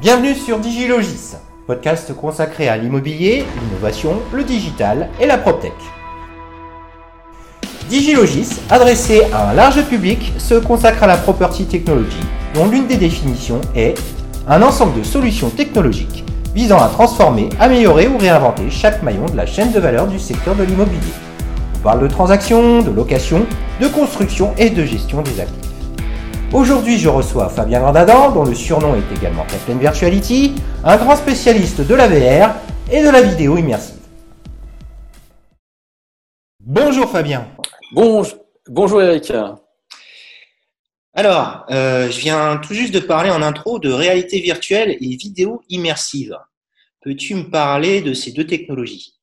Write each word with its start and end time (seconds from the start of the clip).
Bienvenue 0.00 0.34
sur 0.34 0.58
Digilogis, 0.58 1.36
podcast 1.68 2.12
consacré 2.16 2.68
à 2.68 2.76
l'immobilier, 2.76 3.44
l'innovation, 3.62 4.20
le 4.32 4.42
digital 4.42 5.08
et 5.20 5.26
la 5.26 5.38
PropTech. 5.38 5.72
Digilogis, 7.88 8.60
adressé 8.70 9.22
à 9.32 9.50
un 9.50 9.54
large 9.54 9.82
public, 9.84 10.32
se 10.36 10.54
consacre 10.54 11.04
à 11.04 11.06
la 11.06 11.16
property 11.16 11.66
technology, 11.66 12.18
dont 12.54 12.68
l'une 12.68 12.88
des 12.88 12.96
définitions 12.96 13.60
est 13.76 13.94
un 14.48 14.62
ensemble 14.62 14.98
de 14.98 15.04
solutions 15.04 15.48
technologiques 15.48 16.24
visant 16.56 16.82
à 16.82 16.88
transformer, 16.88 17.48
améliorer 17.60 18.08
ou 18.08 18.18
réinventer 18.18 18.70
chaque 18.70 19.00
maillon 19.04 19.26
de 19.26 19.36
la 19.36 19.46
chaîne 19.46 19.70
de 19.70 19.78
valeur 19.78 20.08
du 20.08 20.18
secteur 20.18 20.56
de 20.56 20.64
l'immobilier. 20.64 21.14
On 21.76 21.78
parle 21.78 22.02
de 22.02 22.08
transactions, 22.08 22.82
de 22.82 22.90
location, 22.90 23.46
de 23.80 23.86
construction 23.86 24.54
et 24.58 24.70
de 24.70 24.84
gestion 24.84 25.22
des 25.22 25.40
actifs. 25.40 25.63
Aujourd'hui, 26.52 26.98
je 26.98 27.08
reçois 27.08 27.48
Fabien 27.48 27.80
Grandadan, 27.80 28.30
dont 28.32 28.44
le 28.44 28.54
surnom 28.54 28.94
est 28.94 29.16
également 29.16 29.44
Captain 29.44 29.76
Virtuality, 29.76 30.54
un 30.84 30.96
grand 30.96 31.16
spécialiste 31.16 31.80
de 31.80 31.94
la 31.94 32.08
VR 32.08 32.54
et 32.92 33.02
de 33.02 33.10
la 33.10 33.22
vidéo 33.22 33.56
immersive. 33.56 33.98
Bonjour 36.60 37.10
Fabien. 37.10 37.48
Bonjour, 37.92 38.38
bonjour 38.68 39.02
Eric. 39.02 39.32
Alors, 41.12 41.64
euh, 41.70 42.10
je 42.10 42.20
viens 42.20 42.56
tout 42.58 42.74
juste 42.74 42.94
de 42.94 43.00
parler 43.00 43.30
en 43.30 43.42
intro 43.42 43.78
de 43.78 43.90
réalité 43.90 44.40
virtuelle 44.40 44.96
et 45.00 45.16
vidéo 45.16 45.62
immersive. 45.68 46.36
Peux-tu 47.00 47.34
me 47.34 47.50
parler 47.50 48.00
de 48.00 48.14
ces 48.14 48.32
deux 48.32 48.46
technologies? 48.46 49.14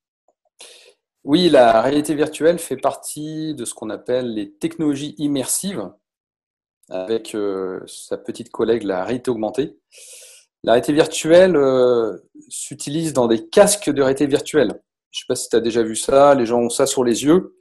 Oui, 1.23 1.49
la 1.49 1.81
réalité 1.81 2.15
virtuelle 2.15 2.59
fait 2.59 2.77
partie 2.77 3.53
de 3.55 3.65
ce 3.65 3.73
qu'on 3.73 3.90
appelle 3.90 4.34
les 4.34 4.51
technologies 4.51 5.15
immersives, 5.17 5.91
avec 6.91 7.33
euh, 7.35 7.79
sa 7.87 8.17
petite 8.17 8.51
collègue 8.51 8.83
la 8.83 9.03
réalité 9.03 9.31
augmentée. 9.31 9.77
La 10.63 10.73
réalité 10.73 10.93
virtuelle 10.93 11.55
euh, 11.55 12.17
s'utilise 12.49 13.13
dans 13.13 13.27
des 13.27 13.48
casques 13.49 13.89
de 13.89 14.01
réalité 14.01 14.27
virtuelle. 14.27 14.81
Je 15.11 15.20
ne 15.20 15.21
sais 15.21 15.25
pas 15.27 15.35
si 15.35 15.49
tu 15.49 15.55
as 15.55 15.59
déjà 15.59 15.83
vu 15.83 15.95
ça, 15.95 16.35
les 16.35 16.45
gens 16.45 16.59
ont 16.59 16.70
ça 16.70 16.85
sur 16.85 17.03
les 17.03 17.23
yeux. 17.25 17.55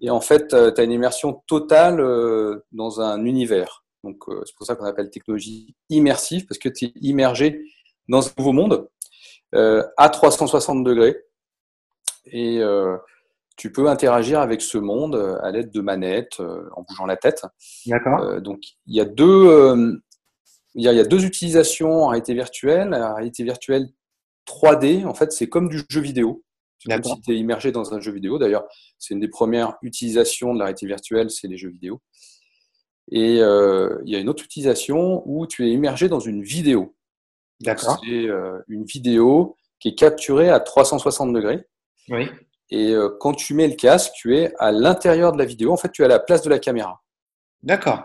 Et 0.00 0.10
en 0.10 0.20
fait, 0.20 0.54
euh, 0.54 0.70
tu 0.72 0.80
as 0.80 0.84
une 0.84 0.92
immersion 0.92 1.42
totale 1.46 2.00
euh, 2.00 2.64
dans 2.72 3.00
un 3.00 3.24
univers. 3.24 3.84
Donc, 4.04 4.22
euh, 4.28 4.42
c'est 4.46 4.54
pour 4.54 4.66
ça 4.66 4.76
qu'on 4.76 4.84
appelle 4.84 5.10
technologie 5.10 5.74
immersive, 5.90 6.46
parce 6.46 6.58
que 6.58 6.68
tu 6.68 6.86
es 6.86 6.92
immergé 7.00 7.60
dans 8.08 8.26
un 8.26 8.30
nouveau 8.38 8.52
monde 8.52 8.88
à 9.52 10.08
360 10.08 10.84
degrés. 10.84 11.16
Et 12.26 12.60
tu 13.58 13.70
peux 13.70 13.88
interagir 13.88 14.40
avec 14.40 14.62
ce 14.62 14.78
monde 14.78 15.38
à 15.42 15.50
l'aide 15.50 15.70
de 15.70 15.80
manettes, 15.82 16.40
en 16.40 16.82
bougeant 16.82 17.04
la 17.04 17.16
tête. 17.16 17.44
D'accord. 17.86 18.40
donc, 18.40 18.60
il 18.86 18.96
y 18.96 19.00
a 19.00 19.04
deux. 19.04 20.00
Il 20.74 20.84
y, 20.84 20.88
a, 20.88 21.04
deux 21.04 21.24
utilisations 21.24 22.04
en 22.04 22.08
réalité 22.08 22.34
virtuelle. 22.34 22.90
La 22.90 23.14
réalité 23.14 23.42
virtuelle 23.42 23.88
3D, 24.46 25.04
en 25.06 25.14
fait, 25.14 25.32
c'est 25.32 25.48
comme 25.48 25.68
du 25.68 25.82
jeu 25.88 26.00
vidéo. 26.00 26.44
Comme 26.86 27.02
si 27.02 27.20
tu 27.22 27.32
es 27.32 27.36
immergé 27.36 27.72
dans 27.72 27.92
un 27.94 28.00
jeu 28.00 28.12
vidéo. 28.12 28.38
D'ailleurs, 28.38 28.64
c'est 28.98 29.14
une 29.14 29.20
des 29.20 29.28
premières 29.28 29.76
utilisations 29.82 30.54
de 30.54 30.58
la 30.58 30.66
réalité 30.66 30.86
virtuelle, 30.86 31.30
c'est 31.30 31.48
les 31.48 31.58
jeux 31.58 31.70
vidéo. 31.70 32.00
Et 33.10 33.40
euh, 33.40 33.98
il 34.04 34.12
y 34.12 34.16
a 34.16 34.18
une 34.18 34.28
autre 34.28 34.44
utilisation 34.44 35.22
où 35.26 35.46
tu 35.46 35.66
es 35.66 35.70
immergé 35.72 36.08
dans 36.08 36.20
une 36.20 36.42
vidéo. 36.42 36.94
D'accord. 37.60 38.00
C'est 38.04 38.28
euh, 38.28 38.58
une 38.68 38.84
vidéo 38.84 39.56
qui 39.80 39.88
est 39.88 39.94
capturée 39.94 40.50
à 40.50 40.60
360 40.60 41.32
degrés. 41.32 41.66
Oui. 42.10 42.28
Et 42.70 42.92
euh, 42.92 43.10
quand 43.20 43.34
tu 43.34 43.54
mets 43.54 43.68
le 43.68 43.74
casque, 43.74 44.12
tu 44.14 44.36
es 44.36 44.54
à 44.58 44.72
l'intérieur 44.72 45.32
de 45.32 45.38
la 45.38 45.44
vidéo. 45.44 45.72
En 45.72 45.76
fait, 45.76 45.90
tu 45.90 46.02
es 46.02 46.04
à 46.04 46.08
la 46.08 46.20
place 46.20 46.42
de 46.42 46.50
la 46.50 46.58
caméra. 46.58 47.02
D'accord. 47.62 48.02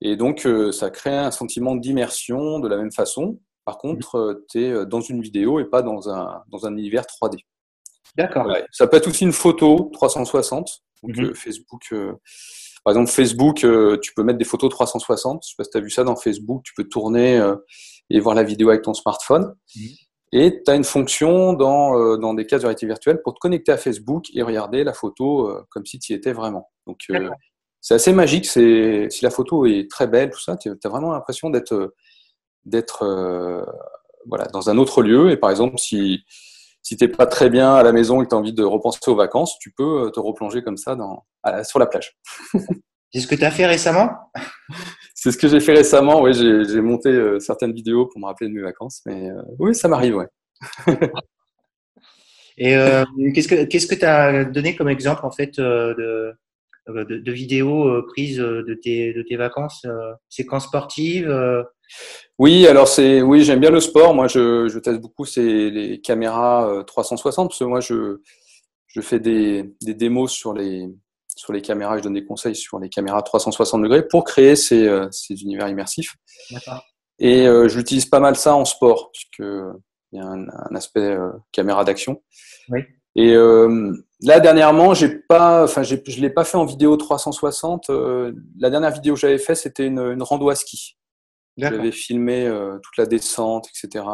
Et 0.00 0.16
donc, 0.16 0.48
ça 0.72 0.90
crée 0.90 1.16
un 1.16 1.30
sentiment 1.30 1.76
d'immersion 1.76 2.58
de 2.58 2.68
la 2.68 2.76
même 2.76 2.90
façon. 2.90 3.38
Par 3.64 3.78
contre, 3.78 4.42
tu 4.50 4.64
es 4.64 4.86
dans 4.86 5.00
une 5.00 5.22
vidéo 5.22 5.60
et 5.60 5.64
pas 5.64 5.82
dans 5.82 6.10
un, 6.10 6.42
dans 6.48 6.66
un 6.66 6.76
univers 6.76 7.04
3D. 7.04 7.38
D'accord. 8.16 8.52
Ça 8.72 8.86
peut 8.86 8.96
être 8.96 9.08
aussi 9.08 9.24
une 9.24 9.32
photo 9.32 9.90
360. 9.92 10.82
Donc, 11.02 11.16
mhm. 11.16 11.24
euh, 11.24 11.34
Facebook, 11.34 11.82
euh, 11.92 12.12
par 12.84 12.92
exemple, 12.92 13.10
Facebook, 13.10 13.64
euh, 13.64 13.98
tu 14.00 14.12
peux 14.14 14.22
mettre 14.22 14.38
des 14.38 14.44
photos 14.44 14.70
360. 14.70 15.42
Je 15.44 15.48
sais 15.50 15.54
pas 15.56 15.64
si 15.64 15.70
tu 15.70 15.78
as 15.78 15.80
vu 15.80 15.90
ça 15.90 16.04
dans 16.04 16.16
Facebook. 16.16 16.62
Tu 16.64 16.74
peux 16.76 16.84
tourner 16.84 17.40
et 18.10 18.20
voir 18.20 18.34
la 18.34 18.42
vidéo 18.42 18.70
avec 18.70 18.82
ton 18.82 18.94
smartphone. 18.94 19.54
Mhm. 19.76 19.88
Et 20.32 20.62
tu 20.64 20.70
as 20.70 20.74
une 20.74 20.84
fonction 20.84 21.52
dans, 21.52 22.16
dans 22.16 22.32
des 22.32 22.46
cas 22.46 22.56
de 22.56 22.62
réalité 22.62 22.86
virtuelle 22.86 23.20
pour 23.22 23.34
te 23.34 23.38
connecter 23.38 23.70
à 23.70 23.76
Facebook 23.76 24.26
et 24.34 24.42
regarder 24.42 24.82
la 24.82 24.94
photo 24.94 25.54
comme 25.68 25.84
si 25.84 25.98
tu 25.98 26.12
y 26.12 26.16
étais 26.16 26.32
vraiment. 26.32 26.70
Donc, 26.86 27.06
c'est 27.82 27.94
assez 27.94 28.14
magique. 28.14 28.46
Si 28.46 29.20
la 29.22 29.30
photo 29.30 29.66
est 29.66 29.90
très 29.90 30.06
belle, 30.06 30.30
tout 30.30 30.40
ça, 30.40 30.56
tu 30.56 30.70
as 30.70 30.88
vraiment 30.88 31.12
l'impression 31.12 31.50
d'être 31.50 31.94
d'être 32.64 33.04
voilà, 34.26 34.46
dans 34.46 34.70
un 34.70 34.78
autre 34.78 35.02
lieu. 35.02 35.30
Et 35.30 35.36
par 35.36 35.50
exemple, 35.50 35.78
si, 35.78 36.24
si 36.82 36.96
tu 36.96 37.04
n'es 37.04 37.10
pas 37.10 37.26
très 37.26 37.50
bien 37.50 37.74
à 37.74 37.82
la 37.82 37.92
maison 37.92 38.20
et 38.20 38.24
que 38.24 38.30
tu 38.30 38.34
as 38.34 38.38
envie 38.38 38.52
de 38.52 38.64
repenser 38.64 38.98
aux 39.06 39.16
vacances, 39.16 39.58
tu 39.58 39.72
peux 39.72 40.06
euh, 40.06 40.10
te 40.10 40.20
replonger 40.20 40.62
comme 40.62 40.76
ça 40.76 40.96
dans, 40.96 41.24
sur 41.64 41.78
la 41.78 41.86
plage. 41.86 42.18
C'est 43.12 43.20
ce 43.20 43.26
que 43.26 43.34
tu 43.34 43.44
as 43.44 43.50
fait 43.50 43.66
récemment? 43.66 44.10
C'est 45.14 45.30
ce 45.30 45.38
que 45.38 45.48
j'ai 45.48 45.60
fait 45.60 45.74
récemment. 45.74 46.22
Oui, 46.22 46.32
j'ai 46.34 46.80
monté 46.80 47.10
euh, 47.10 47.38
certaines 47.38 47.72
vidéos 47.72 48.06
pour 48.06 48.20
me 48.20 48.26
rappeler 48.26 48.48
de 48.48 48.54
mes 48.54 48.62
vacances. 48.62 49.02
Mais 49.06 49.30
euh, 49.30 49.42
oui, 49.58 49.74
ça 49.74 49.86
m'arrive, 49.88 50.16
ouais. 50.16 50.26
Et 52.58 52.74
qu'est-ce 53.34 53.86
que 53.86 53.94
tu 53.94 54.04
as 54.04 54.44
donné 54.44 54.76
comme 54.76 54.88
exemple 54.88 55.24
en 55.24 55.30
fait 55.30 55.58
de, 55.58 56.34
de, 56.86 57.32
vidéos 57.32 58.02
prises 58.08 58.36
de 58.36 58.78
tes, 58.80 59.14
de 59.14 59.22
tes 59.22 59.36
vacances 59.36 59.86
Séquences 60.28 60.64
sportives 60.64 61.32
oui, 62.38 62.66
alors 62.66 62.88
c'est 62.88 63.22
oui, 63.22 63.44
j'aime 63.44 63.60
bien 63.60 63.70
le 63.70 63.80
sport. 63.80 64.14
Moi, 64.14 64.26
je, 64.28 64.68
je 64.68 64.78
teste 64.78 65.00
beaucoup 65.00 65.24
c'est 65.24 65.70
les 65.70 66.00
caméras 66.00 66.82
360 66.86 67.44
euh, 67.44 67.48
parce 67.48 67.58
que 67.58 67.64
moi, 67.64 67.80
je, 67.80 68.20
je 68.86 69.00
fais 69.00 69.20
des, 69.20 69.74
des 69.82 69.94
démos 69.94 70.32
sur 70.32 70.52
les 70.52 70.88
sur 71.36 71.52
les 71.52 71.62
caméras. 71.62 71.98
Je 71.98 72.02
donne 72.02 72.14
des 72.14 72.24
conseils 72.24 72.56
sur 72.56 72.78
les 72.78 72.88
caméras 72.88 73.22
360 73.22 73.82
degrés 73.82 74.06
pour 74.06 74.24
créer 74.24 74.56
ces, 74.56 74.86
euh, 74.86 75.08
ces 75.10 75.42
univers 75.42 75.68
immersifs. 75.68 76.16
Et 77.18 77.46
euh, 77.46 77.68
j'utilise 77.68 78.06
pas 78.06 78.20
mal 78.20 78.36
ça 78.36 78.54
en 78.54 78.64
sport 78.64 79.10
puisque 79.12 79.48
il 80.12 80.18
y 80.18 80.20
a 80.20 80.26
un, 80.26 80.46
aspect 80.74 81.16
caméra 81.52 81.84
d'action. 81.84 82.22
Oui. 82.68 82.80
Et 83.14 83.34
là 83.34 84.40
dernièrement, 84.40 84.94
j'ai 84.94 85.08
pas, 85.08 85.64
enfin, 85.64 85.82
je 85.82 85.96
l'ai 85.96 86.30
pas 86.30 86.44
fait 86.44 86.56
en 86.56 86.64
vidéo 86.64 86.96
360. 86.96 87.88
la 87.88 88.70
dernière 88.70 88.90
vidéo 88.90 89.14
que 89.14 89.20
j'avais 89.20 89.38
fait, 89.38 89.54
c'était 89.54 89.86
une, 89.86 90.00
une 90.00 90.22
rando 90.22 90.48
à 90.48 90.54
ski. 90.54 90.96
J'avais 91.56 91.92
filmé 91.92 92.46
euh, 92.46 92.78
toute 92.78 92.96
la 92.96 93.06
descente, 93.06 93.68
etc. 93.68 94.04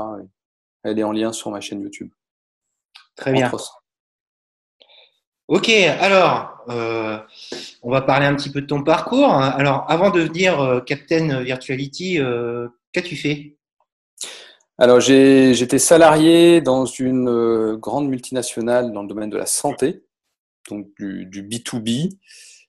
elle 0.83 0.99
est 0.99 1.05
en 1.05 1.13
lien 1.13 1.33
sur 1.33 1.51
ma 1.51 1.61
chaîne 1.61 1.81
YouTube. 1.81 2.11
Très 3.17 3.33
bien. 3.33 3.51
Ok, 5.49 5.71
alors, 5.71 6.65
euh, 6.69 7.19
on 7.83 7.91
va 7.91 8.03
parler 8.03 8.27
un 8.27 8.35
petit 8.35 8.51
peu 8.51 8.61
de 8.61 8.67
ton 8.67 8.85
parcours. 8.85 9.33
Alors, 9.33 9.85
avant 9.89 10.11
de 10.11 10.21
devenir 10.21 10.61
euh, 10.61 10.81
Captain 10.81 11.43
Virtuality, 11.43 12.19
qu'as-tu 12.93 13.17
fait? 13.17 13.57
Alors, 14.77 15.01
j'étais 15.01 15.79
salarié 15.79 16.61
dans 16.61 16.85
une 16.85 17.77
grande 17.77 18.09
multinationale 18.09 18.93
dans 18.93 19.03
le 19.03 19.09
domaine 19.09 19.31
de 19.31 19.39
la 19.39 19.47
santé, 19.47 20.05
donc 20.71 20.87
du, 20.99 21.27
du 21.27 21.43
B2B. 21.43 22.11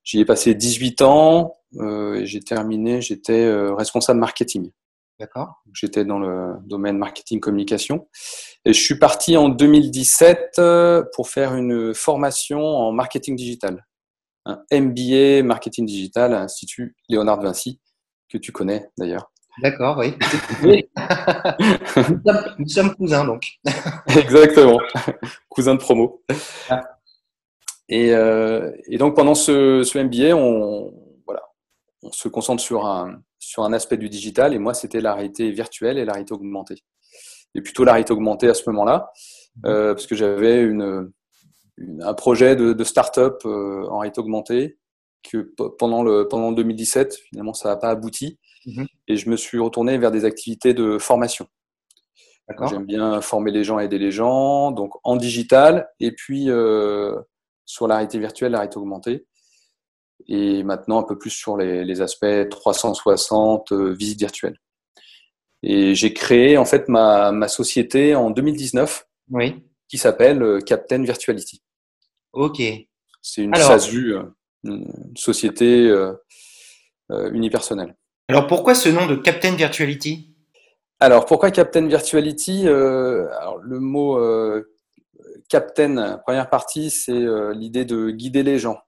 J'y 0.09 0.19
ai 0.19 0.25
passé 0.25 0.55
18 0.55 1.03
ans. 1.03 1.57
Euh, 1.77 2.25
j'ai 2.25 2.39
terminé, 2.39 2.99
j'étais 2.99 3.45
euh, 3.45 3.75
responsable 3.75 4.19
marketing. 4.19 4.71
D'accord. 5.19 5.61
J'étais 5.73 6.05
dans 6.05 6.17
le 6.17 6.53
domaine 6.63 6.97
marketing 6.97 7.41
communication. 7.41 8.07
Et 8.63 8.71
je 8.71 8.81
suis 8.81 8.97
parti 8.97 9.35
en 9.35 9.49
2017 9.49 10.51
euh, 10.59 11.03
pour 11.13 11.27
faire 11.27 11.55
une 11.55 11.93
formation 11.93 12.61
en 12.61 12.93
marketing 12.93 13.35
digital. 13.35 13.85
Un 14.45 14.63
MBA 14.71 15.43
marketing 15.43 15.85
digital 15.85 16.33
à 16.33 16.39
l'Institut 16.39 16.95
Léonard 17.09 17.39
de 17.39 17.43
Vinci, 17.43 17.81
que 18.29 18.37
tu 18.37 18.53
connais 18.53 18.89
d'ailleurs. 18.97 19.29
D'accord, 19.61 19.97
oui. 19.97 20.15
nous, 22.57 22.67
sommes, 22.69 22.95
cousins 22.95 23.25
donc. 23.25 23.43
Exactement, 24.07 24.79
cousins 25.49 25.75
de 25.75 25.79
promo. 25.79 26.23
Ah. 26.69 26.81
Et, 27.89 28.11
et, 28.87 28.97
donc 28.97 29.17
pendant 29.17 29.35
ce, 29.35 29.83
ce 29.83 29.97
MBA, 29.97 30.33
on, 30.33 30.93
on 32.03 32.11
se 32.11 32.29
concentre 32.29 32.63
sur 32.63 32.85
un, 32.85 33.21
sur 33.39 33.63
un 33.63 33.73
aspect 33.73 33.97
du 33.97 34.09
digital. 34.09 34.53
Et 34.53 34.59
moi, 34.59 34.73
c'était 34.73 35.01
la 35.01 35.13
réalité 35.13 35.49
virtuelle 35.51 35.97
et 35.97 36.05
la 36.05 36.13
réalité 36.13 36.33
augmentée. 36.33 36.83
Et 37.55 37.61
plutôt 37.61 37.83
la 37.83 37.93
réalité 37.93 38.13
augmentée 38.13 38.47
à 38.47 38.53
ce 38.53 38.69
moment-là, 38.69 39.11
mhm. 39.55 39.71
euh, 39.71 39.93
parce 39.93 40.05
que 40.05 40.15
j'avais 40.15 40.61
une, 40.61 41.11
un 42.01 42.13
projet 42.13 42.55
de, 42.55 42.73
de 42.73 42.83
start-up 42.83 43.41
euh, 43.45 43.87
en 43.89 43.99
réalité 43.99 44.19
augmentée 44.19 44.77
que 45.23 45.53
pendant, 45.77 46.03
le, 46.03 46.27
pendant 46.27 46.51
2017, 46.51 47.15
finalement, 47.15 47.53
ça 47.53 47.69
n'a 47.69 47.77
pas 47.77 47.89
abouti. 47.89 48.37
Mhm. 48.65 48.87
Et 49.07 49.15
je 49.15 49.29
me 49.29 49.35
suis 49.35 49.59
retourné 49.59 49.97
vers 49.97 50.11
des 50.11 50.25
activités 50.25 50.73
de 50.73 50.97
formation. 50.97 51.47
J'aime 52.67 52.85
bien 52.85 53.21
former 53.21 53.51
les 53.51 53.63
gens, 53.63 53.77
aider 53.77 53.99
les 53.99 54.11
gens, 54.11 54.71
donc 54.71 54.93
en 55.03 55.17
digital 55.17 55.87
et 55.99 56.11
puis 56.11 56.49
euh, 56.49 57.15
sur 57.65 57.87
la 57.87 57.97
réalité 57.97 58.17
virtuelle, 58.17 58.53
la 58.53 58.59
réalité 58.59 58.77
augmentée 58.77 59.27
et 60.27 60.63
maintenant 60.63 60.99
un 60.99 61.03
peu 61.03 61.17
plus 61.17 61.29
sur 61.29 61.57
les, 61.57 62.01
aspects 62.01 62.49
360 62.49 63.71
euh, 63.71 63.93
visite 63.93 64.19
virtuelle. 64.19 64.57
Et 65.63 65.95
j'ai 65.95 66.13
créé 66.13 66.57
en 66.57 66.65
fait 66.65 66.87
ma, 66.87 67.31
ma 67.31 67.47
société 67.47 68.15
en 68.15 68.29
2019 68.29 69.07
oui. 69.31 69.63
qui 69.87 69.97
s'appelle 69.97 70.63
Captain 70.65 71.03
Virtuality. 71.03 71.61
Ok. 72.33 72.61
C'est 73.21 73.43
une 73.43 73.55
SASU, 73.55 74.15
une 74.63 74.87
société 75.17 75.93
unipersonnelle. 77.09 77.97
Alors 78.29 78.47
pourquoi 78.47 78.75
ce 78.75 78.87
nom 78.87 79.05
de 79.07 79.15
Captain 79.15 79.55
Virtuality? 79.55 80.33
Alors 81.01 81.25
pourquoi 81.25 81.51
Captain 81.51 81.85
Virtuality? 81.85 82.65
Alors, 82.65 83.57
Le 83.61 83.79
mot 83.81 84.17
Captain, 85.49 86.19
première 86.19 86.49
partie, 86.49 86.89
c'est 86.89 87.25
l'idée 87.53 87.83
de 87.83 88.11
guider 88.11 88.43
les 88.43 88.59
gens, 88.59 88.79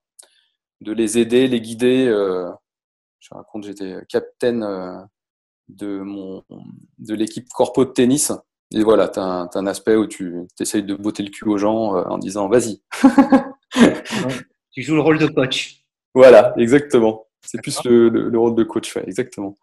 de 0.81 0.91
les 0.91 1.17
aider, 1.17 1.47
les 1.47 1.61
guider. 1.61 2.05
je 2.05 3.29
raconte, 3.33 3.63
j'étais 3.63 3.97
captain 4.09 5.07
de, 5.69 5.99
mon, 5.99 6.43
de 6.99 7.13
l'équipe 7.15 7.47
corpo 7.49 7.85
de 7.85 7.91
tennis. 7.91 8.31
Et 8.73 8.83
voilà, 8.83 9.09
tu 9.09 9.19
as, 9.19 9.49
un 9.53 9.67
aspect 9.67 9.95
où 9.95 10.07
tu 10.07 10.47
essayes 10.59 10.83
de 10.83 10.95
botter 10.95 11.23
le 11.23 11.29
cul 11.29 11.47
aux 11.47 11.57
gens 11.57 11.93
en 11.95 12.17
disant 12.17 12.47
vas-y. 12.47 12.81
tu 14.71 14.81
joues 14.81 14.95
le 14.95 15.01
rôle 15.01 15.19
de 15.19 15.27
coach. 15.27 15.83
Voilà, 16.13 16.53
exactement. 16.57 17.27
C'est 17.41 17.61
plus 17.61 17.79
le, 17.85 18.37
rôle 18.37 18.55
de 18.55 18.63
coach, 18.63 18.95
exactement. 18.97 19.57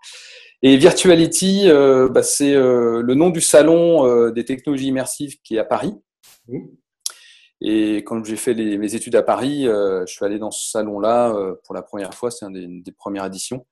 Et 0.63 0.77
Virtuality, 0.77 1.69
euh, 1.69 2.09
bah, 2.09 2.23
c'est 2.23 2.55
euh, 2.55 3.03
le 3.03 3.15
nom 3.15 3.31
du 3.31 3.41
salon 3.41 4.07
euh, 4.07 4.31
des 4.31 4.45
technologies 4.45 4.89
immersives 4.89 5.37
qui 5.45 5.57
est 5.57 5.61
à 5.61 5.65
Paris. 5.65 5.95
Et 7.61 7.99
quand 7.99 8.25
j'ai 8.25 8.37
fait 8.37 8.55
mes 8.55 8.95
études 8.95 9.17
à 9.17 9.23
Paris, 9.23 9.65
je 9.65 10.05
suis 10.07 10.25
allé 10.25 10.39
dans 10.39 10.51
ce 10.51 10.71
salon-là 10.71 11.35
pour 11.65 11.75
la 11.75 11.83
première 11.83 12.15
fois. 12.15 12.31
C'est 12.31 12.47
une 12.47 12.83
des, 12.83 12.93
premières 12.93 13.27
éditions. 13.27 13.67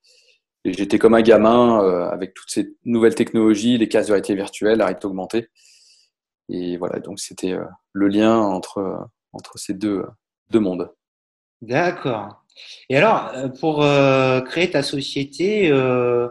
Et 0.65 0.73
j'étais 0.73 0.99
comme 0.99 1.15
un 1.15 1.23
gamin 1.23 2.09
avec 2.11 2.35
toutes 2.35 2.51
ces 2.51 2.75
nouvelles 2.85 3.15
technologies, 3.15 3.79
les 3.79 3.89
cases 3.89 4.09
de 4.09 4.13
réalité 4.13 4.35
virtuelle, 4.35 4.79
la 4.79 4.87
réalité 4.87 5.07
augmentée. 5.07 5.49
Et 6.49 6.77
voilà, 6.77 6.99
donc 6.99 7.21
c'était 7.21 7.57
le 7.93 8.09
lien 8.09 8.37
entre, 8.37 9.09
entre 9.33 9.57
ces 9.57 9.75
deux, 9.75 10.05
deux 10.51 10.61
mondes. 10.61 10.91
D'accord. 11.63 12.43
Et 12.89 12.97
alors, 12.97 13.31
euh, 13.35 13.49
pour 13.49 13.83
euh, 13.83 14.41
créer 14.41 14.71
ta 14.71 14.83
société, 14.83 15.71
euh, 15.71 16.29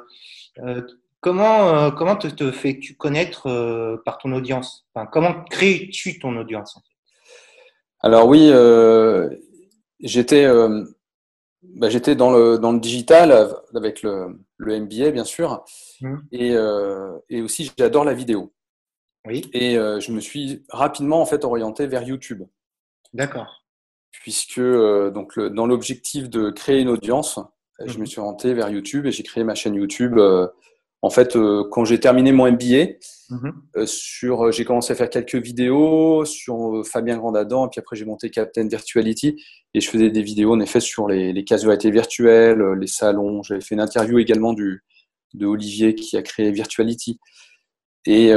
comment, 1.19 1.91
comment 1.91 2.15
te, 2.15 2.51
fais-tu 2.51 2.95
connaître 2.95 4.01
par 4.05 4.17
ton 4.17 4.31
audience? 4.33 4.87
Enfin, 4.93 5.07
Comment 5.11 5.43
crées-tu 5.43 6.19
ton 6.19 6.35
audience 6.37 6.79
Alors 8.05 8.27
oui, 8.27 8.51
j'étais 9.99 10.47
bah, 11.63 11.89
j'étais 11.89 12.15
dans 12.15 12.31
le, 12.31 12.57
dans 12.57 12.71
le 12.71 12.79
digital 12.79 13.53
avec 13.73 14.03
le, 14.03 14.39
le 14.57 14.79
MBA, 14.79 15.11
bien 15.11 15.25
sûr. 15.25 15.65
Mmh. 15.99 16.15
Et, 16.31 16.55
et 17.29 17.41
aussi, 17.41 17.71
j'adore 17.77 18.05
la 18.05 18.13
vidéo. 18.13 18.53
Oui. 19.25 19.49
Et 19.53 19.73
je 19.73 20.11
me 20.11 20.21
suis 20.21 20.63
rapidement 20.69 21.19
en 21.19 21.25
fait 21.25 21.43
orienté 21.43 21.87
vers 21.87 22.03
YouTube. 22.03 22.43
D'accord 23.13 23.65
puisque 24.25 24.57
euh, 24.57 25.11
donc 25.11 25.39
dans 25.39 25.67
l'objectif 25.67 26.31
de 26.31 26.49
créer 26.49 26.81
une 26.81 26.89
audience, 26.89 27.39
je 27.85 27.93
me 27.95 27.99
mhm. 27.99 28.05
suis 28.07 28.21
rentré 28.21 28.53
vers 28.55 28.69
YouTube 28.69 29.05
et 29.05 29.11
j'ai 29.11 29.21
créé 29.21 29.43
ma 29.43 29.53
chaîne 29.53 29.75
YouTube. 29.75 30.17
Euh, 31.05 31.07
en 31.07 31.09
fait, 31.09 31.35
euh, 31.35 31.63
quand 31.71 31.85
j'ai 31.85 31.99
terminé 31.99 32.31
mon 32.31 32.51
MBA, 32.51 32.97
mhm. 33.29 33.85
sur, 33.85 34.51
j'ai 34.51 34.65
commencé 34.65 34.93
à 34.93 34.95
faire 34.95 35.09
quelques 35.09 35.35
vidéos 35.35 36.25
sur 36.25 36.83
Fabien 36.85 37.17
Grandadam, 37.17 37.65
et 37.65 37.69
puis 37.69 37.79
après 37.79 37.95
j'ai 37.95 38.05
monté 38.05 38.29
Captain 38.29 38.67
Virtuality 38.67 39.41
et 39.73 39.81
je 39.81 39.89
faisais 39.89 40.09
des 40.09 40.21
vidéos 40.21 40.53
en 40.53 40.59
effet 40.59 40.79
sur 40.79 41.07
les, 41.07 41.33
les 41.33 41.43
casualités 41.43 41.91
virtuelles, 41.91 42.61
les 42.79 42.87
salons. 42.87 43.43
J'avais 43.43 43.61
fait 43.61 43.75
une 43.75 43.81
interview 43.81 44.19
également 44.19 44.53
du, 44.53 44.83
de 45.33 45.45
Olivier 45.45 45.95
qui 45.95 46.17
a 46.17 46.21
créé 46.21 46.51
Virtuality. 46.51 47.19
Et, 48.05 48.31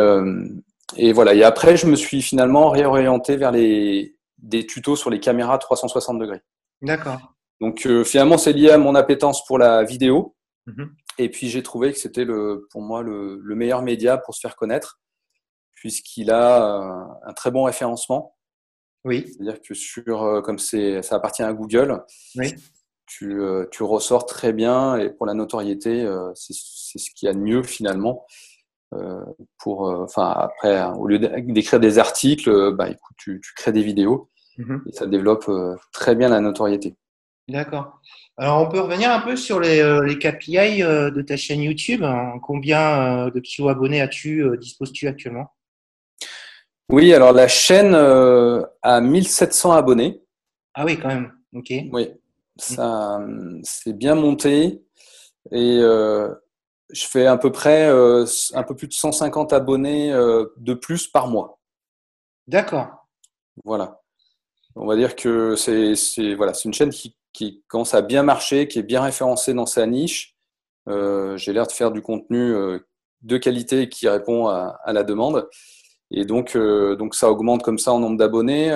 et 0.97 1.12
voilà. 1.12 1.35
Et 1.35 1.43
après, 1.43 1.76
je 1.76 1.87
me 1.87 1.94
suis 1.94 2.23
finalement 2.23 2.71
réorienté 2.71 3.37
vers 3.37 3.53
les, 3.53 4.17
des 4.38 4.67
tutos 4.67 4.97
sur 4.97 5.11
les 5.11 5.21
caméras 5.21 5.59
360 5.59 6.19
degrés. 6.19 6.41
D'accord. 6.82 7.35
Donc 7.61 7.87
euh, 7.87 8.05
finalement, 8.05 8.38
c'est 8.38 8.53
lié 8.53 8.71
à 8.71 8.79
mon 8.79 8.94
appétence 8.94 9.44
pour 9.44 9.59
la 9.59 9.85
vidéo. 9.85 10.35
Mhm. 10.67 10.91
Et 11.19 11.29
puis 11.29 11.49
j'ai 11.49 11.62
trouvé 11.62 11.93
que 11.93 11.99
c'était 11.99 12.25
le, 12.25 12.67
pour 12.70 12.81
moi 12.82 13.03
le, 13.03 13.41
meilleur 13.55 13.82
média 13.82 14.19
pour 14.19 14.35
se 14.35 14.41
faire 14.41 14.56
connaître, 14.56 15.00
puisqu'il 15.75 16.31
a 16.31 16.81
euh, 16.81 17.05
un 17.25 17.32
très 17.32 17.50
bon 17.50 17.65
référencement. 17.65 18.37
Oui. 19.05 19.26
C'est-à-dire 19.26 19.61
que 19.61 19.75
sur, 19.75 20.23
euh, 20.23 20.41
comme 20.41 20.59
c'est, 20.59 21.03
ça 21.03 21.17
appartient 21.17 21.43
à 21.43 21.53
Google, 21.53 22.05
oui. 22.37 22.55
tu, 23.06 23.41
tu 23.70 23.82
ressors 23.82 24.26
très 24.26 24.53
bien 24.53 24.97
et 24.97 25.11
pour 25.11 25.26
la 25.26 25.35
notoriété, 25.35 26.06
c'est, 26.35 26.55
c'est 26.55 26.99
ce 26.99 27.11
qu'il 27.11 27.26
y 27.26 27.31
a 27.31 27.35
de 27.35 27.38
mieux 27.38 27.62
finalement. 27.62 28.26
Euh, 28.94 29.23
pour, 29.59 29.88
euh, 29.88 30.05
enfin 30.05 30.31
après, 30.31 30.82
au 30.97 31.06
lieu 31.06 31.19
d'écrire 31.19 31.79
des 31.79 31.99
articles, 31.99 32.49
euh, 32.49 32.73
bah, 32.73 32.88
écoute, 32.88 33.17
tu, 33.19 33.41
tu 33.43 33.53
crées 33.55 33.73
des 33.73 33.82
vidéos 33.82 34.31
mhm. 34.56 34.82
et 34.87 34.93
ça 34.93 35.06
développe 35.06 35.50
très 35.93 36.14
bien 36.14 36.29
la 36.29 36.41
notoriété. 36.41 36.97
D'accord. 37.49 38.00
Alors, 38.37 38.61
on 38.61 38.69
peut 38.69 38.81
revenir 38.81 39.11
un 39.11 39.21
peu 39.21 39.37
sur 39.37 39.59
les, 39.59 39.83
les 40.05 40.19
KPI 40.19 40.81
de 40.81 41.23
ta 41.23 41.37
chaîne 41.37 41.62
YouTube. 41.62 42.05
Combien 42.43 43.29
de 43.29 43.41
kilos 43.41 43.71
abonnés 43.71 44.00
as-tu, 44.00 44.45
disposes-tu 44.59 45.09
actuellement? 45.09 45.50
Oui, 46.91 47.12
alors 47.15 47.33
la 47.33 47.49
chaîne 47.49 47.95
a 47.95 49.00
1700 49.00 49.73
abonnés. 49.73 50.23
Ah 50.75 50.85
oui, 50.85 50.99
quand 50.99 51.09
même. 51.09 51.33
Ok. 51.55 51.73
Oui, 51.91 52.11
ça, 52.56 53.21
c'est 53.62 53.95
bien 53.95 54.15
monté. 54.15 54.85
Et 55.50 55.83
je 56.91 57.06
fais 57.06 57.27
à 57.27 57.37
peu 57.37 57.53
près 57.53 57.89
euh, 57.89 58.25
un 58.55 58.62
peu 58.62 58.75
plus 58.75 58.89
de 58.89 58.93
150 58.93 59.53
abonnés 59.53 60.12
euh, 60.12 60.47
de 60.56 60.75
plus 60.75 61.06
par 61.06 61.29
mois. 61.29 61.61
D'accord. 62.47 63.09
Voilà. 63.65 64.00
On 64.75 64.87
va 64.87 64.97
dire 64.97 65.17
que 65.17 65.56
c'est 65.56 66.35
voilà, 66.35 66.53
une 66.65 66.73
chaîne 66.73 66.91
qui, 66.91 67.17
qui, 67.32 67.62
commence 67.69 67.94
à 67.94 68.02
bien 68.02 68.22
marcher, 68.22 68.69
qui 68.69 68.78
est 68.78 68.82
bien 68.82 69.02
référencée 69.02 69.54
dans 69.54 69.66
sa 69.66 69.86
niche. 69.86 70.36
Euh, 70.88 71.36
J'ai 71.36 71.52
l'air 71.52 71.66
de 71.66 71.72
faire 71.72 71.90
du 71.90 72.02
contenu 72.02 72.38
euh, 72.38 72.78
de 73.22 73.36
qualité 73.36 73.88
qui 73.88 74.08
répond 74.08 74.46
à, 74.46 74.78
à 74.84 74.92
la 74.92 75.04
demande. 75.04 75.48
Et 76.10 76.25
donc, 76.25 76.56
euh, 76.56 76.96
donc 76.96 77.14
ça 77.14 77.30
augmente 77.30 77.62
comme 77.62 77.78
ça 77.78 77.92
en 77.92 77.98
nombre 77.98 78.16
d'abonnés. 78.16 78.70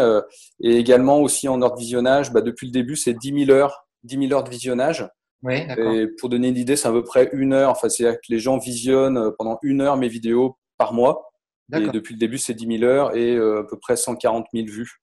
et 0.61 0.77
également 0.77 1.21
aussi 1.21 1.49
en 1.49 1.61
heure 1.63 1.75
de 1.75 1.81
visionnage, 1.81 2.33
bah, 2.33 2.43
depuis 2.43 2.67
le 2.67 2.73
début, 2.73 2.97
c'est 2.97 3.15
10 3.15 3.47
000 3.47 3.51
heures, 3.51 3.87
10 4.05 4.29
000 4.29 4.33
heures 4.33 4.45
de 4.45 4.51
visionnage. 4.51 5.09
Oui, 5.45 5.57
et 5.77 6.07
pour 6.21 6.29
donner 6.29 6.49
une 6.49 6.57
idée, 6.57 6.77
c'est 6.77 6.87
à 6.87 6.93
peu 6.93 7.03
près 7.03 7.29
une 7.33 7.53
heure. 7.53 7.71
Enfin, 7.71 7.89
c'est-à-dire 7.89 8.21
que 8.21 8.27
les 8.29 8.39
gens 8.39 8.59
visionnent 8.59 9.33
pendant 9.39 9.59
une 9.63 9.81
heure 9.81 9.97
mes 9.97 10.09
vidéos 10.09 10.57
par 10.79 10.93
mois. 10.93 11.33
Et 11.75 11.89
depuis 11.89 12.15
le 12.15 12.19
début, 12.19 12.39
c'est 12.39 12.55
10 12.55 12.79
000 12.79 12.85
heures 12.85 13.17
et 13.17 13.35
euh, 13.35 13.61
à 13.61 13.65
peu 13.65 13.79
près 13.79 13.97
140 13.97 14.47
000 14.53 14.67
vues. 14.67 15.01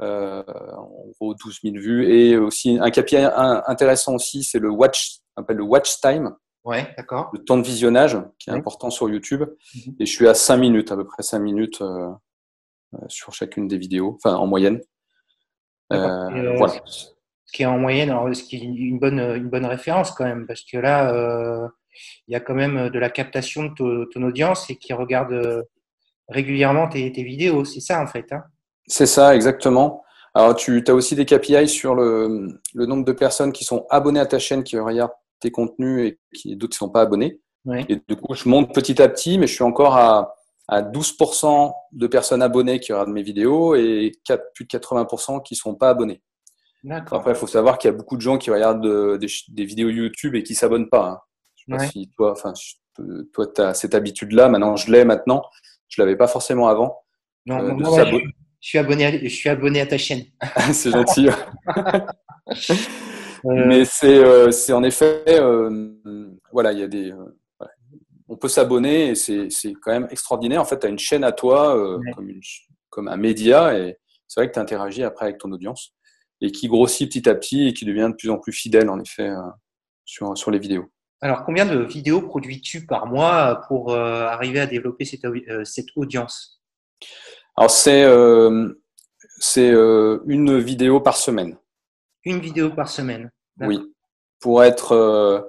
Euh, 0.00 0.42
en 0.76 1.06
gros, 1.18 1.34
12 1.34 1.58
000 1.64 1.76
vues. 1.76 2.12
Et 2.12 2.36
aussi, 2.36 2.78
un 2.80 2.90
KPI 2.90 3.16
intéressant 3.66 4.14
aussi, 4.14 4.44
c'est 4.44 4.58
le 4.58 4.70
watch, 4.70 5.18
appelle 5.36 5.56
le 5.56 5.64
watch 5.64 6.00
time. 6.00 6.34
Ouais, 6.64 6.92
d'accord. 6.96 7.30
Le 7.32 7.42
temps 7.44 7.56
de 7.56 7.62
visionnage, 7.62 8.18
qui 8.38 8.50
est 8.50 8.52
important 8.52 8.90
sur 8.90 9.08
YouTube. 9.08 9.42
Mhm. 9.42 9.96
Et 10.00 10.06
je 10.06 10.12
suis 10.12 10.28
à 10.28 10.34
5 10.34 10.56
minutes, 10.56 10.92
à 10.92 10.96
peu 10.96 11.04
près 11.04 11.22
5 11.22 11.38
minutes 11.38 11.82
sur 13.08 13.32
chacune 13.32 13.68
des 13.68 13.78
vidéos, 13.78 14.16
enfin 14.16 14.36
en 14.36 14.46
moyenne. 14.46 14.80
voilà 15.90 16.74
ce 17.48 17.56
qui 17.56 17.62
est 17.62 17.66
en 17.66 17.78
moyenne, 17.78 18.10
alors, 18.10 18.34
ce 18.34 18.42
qui 18.42 18.56
est 18.56 18.60
une 18.60 18.98
bonne, 18.98 19.18
une 19.18 19.48
bonne 19.48 19.64
référence 19.64 20.10
quand 20.10 20.24
même, 20.24 20.46
parce 20.46 20.62
que 20.62 20.76
là, 20.76 21.14
euh, 21.14 21.66
il 22.26 22.32
y 22.32 22.36
a 22.36 22.40
quand 22.40 22.54
même 22.54 22.90
de 22.90 22.98
la 22.98 23.08
captation 23.08 23.64
de 23.64 24.04
ton, 24.12 24.22
audience 24.22 24.68
et 24.68 24.76
qui 24.76 24.92
regarde 24.92 25.32
euh, 25.32 25.62
régulièrement 26.28 26.88
tes, 26.88 27.10
tes 27.10 27.22
vidéos. 27.22 27.64
C'est 27.64 27.80
ça 27.80 28.02
en 28.02 28.06
fait. 28.06 28.30
Hein 28.32 28.44
c'est 28.88 29.06
ça, 29.06 29.34
exactement. 29.34 30.02
Alors, 30.34 30.54
tu 30.54 30.82
as 30.86 30.94
aussi 30.94 31.14
des 31.14 31.24
KPI 31.24 31.68
sur 31.68 31.94
le, 31.94 32.60
le, 32.74 32.86
nombre 32.86 33.04
de 33.04 33.12
personnes 33.12 33.52
qui 33.52 33.64
sont 33.64 33.86
abonnées 33.90 34.20
à 34.20 34.26
ta 34.26 34.38
chaîne, 34.38 34.62
qui 34.62 34.78
regardent 34.78 35.12
tes 35.40 35.50
contenus 35.50 36.06
et 36.06 36.18
qui 36.34 36.56
d'autres 36.56 36.72
qui 36.72 36.84
ne 36.84 36.86
sont 36.86 36.92
pas 36.92 37.02
abonnés. 37.02 37.40
Et 37.88 38.00
du 38.08 38.16
coup, 38.16 38.34
je 38.34 38.48
monte 38.48 38.74
petit 38.74 39.00
à 39.02 39.08
petit, 39.08 39.38
mais 39.38 39.46
je 39.46 39.54
suis 39.54 39.64
encore 39.64 39.96
à, 39.96 40.34
à 40.68 40.82
12% 40.82 41.72
de 41.92 42.06
personnes 42.06 42.42
abonnées 42.42 42.80
qui 42.80 42.92
regardent 42.92 43.10
mes 43.10 43.22
vidéos 43.22 43.74
et 43.74 44.12
4, 44.24 44.52
plus 44.54 44.64
de 44.64 44.70
80% 44.70 45.42
qui 45.42 45.54
ne 45.54 45.56
sont 45.56 45.74
pas 45.74 45.90
abonnés. 45.90 46.22
Après, 46.90 47.32
il 47.32 47.36
faut 47.36 47.46
savoir 47.46 47.78
qu'il 47.78 47.90
y 47.90 47.94
a 47.94 47.96
beaucoup 47.96 48.16
de 48.16 48.22
gens 48.22 48.38
qui 48.38 48.50
regardent 48.50 48.86
euh, 48.86 49.18
des, 49.18 49.64
vidéos 49.64 49.88
YouTube 49.88 50.34
et 50.34 50.42
qui 50.42 50.54
s'abonnent 50.54 50.88
pas. 50.88 51.08
Hein. 51.08 51.20
Je 51.56 51.64
sais 51.64 51.76
pas 51.76 51.86
si 51.86 52.10
toi, 52.16 52.32
enfin, 52.32 52.52
toi, 53.32 53.46
tu 53.52 53.60
as 53.60 53.74
cette 53.74 53.94
habitude-là. 53.94 54.48
Maintenant, 54.48 54.76
je 54.76 54.90
l'ai 54.92 55.04
maintenant. 55.04 55.42
Je 55.88 56.00
l'avais 56.00 56.16
pas 56.16 56.28
forcément 56.28 56.68
avant. 56.68 57.00
Non, 57.46 57.58
euh, 57.58 57.72
moi, 57.72 58.04
je, 58.60 58.68
suis 58.68 58.78
abonné 58.78 59.06
à, 59.06 59.18
je 59.18 59.28
suis 59.28 59.48
abonné 59.48 59.80
à 59.80 59.86
ta 59.86 59.98
chaîne. 59.98 60.24
c'est 60.72 60.90
gentil. 60.90 61.28
Euh. 63.44 63.66
Mais 63.66 63.84
c'est, 63.84 64.50
c'est 64.50 64.72
en 64.72 64.82
effet, 64.82 65.22
voilà, 66.50 66.72
il 66.72 66.80
y 66.80 66.82
a 66.82 66.88
des, 66.88 67.14
on 68.28 68.36
peut 68.36 68.48
s'abonner 68.48 69.10
et 69.10 69.14
c'est, 69.14 69.48
c'est 69.50 69.72
quand 69.74 69.92
même 69.92 70.08
extraordinaire. 70.10 70.60
En 70.60 70.64
fait, 70.64 70.80
tu 70.80 70.86
as 70.86 70.90
une 70.90 70.98
chaîne 70.98 71.22
à 71.22 71.30
toi 71.30 71.78
comme, 72.16 72.28
une, 72.28 72.40
comme 72.90 73.06
un 73.06 73.16
média 73.16 73.78
et 73.78 73.96
c'est 74.26 74.40
vrai 74.40 74.48
que 74.48 74.54
tu 74.54 74.58
interagis 74.58 75.04
après 75.04 75.26
avec 75.26 75.38
ton 75.38 75.52
audience 75.52 75.94
et 76.40 76.52
qui 76.52 76.68
grossit 76.68 77.08
petit 77.08 77.28
à 77.28 77.34
petit 77.34 77.68
et 77.68 77.72
qui 77.72 77.84
devient 77.84 78.08
de 78.10 78.16
plus 78.16 78.30
en 78.30 78.38
plus 78.38 78.52
fidèle 78.52 78.90
en 78.90 79.00
effet 79.00 79.28
euh, 79.28 79.40
sur, 80.04 80.36
sur 80.36 80.50
les 80.50 80.58
vidéos. 80.58 80.86
Alors, 81.20 81.44
combien 81.44 81.66
de 81.66 81.78
vidéos 81.78 82.22
produis-tu 82.22 82.86
par 82.86 83.06
mois 83.06 83.62
pour 83.66 83.92
arriver 83.92 84.60
à 84.60 84.66
développer 84.66 85.04
cette, 85.04 85.26
cette 85.64 85.88
audience? 85.96 86.62
Alors, 87.58 87.72
c'est 87.72 88.06
c'est 89.40 89.70
une 89.70 90.58
vidéo 90.60 91.00
par 91.00 91.16
semaine. 91.16 91.56
Une 92.24 92.38
vidéo 92.38 92.70
par 92.70 92.88
semaine. 92.88 93.32
Oui. 93.60 93.92
Pour 94.38 94.62
être. 94.62 95.44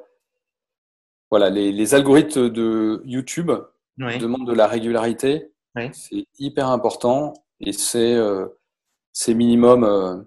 voilà, 1.30 1.52
les, 1.52 1.72
les, 1.72 1.94
algorithmes 1.94 2.50
de 2.50 3.04
YouTube 3.06 3.52
demandent 4.00 4.48
de 4.48 4.54
la 4.54 4.66
régularité. 4.66 5.52
C'est 5.94 6.26
hyper 6.40 6.70
important 6.70 7.36
et 7.60 7.74
c'est 7.74 8.18
c'est 9.14 9.36
minimum. 9.36 10.26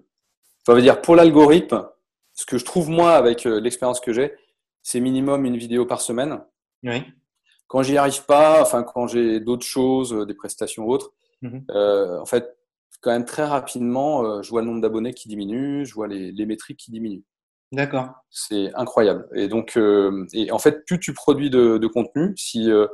ça 0.65 0.73
veut 0.73 0.81
dire 0.81 1.01
pour 1.01 1.17
l'algorithme, 1.17 1.89
ce 2.31 2.45
que 2.45 2.57
je 2.57 2.63
trouve 2.63 2.89
moi 2.91 3.11
avec 3.15 3.43
l'expérience 3.43 3.99
que 3.99 4.13
j'ai, 4.13 4.33
c'est 4.83 5.01
minimum 5.01 5.45
une 5.45 5.57
vidéo 5.57 5.85
par 5.85 5.99
semaine. 5.99 6.41
Oui. 6.83 7.03
Quand 7.67 7.83
j'y 7.83 7.97
arrive 7.97 8.23
pas, 8.23 8.61
enfin 8.61 8.83
quand 8.83 9.07
j'ai 9.07 9.41
d'autres 9.41 9.65
choses, 9.65 10.13
des 10.25 10.33
prestations 10.33 10.87
autres, 10.87 11.11
mhm. 11.43 11.65
en 11.69 12.25
fait, 12.25 12.57
quand 13.03 13.11
même 13.11 13.25
très 13.25 13.43
rapidement, 13.43 14.25
euh, 14.25 14.41
je 14.41 14.49
vois 14.49 14.61
le 14.61 14.67
nombre 14.67 14.81
d'abonnés 14.81 15.13
qui 15.13 15.27
diminue, 15.27 15.85
je 15.85 15.93
vois 15.93 16.07
les, 16.07 16.45
métriques 16.45 16.79
qui 16.79 16.91
diminuent. 16.91 17.23
D'accord. 17.71 18.09
C'est 18.29 18.73
incroyable. 18.75 19.27
Et 19.35 19.47
donc, 19.47 19.77
euh, 19.77 20.25
et 20.33 20.51
en 20.51 20.59
fait, 20.59 20.85
plus 20.85 20.99
tu 20.99 21.13
produis 21.13 21.49
de, 21.49 21.87
contenu, 21.87 22.33
si 22.37 22.71
euh, 22.71 22.87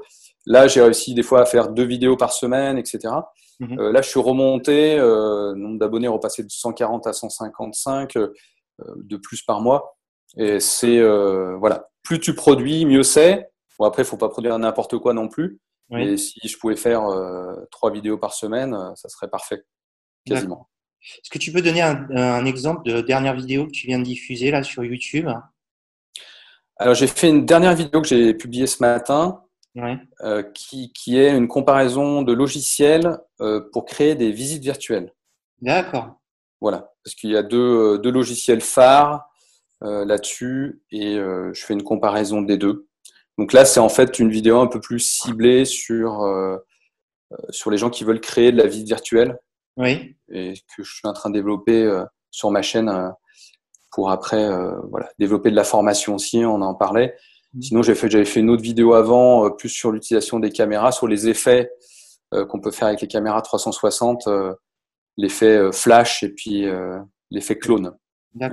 là 0.46 0.68
j'ai 0.68 0.82
réussi 0.82 1.14
des 1.14 1.24
fois 1.24 1.42
à 1.42 1.46
faire 1.46 1.70
deux 1.70 1.84
vidéos 1.84 2.18
par 2.18 2.34
semaine, 2.34 2.78
etc. 2.78 3.14
Mhm. 3.60 3.78
là, 3.92 4.02
je 4.02 4.10
suis 4.10 4.20
remonté, 4.20 4.98
le 4.98 5.54
nombre 5.56 5.78
d'abonnés 5.78 6.06
est 6.06 6.10
repassé 6.10 6.44
de 6.44 6.50
140 6.50 7.08
à 7.08 7.14
155 7.14 8.14
de 8.96 9.18
plus 9.18 9.42
par 9.42 9.62
mois. 9.62 9.98
Et 10.38 10.62
c'est 10.62 11.02
voilà, 11.58 11.90
plus 12.04 12.20
tu 12.20 12.34
produis, 12.34 12.86
mieux 12.86 13.04
c'est. 13.04 13.52
Bon 13.78 13.86
après, 13.86 14.04
il 14.04 14.06
faut 14.06 14.18
pas 14.18 14.30
produire 14.30 14.58
n'importe 14.60 14.98
quoi 14.98 15.14
non 15.14 15.28
plus. 15.28 15.60
Et 15.98 16.18
si 16.18 16.40
je 16.48 16.58
pouvais 16.58 16.76
faire 16.76 17.02
trois 17.72 17.92
vidéos 17.92 18.18
par 18.18 18.34
semaine, 18.34 18.78
ça 18.96 19.10
serait 19.10 19.30
parfait 19.30 19.64
quasiment. 20.26 20.70
Est-ce 21.02 21.30
que 21.30 21.40
tu 21.40 21.52
peux 21.52 21.62
donner 21.62 21.82
un, 21.82 22.46
exemple 22.46 22.84
de 22.90 23.02
dernière 23.02 23.36
vidéo 23.36 23.66
que 23.66 23.72
tu 23.72 23.88
viens 23.88 24.00
de 24.00 24.04
diffuser 24.04 24.52
là 24.52 24.64
sur 24.64 24.84
YouTube? 24.84 25.30
Alors 26.78 26.94
j'ai 26.94 27.08
fait 27.08 27.30
une 27.30 27.46
dernière 27.46 27.76
vidéo 27.76 28.02
que 28.02 28.08
j'ai 28.08 28.34
publiée 28.34 28.68
ce 28.68 28.82
matin 28.82 29.44
euh, 30.22 30.44
qui, 30.54 30.92
qui, 30.94 31.18
est 31.18 31.36
une 31.36 31.48
comparaison 31.48 32.22
de 32.22 32.34
logiciels 32.34 33.18
euh, 33.40 33.62
pour 33.72 33.86
créer 33.86 34.16
des 34.16 34.32
visites 34.32 34.64
virtuelles. 34.64 35.14
D'accord. 35.62 36.20
Voilà, 36.60 36.92
parce 37.04 37.16
qu'il 37.16 37.30
y 37.32 37.38
a 37.38 37.44
deux, 37.44 37.98
deux 38.00 38.12
logiciels 38.12 38.62
phares 38.62 39.30
euh, 39.84 40.04
là-dessus 40.04 40.82
et 40.92 41.16
je 41.16 41.66
fais 41.66 41.74
une 41.74 41.84
comparaison 41.84 42.42
des 42.42 42.58
deux. 42.58 42.89
Donc 43.40 43.54
là, 43.54 43.66
c'est 43.66 43.80
en 43.80 43.90
fait 43.90 44.20
une 44.20 44.30
vidéo 44.30 44.60
un 44.60 44.68
peu 44.68 44.80
plus 44.80 45.00
ciblée 45.00 45.66
sur, 45.66 46.24
sur 47.50 47.72
les 47.72 47.78
gens 47.78 47.90
qui 47.90 48.04
veulent 48.04 48.22
créer 48.22 48.52
de 48.52 48.58
la 48.58 48.68
visite 48.68 48.88
virtuelle 48.88 49.40
oui. 49.80 50.16
et 50.30 50.54
que 50.76 50.84
je 50.84 50.94
suis 50.94 51.08
en 51.08 51.14
train 51.14 51.30
de 51.30 51.36
développer 51.36 51.84
euh, 51.84 52.04
sur 52.32 52.52
ma 52.52 52.62
chaîne 52.62 52.90
euh, 52.90 53.10
pour 53.92 54.12
après 54.12 54.44
euh, 54.44 54.78
voilà, 54.90 55.10
développer 55.18 55.50
de 55.50 55.56
la 55.56 55.64
formation 55.64 56.16
aussi, 56.16 56.44
on 56.46 56.62
en 56.62 56.76
parlait. 56.76 57.16
Mmh. 57.54 57.62
Sinon, 57.62 57.82
j'avais 57.82 57.98
fait, 57.98 58.26
fait 58.26 58.40
une 58.42 58.50
autre 58.50 58.62
vidéo 58.62 58.94
avant, 58.94 59.50
plus 59.52 59.70
sur 59.70 59.92
l'utilisation 59.92 60.40
des 60.40 60.52
caméras, 60.52 60.92
sur 60.92 61.08
les 61.08 61.28
effets 61.28 61.72
qu'on 62.48 62.62
peut 62.62 62.70
faire 62.70 62.90
avec 62.90 63.02
les 63.02 63.08
caméras 63.08 63.42
360, 63.42 64.30
l'effet 65.18 65.72
flash 65.72 66.22
et 66.22 66.30
puis 66.30 66.68
l'effet 67.32 67.58
clone. 67.58 67.98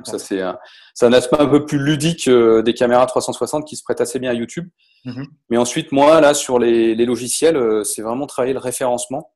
Ça, 0.05 0.19
c'est 0.19 0.41
un, 0.41 0.59
un, 1.03 1.13
aspect 1.13 1.37
un 1.39 1.47
peu 1.47 1.65
plus 1.65 1.79
ludique 1.79 2.29
des 2.29 2.75
caméras 2.75 3.07
360 3.07 3.67
qui 3.67 3.77
se 3.77 3.83
prête 3.83 4.01
assez 4.01 4.19
bien 4.19 4.31
à 4.31 4.35
YouTube. 4.35 4.69
Mmh 5.05 5.25
Mais 5.51 5.57
ensuite, 5.57 5.93
moi, 5.93 6.21
là, 6.21 6.35
sur 6.35 6.59
les, 6.59 6.95
les 6.95 7.07
logiciels, 7.07 7.85
c'est 7.85 8.03
vraiment 8.03 8.27
travailler 8.27 8.55
le 8.55 8.59
référencement 8.59 9.33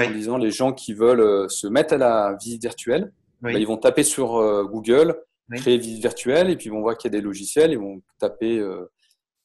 en 0.00 0.10
disant 0.10 0.36
les 0.36 0.50
gens 0.50 0.72
qui 0.72 0.94
veulent 0.94 1.20
euh, 1.20 1.48
se 1.48 1.66
mettre 1.66 1.94
à 1.94 1.98
la 1.98 2.36
visite 2.40 2.62
virtuelle, 2.62 3.12
bah, 3.40 3.52
ils 3.52 3.66
vont 3.66 3.76
taper 3.76 4.04
sur 4.04 4.36
euh, 4.36 4.64
Google, 4.64 5.16
créer 5.52 5.76
visite 5.76 6.00
virtuelle, 6.00 6.48
et 6.48 6.56
puis 6.56 6.66
ils 6.66 6.72
vont 6.72 6.80
voir 6.80 6.96
qu'il 6.96 7.12
y 7.12 7.16
a 7.16 7.18
des 7.18 7.24
logiciels, 7.24 7.72
ils 7.72 7.78
vont 7.78 8.00
taper 8.18 8.60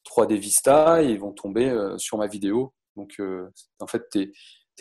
3D 0.05 0.33
euh, 0.33 0.37
Vista, 0.37 1.03
et 1.03 1.09
ils 1.09 1.19
vont 1.19 1.33
tomber 1.33 1.75
sur 1.97 2.17
ma 2.17 2.27
vidéo. 2.27 2.73
Donc, 2.95 3.19
en 3.79 3.87
fait, 3.87 4.03
tu 4.11 4.31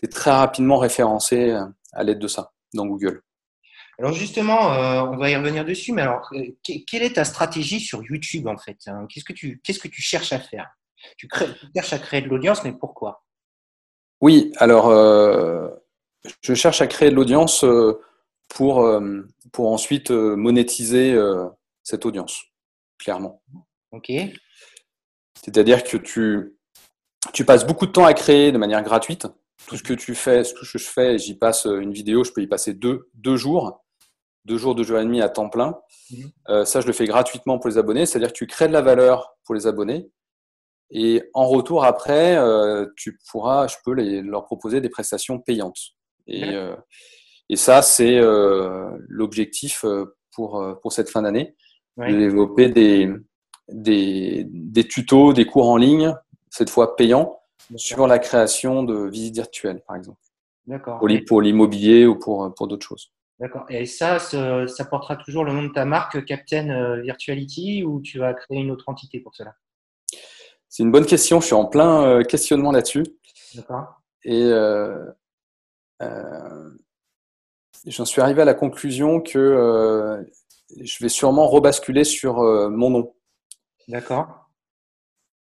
es, 0.03 0.09
très 0.09 0.31
rapidement 0.31 0.79
référencé 0.79 1.59
à 1.93 2.05
l'aide 2.05 2.19
de 2.19 2.29
ça 2.29 2.53
dans 2.75 2.87
Google. 2.87 3.23
Alors 3.99 4.13
justement, 4.13 4.69
on 5.11 5.17
va 5.17 5.31
y 5.31 5.37
revenir 5.37 5.65
dessus, 5.65 5.93
mais 5.93 6.03
alors, 6.03 6.31
quelle 6.63 7.03
est 7.03 7.15
ta 7.15 7.25
stratégie 7.25 7.81
sur 7.81 8.03
YouTube 8.05 8.47
en 8.47 8.59
fait 8.59 8.77
hein? 8.89 9.07
Qu'est-ce 9.09 9.25
que 9.25 9.33
tu, 9.33 9.61
qu'est-ce 9.65 9.79
que 9.79 9.89
tu 9.89 10.03
cherches 10.03 10.33
à 10.33 10.39
faire? 10.39 10.69
Tu, 11.17 11.29
crées, 11.29 11.47
tu 11.55 11.67
cherches 11.75 11.93
à 11.93 11.99
créer 11.99 12.21
de 12.21 12.29
l'audience, 12.29 12.63
mais 12.65 12.73
pourquoi? 12.73 13.25
Oui, 14.21 14.53
alors 14.57 14.89
euh, 14.89 15.69
je 16.43 16.55
cherche 16.55 16.81
à 16.81 16.87
créer 16.87 17.11
de 17.11 17.15
l'audience 17.15 17.65
euh, 17.65 18.01
pour, 18.49 18.83
euh, 18.83 19.27
pour 19.53 19.71
ensuite 19.71 20.11
monétiser 20.11 21.19
cette 21.83 22.05
audience, 22.07 22.45
clairement. 22.99 23.43
Ok. 23.93 24.11
C'est-à-dire 25.43 25.85
que 25.85 25.97
tu, 25.97 26.57
tu 27.33 27.45
passes 27.45 27.67
beaucoup 27.67 27.87
de 27.87 27.93
temps 27.93 28.05
à 28.05 28.15
créer 28.15 28.53
de 28.53 28.59
manière 28.59 28.83
gratuite. 28.83 29.27
Tout 29.69 29.77
ce 29.77 29.83
que 29.83 29.95
tu 29.95 30.15
fais, 30.15 30.45
ce 30.45 30.55
que 30.55 30.65
je 30.65 30.79
fais, 30.79 31.19
j'y 31.19 31.35
passe 31.35 31.67
une 31.67 31.93
vidéo, 31.93 32.25
je 32.25 32.33
peux 32.33 32.43
y 32.43 32.47
passer 32.47 32.75
deux, 32.75 33.09
deux 33.15 33.37
jours, 33.37 33.85
deux 34.47 34.57
jours, 34.59 34.75
deux 34.75 34.85
jours 34.85 34.99
et 34.99 35.05
demi 35.05 35.21
à 35.21 35.29
temps 35.29 35.49
plein. 35.49 35.79
Mhm. 36.11 36.65
ça, 36.65 36.81
je 36.81 36.87
le 36.87 36.93
fais 36.93 37.07
gratuitement 37.07 37.59
pour 37.59 37.69
les 37.69 37.79
abonnés. 37.79 38.07
C'est-à-dire 38.07 38.29
que 38.29 38.39
tu 38.39 38.47
crées 38.47 38.69
de 38.69 38.73
la 38.73 38.83
valeur 38.83 39.37
pour 39.45 39.55
les 39.55 39.67
abonnés 39.67 40.11
et 40.91 41.23
en 41.35 41.47
retour, 41.47 41.85
après, 41.85 42.37
euh, 42.37 42.87
tu 42.97 43.19
pourras, 43.31 43.67
je 43.67 43.77
peux 43.85 43.93
leur 43.93 44.45
proposer 44.45 44.81
des 44.81 44.89
prestations 44.89 45.39
payantes. 45.41 45.95
Et, 46.27 46.55
euh, 46.55 46.77
et 47.49 47.57
ça, 47.57 47.83
c'est 47.83 48.19
euh, 48.19 48.91
l'objectif 49.09 49.85
pour, 50.33 50.65
pour 50.83 50.93
cette 50.93 51.11
fin 51.11 51.23
d'année, 51.23 51.57
de 51.97 52.17
développer 52.17 52.69
des, 52.69 53.11
des, 53.69 54.47
des, 54.49 54.85
tutos, 54.85 55.33
des 55.33 55.47
cours 55.47 55.69
en 55.69 55.77
ligne, 55.77 56.15
cette 56.51 56.71
fois 56.71 56.95
payants, 56.95 57.41
sur 57.75 58.07
la 58.07 58.19
création 58.19 58.83
de 58.85 59.09
visites 59.09 59.35
virtuelles, 59.35 59.83
par 59.87 59.97
exemple. 59.97 60.21
D'accord. 60.67 61.01
Pour 61.27 61.41
l'immobilier 61.41 62.07
ou 62.07 62.17
pour, 62.17 62.53
pour 62.55 62.69
d'autres 62.69 62.87
choses. 62.87 63.13
D'accord. 63.39 63.67
Et 63.69 63.85
ça, 63.85 64.19
ça 64.19 64.85
portera 64.87 65.17
toujours 65.17 65.45
le 65.45 65.53
nom 65.53 65.65
de 65.65 65.73
ta 65.73 65.85
marque 65.85 66.25
Captain 66.25 67.01
Virtuality 67.03 67.85
ou 67.85 68.01
tu 68.01 68.19
vas 68.19 68.33
créer 68.33 68.59
une 68.59 68.71
autre 68.71 68.89
entité 68.89 69.21
pour 69.21 69.35
cela? 69.35 69.55
C'est 70.69 70.83
une 70.83 70.91
bonne 70.91 71.07
question. 71.07 71.41
Je 71.41 71.47
suis 71.47 71.55
en 71.55 71.65
plein 71.65 72.03
euh, 72.03 72.23
questionnement 72.23 72.71
là-dessus. 72.71 73.07
Et 74.25 74.43
euh, 74.45 75.07
euh, 76.03 76.71
j'en 77.87 78.05
suis 78.05 78.21
arrivé 78.21 78.43
à 78.43 78.45
la 78.45 78.55
conclusion 78.55 79.23
que 79.23 80.27
je 80.79 81.03
vais 81.03 81.09
sûrement 81.09 81.49
rebasculer 81.49 82.05
sur 82.05 82.43
mon 82.71 82.91
nom. 82.91 83.15
D'accord. 83.89 84.46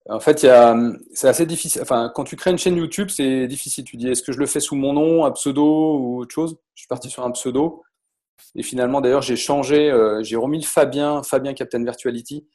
En 0.08 0.20
fait, 0.20 0.40
c'est 0.40 1.28
assez 1.28 1.46
difficile. 1.46 1.80
Enfin, 1.82 2.12
quand 2.14 2.24
tu 2.24 2.36
crées 2.36 2.50
une 2.50 2.58
chaîne 2.58 2.76
YouTube, 2.76 3.08
c'est 3.08 3.46
difficile. 3.46 3.84
Tu 3.84 3.96
dis, 3.96 4.08
est-ce 4.08 4.22
que 4.22 4.32
je 4.32 4.38
le 4.38 4.46
fais 4.46 4.60
sous 4.60 4.76
mon 4.76 4.92
nom, 4.92 5.24
un 5.24 5.30
pseudo 5.32 5.98
ou 5.98 6.20
autre 6.20 6.34
chose? 6.34 6.56
Je 6.74 6.82
suis 6.82 6.88
parti 6.88 7.08
sur 7.08 7.24
un 7.24 7.30
pseudo. 7.30 7.82
Et 8.54 8.62
finalement, 8.62 9.00
d'ailleurs, 9.00 9.22
j'ai 9.22 9.36
changé. 9.36 9.90
j'ai 10.22 10.36
remis 10.36 10.58
le 10.58 10.66
Fabien, 10.66 11.22
Fabien 11.22 11.54
Captain 11.54 11.82
Virtuality, 11.82 12.46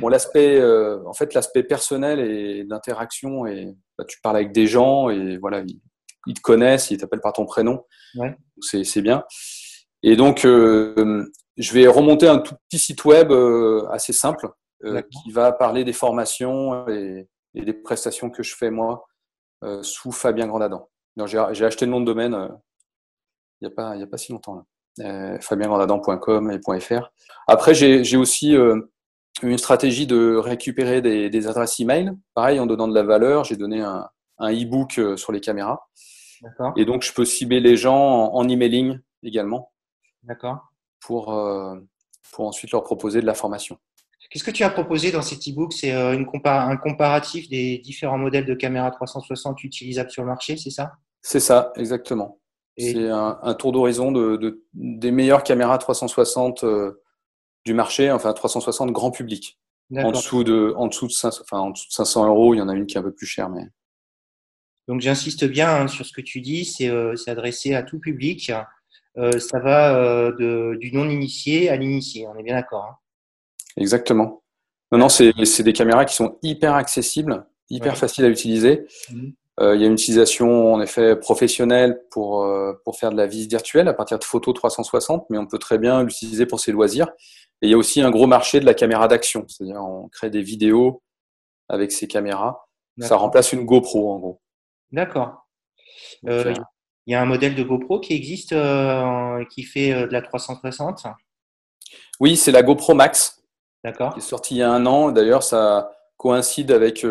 Bon, 0.00 0.08
l'aspect, 0.08 0.58
euh, 0.58 1.04
en 1.06 1.12
fait, 1.12 1.34
l'aspect 1.34 1.62
personnel 1.62 2.18
et 2.18 2.64
d'interaction, 2.64 3.46
et 3.46 3.76
bah, 3.98 4.04
tu 4.08 4.18
parles 4.22 4.36
avec 4.36 4.52
des 4.52 4.66
gens 4.66 5.10
et 5.10 5.36
voilà, 5.36 5.62
ils, 6.26 6.34
te 6.34 6.40
connaissent, 6.40 6.90
ils 6.90 6.96
t'appellent 6.96 7.20
par 7.20 7.34
ton 7.34 7.44
prénom. 7.44 7.84
C'est 8.60 9.02
bien. 9.02 9.24
Et 10.02 10.16
donc, 10.16 10.46
euh, 10.46 11.26
je 11.58 11.72
vais 11.74 11.86
remonter 11.86 12.28
un 12.28 12.38
tout 12.38 12.54
petit 12.68 12.78
site 12.78 13.04
web 13.04 13.30
euh, 13.30 13.86
assez 13.90 14.12
simple 14.12 14.48
qui 15.10 15.30
va 15.30 15.52
parler 15.52 15.84
des 15.84 15.92
formations 15.92 16.88
et, 16.88 17.28
des 17.54 17.72
prestations 17.72 18.30
que 18.30 18.42
je 18.42 18.54
fais 18.56 18.70
moi 18.70 19.06
sous 19.82 20.12
Fabien 20.12 20.46
Grandadam. 20.46 20.84
J'ai 21.26 21.64
acheté 21.64 21.86
le 21.86 21.92
nom 21.92 22.00
de 22.00 22.06
domaine 22.06 22.50
il 23.60 23.68
n'y 23.68 23.72
a, 23.72 23.74
pas, 23.74 23.90
a 23.92 24.06
pas 24.06 24.18
si 24.18 24.32
longtemps. 24.32 24.56
Là. 24.56 24.64
FabienGrandadam.com 25.40 26.50
et 26.50 26.80
.fr. 26.80 27.12
Après, 27.46 27.74
j'ai 27.74 28.16
aussi 28.16 28.56
une 29.42 29.58
stratégie 29.58 30.06
de 30.06 30.36
récupérer 30.36 31.02
des, 31.02 31.46
adresses 31.48 31.80
email. 31.80 32.12
Pareil, 32.34 32.60
en 32.60 32.66
donnant 32.66 32.88
de 32.88 32.94
la 32.94 33.02
valeur, 33.02 33.44
j'ai 33.44 33.56
donné 33.56 33.80
un, 33.80 34.08
e-book 34.40 34.98
euh, 34.98 35.16
sur 35.16 35.32
les 35.32 35.40
caméras. 35.40 35.88
Et 36.76 36.84
donc, 36.84 37.02
je 37.02 37.12
peux 37.12 37.24
cibler 37.24 37.60
les 37.60 37.76
gens 37.76 38.32
en, 38.32 38.48
emailing 38.48 38.98
également. 39.22 39.72
D'accord. 40.22 40.58
Pour, 41.00 41.32
euh, 41.32 41.74
pour 42.32 42.46
ensuite 42.46 42.72
leur 42.72 42.82
proposer 42.82 43.20
de 43.20 43.26
la 43.26 43.34
formation. 43.34 43.78
Qu'est-ce 44.34 44.44
que 44.44 44.50
tu 44.50 44.64
as 44.64 44.70
proposé 44.70 45.12
dans 45.12 45.22
cet 45.22 45.48
e-book? 45.48 45.72
C'est 45.72 45.92
euh, 45.92 46.18
un 46.44 46.76
comparatif 46.76 47.48
des 47.48 47.78
différents 47.78 48.18
modèles 48.18 48.44
de 48.44 48.54
caméras 48.54 48.90
360 48.90 49.62
utilisables 49.62 50.10
sur 50.10 50.22
le 50.22 50.28
marché, 50.28 50.56
c'est 50.56 50.70
ça? 50.70 50.92
C'est 51.22 51.38
ça, 51.38 51.72
exactement. 51.76 52.40
C'est 52.76 53.08
un, 53.08 53.54
tour 53.54 53.70
d'horizon 53.70 54.10
de, 54.10 54.64
des 54.74 55.12
meilleures 55.12 55.44
caméras 55.44 55.78
360 55.78 56.64
du 57.64 57.72
marché, 57.72 58.10
enfin 58.10 58.32
360 58.32 58.90
grand 58.90 59.12
public. 59.12 59.58
En 59.96 60.10
dessous 60.10 60.42
de, 60.42 60.74
en 60.76 60.88
dessous 60.88 61.06
de 61.06 61.12
500, 61.12 61.42
enfin, 61.42 61.58
en 61.60 61.70
dessous 61.70 61.86
de 61.88 61.92
500 61.92 62.26
euros, 62.26 62.54
il 62.54 62.58
y 62.58 62.60
en 62.60 62.68
a 62.68 62.74
une 62.74 62.86
qui 62.86 62.96
est 62.96 63.00
un 63.00 63.02
peu 63.02 63.14
plus 63.14 63.26
chère, 63.26 63.48
mais. 63.48 63.68
Donc 64.88 65.00
j'insiste 65.00 65.44
bien 65.44 65.82
hein, 65.82 65.88
sur 65.88 66.04
ce 66.04 66.12
que 66.12 66.20
tu 66.20 66.40
dis, 66.40 66.64
c'est 66.64 66.88
euh, 66.88 67.14
adressé 67.26 67.74
à 67.74 67.82
tout 67.82 67.98
public. 67.98 68.52
Euh, 69.16 69.38
ça 69.38 69.60
va 69.60 69.96
euh, 69.96 70.32
de, 70.36 70.76
du 70.78 70.92
non 70.92 71.08
initié 71.08 71.70
à 71.70 71.76
l'initié, 71.76 72.26
on 72.26 72.36
est 72.36 72.42
bien 72.42 72.54
d'accord. 72.54 72.84
Hein. 72.84 72.96
Exactement. 73.76 74.42
Non, 74.92 74.98
non, 74.98 75.08
c'est 75.08 75.62
des 75.62 75.72
caméras 75.72 76.04
qui 76.04 76.14
sont 76.14 76.38
hyper 76.42 76.74
accessibles, 76.74 77.46
hyper 77.70 77.96
faciles 77.96 78.24
à 78.24 78.28
utiliser. 78.28 78.86
Mmh. 79.10 79.30
Euh, 79.60 79.76
il 79.76 79.80
y 79.80 79.84
a 79.84 79.86
une 79.86 79.92
utilisation 79.92 80.74
en 80.74 80.80
effet 80.80 81.14
professionnelle 81.16 82.02
pour, 82.10 82.42
euh, 82.42 82.72
pour 82.84 82.98
faire 82.98 83.12
de 83.12 83.16
la 83.16 83.26
visite 83.26 83.50
virtuelle 83.50 83.86
à 83.86 83.94
partir 83.94 84.18
de 84.18 84.24
photos 84.24 84.54
360, 84.54 85.26
mais 85.30 85.38
on 85.38 85.46
peut 85.46 85.58
très 85.58 85.78
bien 85.78 86.02
l'utiliser 86.02 86.44
pour 86.44 86.58
ses 86.58 86.72
loisirs. 86.72 87.08
Et 87.62 87.68
il 87.68 87.70
y 87.70 87.74
a 87.74 87.76
aussi 87.78 88.02
un 88.02 88.10
gros 88.10 88.26
marché 88.26 88.58
de 88.58 88.66
la 88.66 88.74
caméra 88.74 89.06
d'action, 89.06 89.44
c'est-à-dire 89.46 89.76
on 89.76 90.08
crée 90.08 90.28
des 90.28 90.42
vidéos 90.42 91.02
avec 91.68 91.92
ces 91.92 92.08
caméras. 92.08 92.66
Ça 93.00 93.16
remplace 93.16 93.52
une 93.52 93.64
GoPro 93.64 94.12
en 94.12 94.18
gros. 94.18 94.40
D'accord. 94.92 95.48
Euh, 96.28 96.54
il 97.06 97.12
y 97.12 97.14
a 97.14 97.22
un 97.22 97.24
modèle 97.24 97.54
de 97.54 97.62
GoPro 97.62 98.00
qui 98.00 98.14
existe 98.14 98.54
qui 99.50 99.62
fait 99.62 99.92
de 99.92 100.12
la 100.12 100.22
360 100.22 101.06
Oui, 102.20 102.36
c'est 102.36 102.52
la 102.52 102.62
GoPro 102.62 102.94
Max. 102.94 103.43
D'accord. 103.84 104.14
Qui 104.14 104.20
est 104.20 104.22
sortie 104.22 104.54
il 104.54 104.58
y 104.58 104.62
a 104.62 104.72
un 104.72 104.86
an. 104.86 105.12
D'ailleurs, 105.12 105.42
ça 105.42 105.92
coïncide 106.16 106.72
avec 106.72 107.04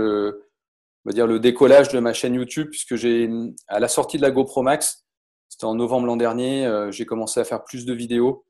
on 1.05 1.09
va 1.09 1.13
dire 1.13 1.27
le 1.27 1.39
décollage 1.39 1.89
de 1.89 1.99
ma 1.99 2.13
chaîne 2.13 2.35
YouTube, 2.35 2.69
puisque 2.69 2.95
j'ai 2.95 3.29
à 3.67 3.79
la 3.79 3.87
sortie 3.87 4.17
de 4.17 4.21
la 4.21 4.31
GoPro 4.31 4.61
Max, 4.61 5.05
c'était 5.49 5.65
en 5.65 5.75
novembre 5.75 6.07
l'an 6.07 6.17
dernier, 6.17 6.65
euh, 6.65 6.91
j'ai 6.91 7.05
commencé 7.05 7.39
à 7.39 7.43
faire 7.43 7.63
plus 7.63 7.85
de 7.85 7.93
vidéos 7.93 8.45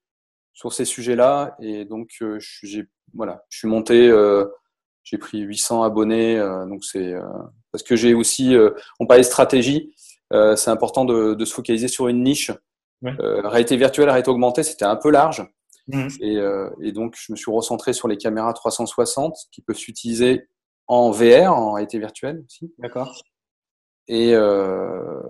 sur 0.53 0.71
ces 0.71 0.85
sujets-là, 0.85 1.55
et 1.59 1.85
donc 1.85 2.11
euh, 2.21 2.37
j'ai 2.39 2.85
voilà, 3.15 3.43
je 3.49 3.57
suis 3.59 3.67
monté, 3.67 4.07
euh, 4.07 4.45
j'ai 5.03 5.17
pris 5.17 5.39
800 5.39 5.83
abonnés, 5.83 6.37
donc 6.67 6.83
c'est 6.85 7.13
parce 7.71 7.83
que 7.83 7.95
j'ai 7.95 8.13
aussi, 8.13 8.55
on 8.99 9.05
parlait 9.05 9.21
de 9.21 9.27
stratégie, 9.27 9.93
c'est 10.31 10.69
important 10.69 11.05
de, 11.05 11.33
de, 11.33 11.45
se 11.45 11.53
focaliser 11.53 11.87
sur 11.87 12.07
une 12.07 12.23
niche. 12.23 12.51
réalité 13.01 13.75
virtuelle, 13.75 14.09
réalité 14.09 14.31
augmentée, 14.31 14.63
c'était 14.63 14.85
un 14.85 14.95
peu 14.95 15.11
large. 15.11 15.45
Mmh. 15.87 16.07
Et, 16.21 16.39
et, 16.81 16.91
donc, 16.93 17.15
je 17.17 17.31
me 17.31 17.37
suis 17.37 17.51
recentré 17.51 17.91
sur 17.91 18.07
les 18.07 18.17
caméras 18.17 18.53
360 18.53 19.35
qui 19.51 19.61
peuvent 19.61 19.75
s'utiliser 19.75 20.47
en 20.87 21.11
VR, 21.11 21.53
en 21.53 21.73
réalité 21.73 21.99
virtuelle 21.99 22.43
aussi. 22.45 22.73
D'accord. 22.77 23.21
Et, 24.07 24.33
euh, 24.33 25.21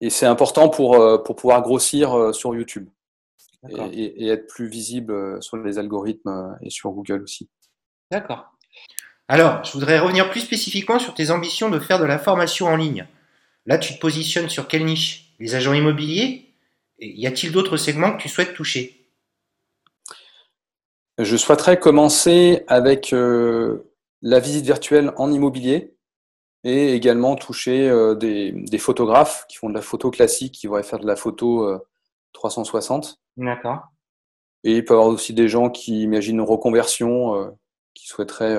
et 0.00 0.10
c'est 0.10 0.26
important 0.26 0.68
pour, 0.68 0.94
euh, 0.94 1.18
pour 1.18 1.36
pouvoir 1.36 1.62
grossir 1.62 2.16
euh, 2.16 2.32
sur 2.32 2.54
YouTube 2.54 2.88
et, 3.68 4.24
et, 4.24 4.28
être 4.28 4.46
plus 4.46 4.68
visible 4.68 5.42
sur 5.42 5.56
les 5.56 5.78
algorithmes 5.78 6.56
et 6.62 6.70
sur 6.70 6.90
Google 6.90 7.22
aussi. 7.22 7.48
D'accord. 8.10 8.52
Alors, 9.28 9.64
je 9.64 9.72
voudrais 9.72 9.98
revenir 9.98 10.30
plus 10.30 10.40
spécifiquement 10.40 10.98
sur 10.98 11.14
tes 11.14 11.30
ambitions 11.30 11.68
de 11.70 11.80
faire 11.80 11.98
de 11.98 12.04
la 12.04 12.18
formation 12.18 12.66
en 12.66 12.76
ligne. 12.76 13.08
Là, 13.64 13.78
tu 13.78 13.94
te 13.94 13.98
positionnes 13.98 14.48
sur 14.48 14.68
quelle 14.68 14.84
niche? 14.84 15.34
Les 15.40 15.56
agents 15.56 15.72
immobiliers? 15.72 16.54
Y 17.00 17.26
a-t-il 17.26 17.52
d'autres 17.52 17.76
segments 17.76 18.16
que 18.16 18.22
tu 18.22 18.28
souhaites 18.28 18.54
toucher? 18.54 18.95
Je 21.18 21.36
souhaiterais 21.36 21.78
commencer 21.78 22.64
avec 22.66 23.14
la 24.22 24.40
visite 24.40 24.64
virtuelle 24.64 25.12
en 25.16 25.32
immobilier 25.32 25.96
et 26.66 26.94
également 26.94 27.36
toucher 27.36 27.88
euh, 27.88 28.16
des, 28.16 28.78
photographes 28.78 29.46
qui 29.48 29.56
font 29.56 29.68
de 29.68 29.74
la 29.74 29.82
photo 29.82 30.10
classique, 30.10 30.52
qui 30.52 30.66
voudraient 30.66 30.82
faire 30.82 30.98
de 30.98 31.06
la 31.06 31.14
photo 31.14 31.80
360. 32.32 33.06
Euh, 33.38 33.44
D'accord. 33.44 33.84
Et 34.64 34.78
il 34.78 34.84
peut 34.84 34.94
y 34.94 34.96
avoir 34.96 35.08
aussi 35.08 35.32
des 35.32 35.48
gens 35.48 35.70
qui 35.70 36.02
imaginent 36.02 36.40
une 36.40 36.40
reconversion, 36.40 37.36
euh, 37.36 37.50
qui 37.94 38.08
souhaiteraient 38.08 38.58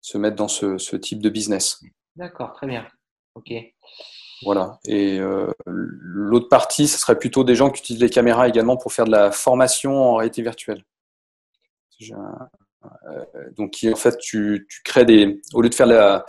se 0.00 0.16
mettre 0.16 0.36
dans 0.36 0.46
ce, 0.46 0.94
type 0.96 1.20
de 1.20 1.28
business. 1.28 1.82
D'accord, 2.14 2.52
très 2.52 2.68
bien. 2.68 2.86
Ok. 3.34 3.52
Voilà. 4.44 4.78
Et 4.86 5.18
l'autre 5.66 6.48
partie, 6.48 6.86
ce 6.86 6.98
serait 6.98 7.18
plutôt 7.18 7.42
des 7.42 7.56
gens 7.56 7.70
qui 7.70 7.80
utilisent 7.80 8.02
les 8.02 8.10
caméras 8.10 8.48
également 8.48 8.76
pour 8.76 8.92
faire 8.92 9.06
de 9.06 9.10
la 9.10 9.32
formation 9.32 9.96
en 9.96 10.14
réalité 10.14 10.40
virtuelle. 10.40 10.84
Euh, 12.84 13.50
donc, 13.56 13.76
en 13.84 13.96
fait, 13.96 14.18
tu, 14.18 14.66
crées 14.84 15.04
des. 15.04 15.40
Au 15.52 15.62
lieu 15.62 15.68
de 15.68 15.74
faire 15.74 15.86
la, 15.86 16.24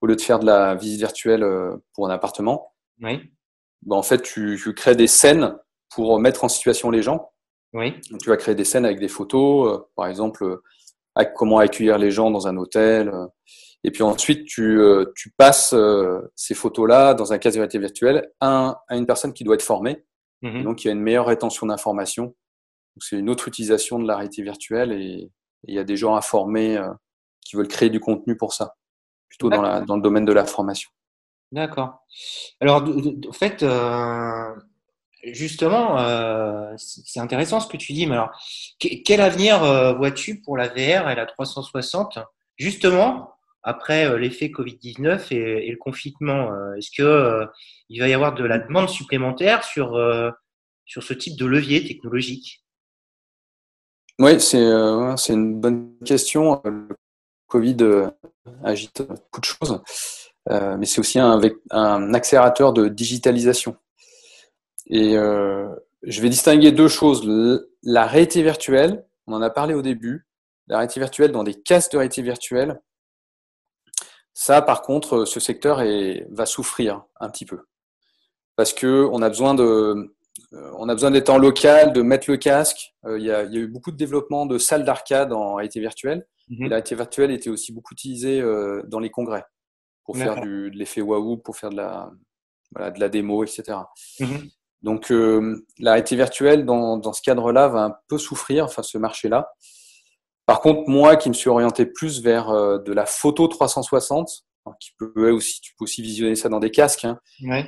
au 0.00 0.06
lieu 0.06 0.16
de 0.16 0.20
faire 0.20 0.38
de 0.38 0.46
la 0.46 0.74
visite 0.74 0.98
virtuelle 0.98 1.42
euh, 1.42 1.76
pour 1.94 2.06
un 2.06 2.10
appartement, 2.10 2.74
oui. 3.02 3.30
Ben, 3.82 3.96
en 3.96 4.02
fait, 4.02 4.22
tu, 4.22 4.58
crées 4.74 4.96
des 4.96 5.06
scènes 5.06 5.56
pour 5.88 6.18
mettre 6.20 6.44
en 6.44 6.48
situation 6.48 6.90
les 6.90 7.02
gens. 7.02 7.30
Oui. 7.72 7.94
tu 8.20 8.28
vas 8.28 8.36
créer 8.36 8.56
des 8.56 8.64
scènes 8.64 8.84
avec 8.84 8.98
des 8.98 9.08
photos, 9.08 9.68
euh, 9.68 9.86
par 9.94 10.08
exemple, 10.08 10.60
comment 11.36 11.58
accueillir 11.58 11.98
les 11.98 12.10
gens 12.10 12.30
dans 12.30 12.48
un 12.48 12.56
hôtel. 12.56 13.12
et 13.84 13.90
puis 13.90 14.02
ensuite, 14.02 14.46
tu, 14.46 14.80
tu 15.14 15.30
passes 15.36 15.74
ces 16.34 16.54
photos-là 16.54 17.14
dans 17.14 17.32
un 17.32 17.38
casque 17.38 17.56
de 17.56 17.60
réalité 17.60 17.78
virtuelle 17.78 18.32
à, 18.40 18.82
une 18.90 19.06
personne 19.06 19.32
qui 19.32 19.44
doit 19.44 19.54
être 19.54 19.62
formée. 19.62 20.02
Mm-hmm. 20.42 20.62
donc, 20.62 20.82
il 20.82 20.88
y 20.88 20.90
a 20.90 20.94
une 20.94 21.02
meilleure 21.02 21.26
rétention 21.26 21.66
d'informations. 21.66 22.34
C'est 22.98 23.18
une 23.18 23.30
autre 23.30 23.48
utilisation 23.48 23.98
de 23.98 24.06
la 24.06 24.16
réalité 24.16 24.42
virtuelle 24.42 24.92
et, 24.92 25.30
il 25.64 25.74
y 25.74 25.78
a 25.78 25.84
des 25.84 25.96
gens 25.96 26.16
informés 26.16 26.76
euh, 26.76 26.88
qui 27.44 27.56
veulent 27.56 27.68
créer 27.68 27.90
du 27.90 28.00
contenu 28.00 28.36
pour 28.36 28.52
ça, 28.52 28.76
plutôt 29.28 29.50
dans, 29.50 29.62
la, 29.62 29.80
dans 29.82 29.96
le 29.96 30.02
domaine 30.02 30.24
de 30.24 30.32
la 30.32 30.44
formation. 30.44 30.90
D'accord. 31.52 32.06
Alors, 32.60 32.82
en 32.82 33.32
fait, 33.32 33.62
euh, 33.62 34.54
justement, 35.24 35.98
euh, 35.98 36.72
c'est 36.76 37.20
intéressant 37.20 37.60
ce 37.60 37.66
que 37.66 37.76
tu 37.76 37.92
dis, 37.92 38.06
mais 38.06 38.14
alors, 38.14 38.30
quel 38.78 39.20
avenir 39.20 39.60
vois-tu 39.96 40.40
pour 40.40 40.56
la 40.56 40.68
VR 40.68 41.10
et 41.10 41.14
la 41.14 41.26
360 41.26 42.18
Justement, 42.56 43.34
après 43.62 44.18
l'effet 44.18 44.46
Covid-19 44.46 45.34
et, 45.34 45.70
le 45.70 45.76
confinement, 45.76 46.50
est-ce 46.76 46.90
que 46.96 47.46
il 47.88 48.00
va 48.00 48.08
y 48.08 48.14
avoir 48.14 48.34
de 48.34 48.44
la 48.44 48.58
demande 48.58 48.88
supplémentaire 48.88 49.64
sur, 49.64 49.98
sur 50.86 51.02
ce 51.02 51.14
type 51.14 51.36
de 51.36 51.46
levier 51.46 51.84
technologique? 51.84 52.62
Oui, 54.20 54.38
euh, 54.54 55.16
c'est 55.16 55.32
une 55.32 55.60
bonne 55.60 55.94
question. 56.04 56.60
Le 56.64 56.88
Covid 57.48 57.76
euh, 57.80 58.10
agite 58.62 59.02
beaucoup 59.02 59.40
de 59.40 59.44
choses, 59.44 59.82
euh, 60.50 60.76
mais 60.76 60.86
c'est 60.86 61.00
aussi 61.00 61.18
un, 61.18 61.40
un, 61.70 62.14
accélérateur 62.14 62.72
de 62.72 62.88
digitalisation. 62.88 63.76
Et 64.86 65.14
je 65.14 66.20
vais 66.20 66.28
distinguer 66.28 66.72
deux 66.72 66.88
choses. 66.88 67.22
La 67.82 68.06
réalité 68.06 68.42
virtuelle, 68.42 69.06
on 69.26 69.34
en 69.34 69.42
a 69.42 69.50
parlé 69.50 69.74
au 69.74 69.82
début, 69.82 70.26
la 70.66 70.78
réalité 70.78 71.00
virtuelle 71.00 71.32
dans 71.32 71.44
des 71.44 71.54
casques 71.54 71.92
de 71.92 71.98
réalité 71.98 72.22
virtuelle, 72.22 72.80
ça, 74.34 74.62
par 74.62 74.82
contre, 74.82 75.26
ce 75.26 75.38
secteur 75.38 75.82
est, 75.82 76.26
va 76.30 76.46
souffrir 76.46 77.04
un 77.20 77.28
petit 77.28 77.44
peu. 77.44 77.60
Parce 78.56 78.72
qu'on 78.72 79.22
a 79.22 79.28
besoin 79.28 79.54
de, 79.54 79.62
euh, 79.62 80.16
on 80.52 80.88
a 80.88 80.94
besoin 80.94 81.10
d'être 81.10 81.30
en 81.30 81.38
local, 81.38 81.92
de 81.92 82.02
mettre 82.02 82.30
le 82.30 82.36
casque. 82.36 82.94
Euh, 83.04 83.18
il 83.18 83.24
y, 83.24 83.30
a, 83.30 83.44
eu 83.44 83.68
beaucoup 83.68 83.90
de 83.90 83.96
développement 83.96 84.46
de 84.46 84.58
salles 84.58 84.84
d'arcade 84.84 85.32
en 85.32 85.54
réalité 85.54 85.80
virtuelle. 85.80 86.26
Mhm. 86.48 86.62
la 86.62 86.68
réalité 86.68 86.96
virtuelle 86.96 87.30
était 87.30 87.50
aussi 87.50 87.72
beaucoup 87.72 87.94
utilisée 87.94 88.40
euh, 88.40 88.82
dans 88.88 88.98
les 88.98 89.10
congrès 89.10 89.44
pour 90.04 90.16
faire 90.16 90.40
de 90.40 90.68
l'effet 90.74 91.00
waouh, 91.00 91.36
pour 91.36 91.56
faire 91.56 91.70
de 91.70 91.76
la, 91.76 92.10
de 92.90 92.98
la 92.98 93.08
démo, 93.08 93.44
etc. 93.44 93.78
Mhm. 94.18 94.48
Donc 94.82 95.10
la 95.10 95.92
réalité 95.92 96.16
virtuelle, 96.16 96.64
dans, 96.64 96.96
dans 96.96 97.12
ce 97.12 97.22
cadre-là, 97.22 97.68
va 97.68 97.84
un 97.84 97.94
peu 98.08 98.18
souffrir, 98.18 98.64
enfin 98.64 98.82
ce 98.82 98.98
marché-là. 98.98 99.52
Par 100.46 100.60
contre, 100.60 100.88
moi 100.88 101.14
qui 101.14 101.28
me 101.28 101.34
suis 101.34 101.48
orienté 101.48 101.86
plus 101.86 102.22
vers 102.22 102.50
de 102.80 102.92
la 102.92 103.06
photo 103.06 103.46
360, 103.46 104.46
qui 104.78 104.90
peut 104.98 105.30
aussi, 105.30 105.60
tu 105.60 105.74
peux 105.76 105.84
aussi 105.84 106.02
visionner 106.02 106.34
ça 106.34 106.48
dans 106.48 106.60
des 106.60 106.70
casques, 106.70 107.04
hein. 107.04 107.18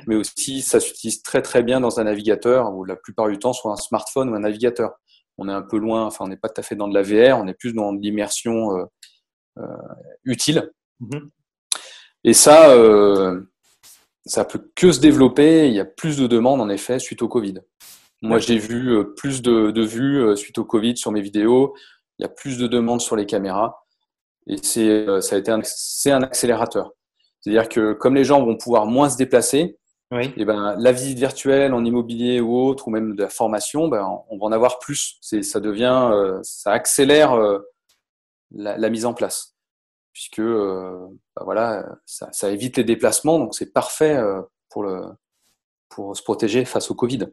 mais 0.07 0.15
aussi 0.15 0.61
ça 0.61 0.79
s'utilise 0.79 1.21
très 1.21 1.41
très 1.41 1.63
bien 1.63 1.79
dans 1.79 1.99
un 1.99 2.03
navigateur 2.03 2.73
ou 2.73 2.85
la 2.85 2.95
plupart 2.95 3.27
du 3.27 3.39
temps 3.39 3.53
sur 3.53 3.69
un 3.69 3.75
smartphone 3.75 4.29
ou 4.29 4.35
un 4.35 4.39
navigateur. 4.39 4.91
On 5.37 5.49
est 5.49 5.53
un 5.53 5.63
peu 5.63 5.77
loin, 5.77 6.05
enfin 6.05 6.25
on 6.25 6.27
n'est 6.27 6.37
pas 6.37 6.49
tout 6.49 6.61
à 6.61 6.63
fait 6.63 6.75
dans 6.75 6.87
de 6.87 6.93
la 6.93 7.01
VR, 7.01 7.39
on 7.39 7.47
est 7.47 7.55
plus 7.55 7.73
dans 7.73 7.91
l'immersion 7.91 8.77
euh, 8.77 8.85
euh, 9.57 9.65
utile. 10.23 10.71
Mm-hmm. 11.01 11.29
Et 12.25 12.33
ça, 12.33 12.69
euh, 12.69 13.41
ça 14.25 14.45
peut 14.45 14.71
que 14.75 14.91
se 14.91 14.99
développer. 14.99 15.67
Il 15.67 15.73
y 15.73 15.79
a 15.79 15.85
plus 15.85 16.17
de 16.17 16.27
demandes 16.27 16.61
en 16.61 16.69
effet 16.69 16.99
suite 16.99 17.21
au 17.21 17.27
Covid. 17.27 17.55
Moi, 18.21 18.37
j'ai 18.37 18.57
vu 18.57 19.03
plus 19.17 19.41
de, 19.41 19.71
de 19.71 19.81
vues 19.81 20.37
suite 20.37 20.57
au 20.57 20.63
Covid 20.63 20.95
sur 20.95 21.11
mes 21.11 21.19
vidéos. 21.19 21.75
Il 22.17 22.21
y 22.21 22.25
a 22.25 22.29
plus 22.29 22.57
de 22.57 22.67
demandes 22.67 23.01
sur 23.01 23.17
les 23.17 23.25
caméras. 23.25 23.82
Et 24.47 24.57
c'est, 24.61 24.87
euh, 24.87 25.21
ça 25.21 25.35
a 25.35 25.39
été 25.39 25.51
un, 25.51 25.61
c'est 25.63 26.11
un 26.11 26.21
accélérateur. 26.21 26.91
C'est-à-dire 27.41 27.69
que 27.69 27.93
comme 27.93 28.15
les 28.15 28.23
gens 28.23 28.43
vont 28.43 28.57
pouvoir 28.57 28.85
moins 28.85 29.09
se 29.09 29.17
déplacer, 29.17 29.77
oui. 30.11 30.25
et 30.25 30.33
eh 30.37 30.45
ben, 30.45 30.75
la 30.77 30.91
visite 30.91 31.17
virtuelle 31.17 31.73
en 31.73 31.83
immobilier 31.83 32.39
ou 32.39 32.55
autre, 32.55 32.87
ou 32.87 32.91
même 32.91 33.15
de 33.15 33.23
la 33.23 33.29
formation, 33.29 33.87
ben, 33.87 34.05
on 34.29 34.37
va 34.37 34.45
en 34.45 34.51
avoir 34.51 34.79
plus. 34.79 35.17
C'est, 35.21 35.41
ça 35.43 35.59
devient, 35.59 36.09
euh, 36.11 36.39
ça 36.43 36.71
accélère 36.71 37.33
euh, 37.33 37.59
la, 38.51 38.77
la, 38.77 38.89
mise 38.89 39.05
en 39.05 39.13
place, 39.13 39.55
puisque 40.13 40.41
ben 40.41 41.09
voilà, 41.41 41.85
ça, 42.05 42.29
ça, 42.31 42.51
évite 42.51 42.77
les 42.77 42.83
déplacements, 42.83 43.39
donc 43.39 43.55
c'est 43.55 43.73
parfait 43.73 44.21
pour, 44.69 44.83
le, 44.83 45.01
pour 45.89 46.15
se 46.15 46.21
protéger 46.21 46.65
face 46.65 46.91
au 46.91 46.95
Covid. 46.95 47.27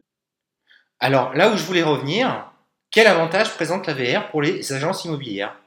Alors 0.99 1.33
là 1.35 1.53
où 1.53 1.57
je 1.57 1.63
voulais 1.63 1.83
revenir, 1.83 2.51
quel 2.89 3.05
avantage 3.05 3.53
présente 3.53 3.87
la 3.87 3.93
VR 3.93 4.29
pour 4.31 4.41
les 4.41 4.73
agences 4.73 5.05
immobilières? 5.05 5.60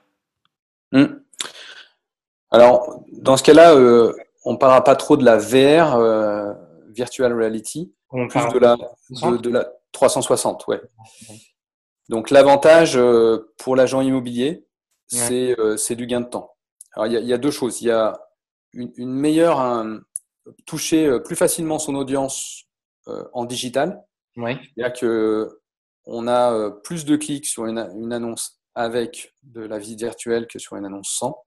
Alors, 2.54 3.04
dans 3.12 3.36
ce 3.36 3.42
cas-là, 3.42 3.74
on 4.44 4.52
ne 4.52 4.56
parlera 4.56 4.84
pas 4.84 4.94
trop 4.96 5.16
de 5.16 5.24
la 5.24 5.38
VR, 5.38 5.98
Virtual 6.90 7.32
Reality, 7.32 7.92
on 8.10 8.28
plus 8.28 8.46
de 8.52 8.58
la, 8.58 8.76
de, 9.38 9.50
la 9.50 9.68
360, 9.90 10.68
ouais. 10.68 10.80
Donc 12.08 12.30
l'avantage 12.30 12.98
pour 13.58 13.74
l'agent 13.74 14.00
immobilier, 14.02 14.66
c'est 15.08 15.96
du 15.96 16.06
gain 16.06 16.20
de 16.20 16.28
temps. 16.28 16.54
Alors 16.92 17.08
il 17.08 17.26
y, 17.26 17.32
a 17.32 17.38
deux 17.38 17.50
choses. 17.50 17.80
Il 17.82 17.88
y 17.88 17.90
a 17.90 18.20
une, 18.72 19.12
meilleure, 19.12 19.84
toucher 20.64 21.18
plus 21.24 21.36
facilement 21.36 21.80
son 21.80 21.96
audience 21.96 22.66
en 23.32 23.44
digital. 23.44 24.04
Ouais. 24.36 24.58
C'est-à-dire 24.76 25.00
que 25.00 25.60
on 26.06 26.28
a 26.28 26.70
plus 26.84 27.04
de 27.04 27.16
clics 27.16 27.46
sur 27.46 27.66
une, 27.66 27.78
une 27.96 28.12
annonce 28.12 28.60
avec 28.74 29.34
de 29.42 29.62
la 29.62 29.78
visite 29.78 30.00
virtuelle 30.00 30.46
que 30.46 30.58
sur 30.58 30.76
une 30.76 30.84
annonce 30.84 31.08
sans. 31.08 31.44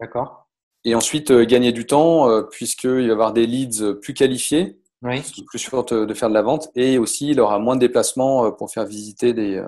D'accord. 0.00 0.48
Et 0.84 0.94
ensuite, 0.94 1.30
euh, 1.30 1.44
gagner 1.44 1.72
du 1.72 1.86
temps, 1.86 2.30
euh, 2.30 2.42
puisqu'il 2.42 2.90
va 2.90 3.00
y 3.00 3.10
avoir 3.10 3.32
des 3.32 3.46
leads 3.46 3.94
plus 4.00 4.14
qualifiés, 4.14 4.78
oui. 5.02 5.20
plus 5.46 5.58
sûr 5.58 5.84
de 5.84 6.14
faire 6.14 6.28
de 6.28 6.34
la 6.34 6.42
vente, 6.42 6.70
et 6.74 6.98
aussi 6.98 7.28
il 7.28 7.40
aura 7.40 7.58
moins 7.58 7.76
de 7.76 7.80
déplacements 7.80 8.46
euh, 8.46 8.50
pour 8.50 8.70
faire 8.70 8.84
visiter 8.84 9.32
des, 9.32 9.62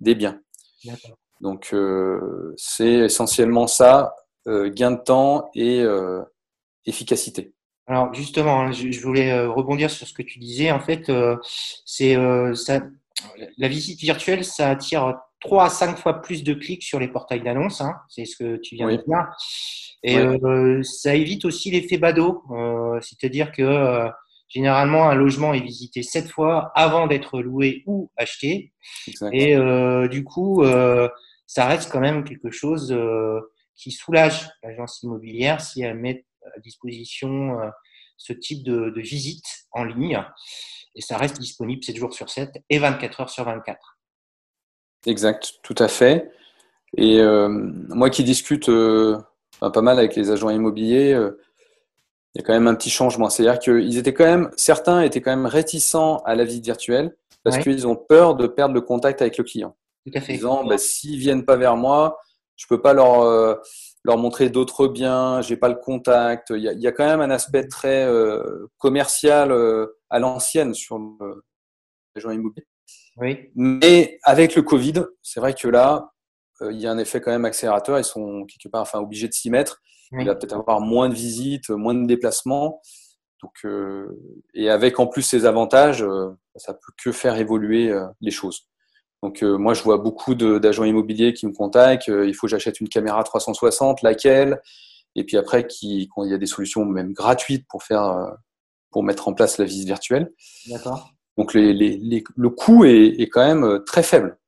des 0.00 0.14
biens. 0.14 0.40
Donc, 1.40 1.74
c'est 2.56 2.92
essentiellement 2.92 3.66
ça, 3.66 4.14
gain 4.46 4.92
de 4.92 5.02
temps 5.02 5.50
et 5.54 5.84
efficacité. 6.86 7.52
Alors 7.86 8.14
justement, 8.14 8.62
hein, 8.62 8.72
je, 8.72 9.00
voulais 9.00 9.44
rebondir 9.46 9.90
sur 9.90 10.06
ce 10.06 10.12
que 10.12 10.22
tu 10.22 10.38
disais. 10.38 10.70
En 10.72 10.80
fait, 10.80 11.10
c'est 11.84 12.16
ça, 12.54 12.80
la 13.58 13.68
visite 13.68 14.00
virtuelle, 14.00 14.44
ça 14.44 14.70
attire 14.70 15.20
3 15.42 15.64
à 15.64 15.68
5 15.68 15.98
fois 15.98 16.22
plus 16.22 16.44
de 16.44 16.54
clics 16.54 16.82
sur 16.82 16.98
les 16.98 17.08
portails 17.08 17.42
d'annonces. 17.42 17.80
Hein. 17.80 17.96
c'est 18.08 18.24
ce 18.24 18.36
que 18.36 18.56
tu 18.56 18.76
viens 18.76 18.88
de 18.88 18.96
dire. 18.96 19.28
Et 20.04 20.18
euh, 20.18 20.82
ça 20.82 21.14
évite 21.14 21.44
aussi 21.44 21.70
l'effet 21.70 21.98
badaud. 21.98 22.42
Euh, 22.50 22.98
C'est-à-dire 23.00 23.52
que 23.52 23.62
euh, 23.62 24.08
généralement, 24.48 25.08
un 25.08 25.14
logement 25.14 25.52
est 25.52 25.60
visité 25.60 26.02
7 26.02 26.30
fois 26.30 26.72
avant 26.74 27.06
d'être 27.06 27.40
loué 27.40 27.82
ou 27.86 28.10
acheté. 28.16 28.72
Et 29.32 29.56
euh, 29.56 30.08
du 30.08 30.24
coup, 30.24 30.62
euh, 30.62 31.08
ça 31.46 31.66
reste 31.66 31.90
quand 31.90 32.00
même 32.00 32.24
quelque 32.24 32.50
chose 32.50 32.96
qui 33.76 33.90
soulage 33.90 34.48
l'agence 34.62 35.02
immobilière 35.02 35.60
si 35.60 35.82
elle 35.82 35.98
met 35.98 36.24
à 36.56 36.60
disposition 36.60 37.58
ce 38.16 38.32
type 38.32 38.62
de, 38.62 38.90
de 38.90 39.00
visite 39.00 39.66
en 39.72 39.84
ligne. 39.84 40.22
Et 40.94 41.00
ça 41.00 41.16
reste 41.16 41.38
disponible 41.38 41.82
7 41.82 41.96
jours 41.96 42.12
sur 42.12 42.28
7 42.28 42.50
et 42.68 42.78
24 42.78 43.20
heures 43.22 43.30
sur 43.30 43.44
24. 43.44 43.98
Exact, 45.06 45.54
tout 45.62 45.74
à 45.78 45.88
fait. 45.88 46.30
Et 46.96 47.20
euh, 47.20 47.48
moi 47.48 48.10
qui 48.10 48.24
discute 48.24 48.68
euh, 48.68 49.18
pas 49.60 49.80
mal 49.80 49.98
avec 49.98 50.14
les 50.14 50.30
agents 50.30 50.50
immobiliers, 50.50 51.12
euh, 51.14 51.40
il 52.34 52.40
y 52.40 52.44
a 52.44 52.46
quand 52.46 52.52
même 52.52 52.68
un 52.68 52.74
petit 52.74 52.90
changement. 52.90 53.28
C'est-à-dire 53.30 53.58
qu'ils 53.58 53.98
étaient 53.98 54.14
quand 54.14 54.24
même, 54.24 54.50
certains 54.56 55.02
étaient 55.02 55.20
quand 55.20 55.34
même 55.34 55.46
réticents 55.46 56.18
à 56.24 56.34
la 56.34 56.44
visite 56.44 56.64
virtuelle 56.64 57.16
parce 57.44 57.58
qu'ils 57.58 57.88
ont 57.88 57.96
peur 57.96 58.36
de 58.36 58.46
perdre 58.46 58.74
le 58.74 58.80
contact 58.80 59.20
avec 59.20 59.36
le 59.36 59.44
client. 59.44 59.76
Tout 60.06 60.12
à 60.16 60.20
fait. 60.20 60.34
Disant, 60.34 60.64
bah, 60.64 60.78
s'ils 60.78 61.18
viennent 61.18 61.44
pas 61.44 61.56
vers 61.56 61.76
moi, 61.76 62.18
je 62.56 62.66
peux 62.68 62.80
pas 62.80 62.94
leur 62.94 63.58
leur 64.04 64.18
montrer 64.18 64.48
d'autres 64.48 64.88
biens, 64.88 65.42
j'ai 65.42 65.56
pas 65.56 65.68
le 65.68 65.74
contact. 65.76 66.50
Il 66.50 66.62
y, 66.62 66.68
a, 66.68 66.72
il 66.72 66.80
y, 66.80 66.86
a, 66.86 66.92
quand 66.92 67.04
même 67.04 67.20
un 67.20 67.30
aspect 67.30 67.66
très 67.66 68.08
commercial 68.78 69.52
à 70.08 70.18
l'ancienne 70.20 70.72
sur 70.72 71.00
l'agent 72.14 72.30
immobilier. 72.30 72.66
Oui. 73.16 73.50
Mais 73.54 74.18
avec 74.22 74.54
le 74.54 74.62
Covid, 74.62 75.04
c'est 75.22 75.40
vrai 75.40 75.54
que 75.54 75.68
là, 75.68 76.12
euh, 76.62 76.72
il 76.72 76.80
y 76.80 76.86
a 76.86 76.90
un 76.90 76.98
effet 76.98 77.20
quand 77.20 77.30
même 77.30 77.44
accélérateur. 77.44 77.98
Ils 77.98 78.04
sont 78.04 78.46
quelque 78.46 78.70
part 78.70 78.82
enfin, 78.82 78.98
obligés 78.98 79.28
de 79.28 79.34
s'y 79.34 79.50
mettre. 79.50 79.80
Il 80.18 80.26
va 80.26 80.34
peut-être 80.34 80.56
avoir 80.56 80.82
moins 80.82 81.08
de 81.08 81.14
visites, 81.14 81.70
moins 81.70 81.94
de 81.94 82.06
déplacements. 82.06 82.82
Donc, 83.42 83.52
euh, 83.64 84.08
et 84.52 84.68
avec 84.68 85.00
en 85.00 85.06
plus 85.06 85.22
ces 85.22 85.46
avantages, 85.46 86.02
euh, 86.02 86.28
ça 86.56 86.74
peut 86.74 86.92
que 87.02 87.12
faire 87.12 87.36
évoluer 87.36 87.90
les 88.20 88.30
choses. 88.30 88.68
Donc 89.22 89.40
moi, 89.42 89.72
je 89.72 89.82
vois 89.82 89.96
beaucoup 89.96 90.34
d'agents 90.34 90.84
immobiliers 90.84 91.32
qui 91.32 91.46
me 91.46 91.52
contactent. 91.52 92.08
il 92.08 92.34
faut 92.34 92.46
que 92.46 92.50
j'achète 92.50 92.80
une 92.80 92.88
caméra 92.88 93.22
360, 93.24 94.02
laquelle? 94.02 94.60
Et 95.14 95.24
puis 95.24 95.38
après, 95.38 95.66
qui, 95.66 96.10
il 96.14 96.30
y 96.30 96.34
a 96.34 96.38
des 96.38 96.46
solutions 96.46 96.84
même 96.84 97.14
gratuites 97.14 97.66
pour 97.68 97.82
faire, 97.82 98.36
pour 98.90 99.02
mettre 99.04 99.28
en 99.28 99.32
place 99.32 99.56
la 99.56 99.64
visite 99.64 99.86
virtuelle. 99.86 100.30
D'accord. 100.68 101.10
Donc 101.36 101.54
les, 101.54 101.72
les, 101.72 102.24
le 102.36 102.50
coût 102.50 102.84
est, 102.84 103.20
est, 103.20 103.28
quand 103.28 103.44
même 103.44 103.64
euh, 103.64 103.78
très 103.80 104.02
faible. 104.02 104.38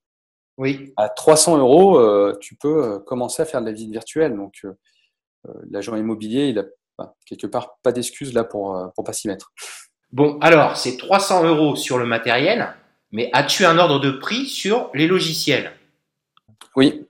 Oui. 0.56 0.92
À 0.96 1.08
300 1.08 1.58
euros, 1.58 1.98
euh, 1.98 2.36
tu 2.40 2.54
peux 2.54 2.84
euh, 2.84 2.98
commencer 2.98 3.42
à 3.42 3.46
faire 3.46 3.60
de 3.60 3.66
la 3.66 3.72
visite 3.72 3.90
virtuelle. 3.90 4.36
Donc 4.36 4.66
l'agent 5.70 5.96
immobilier, 5.96 6.48
il 6.48 6.58
a 6.58 6.64
quelque 7.26 7.46
part 7.46 7.78
pas 7.82 7.92
d'excuse 7.92 8.32
là 8.32 8.44
pour 8.44 8.92
pour 8.94 9.04
pas 9.04 9.12
s'y 9.12 9.28
mettre. 9.28 9.52
Bon, 10.12 10.38
alors 10.40 10.76
c'est 10.76 10.96
300 10.96 11.44
euros 11.44 11.76
sur 11.76 11.98
le 11.98 12.06
matériel, 12.06 12.74
mais 13.12 13.30
as-tu 13.32 13.66
un 13.66 13.78
ordre 13.78 13.98
de 13.98 14.10
prix 14.10 14.46
sur 14.46 14.90
les 14.94 15.06
logiciels? 15.06 15.72
Oui. 16.76 17.06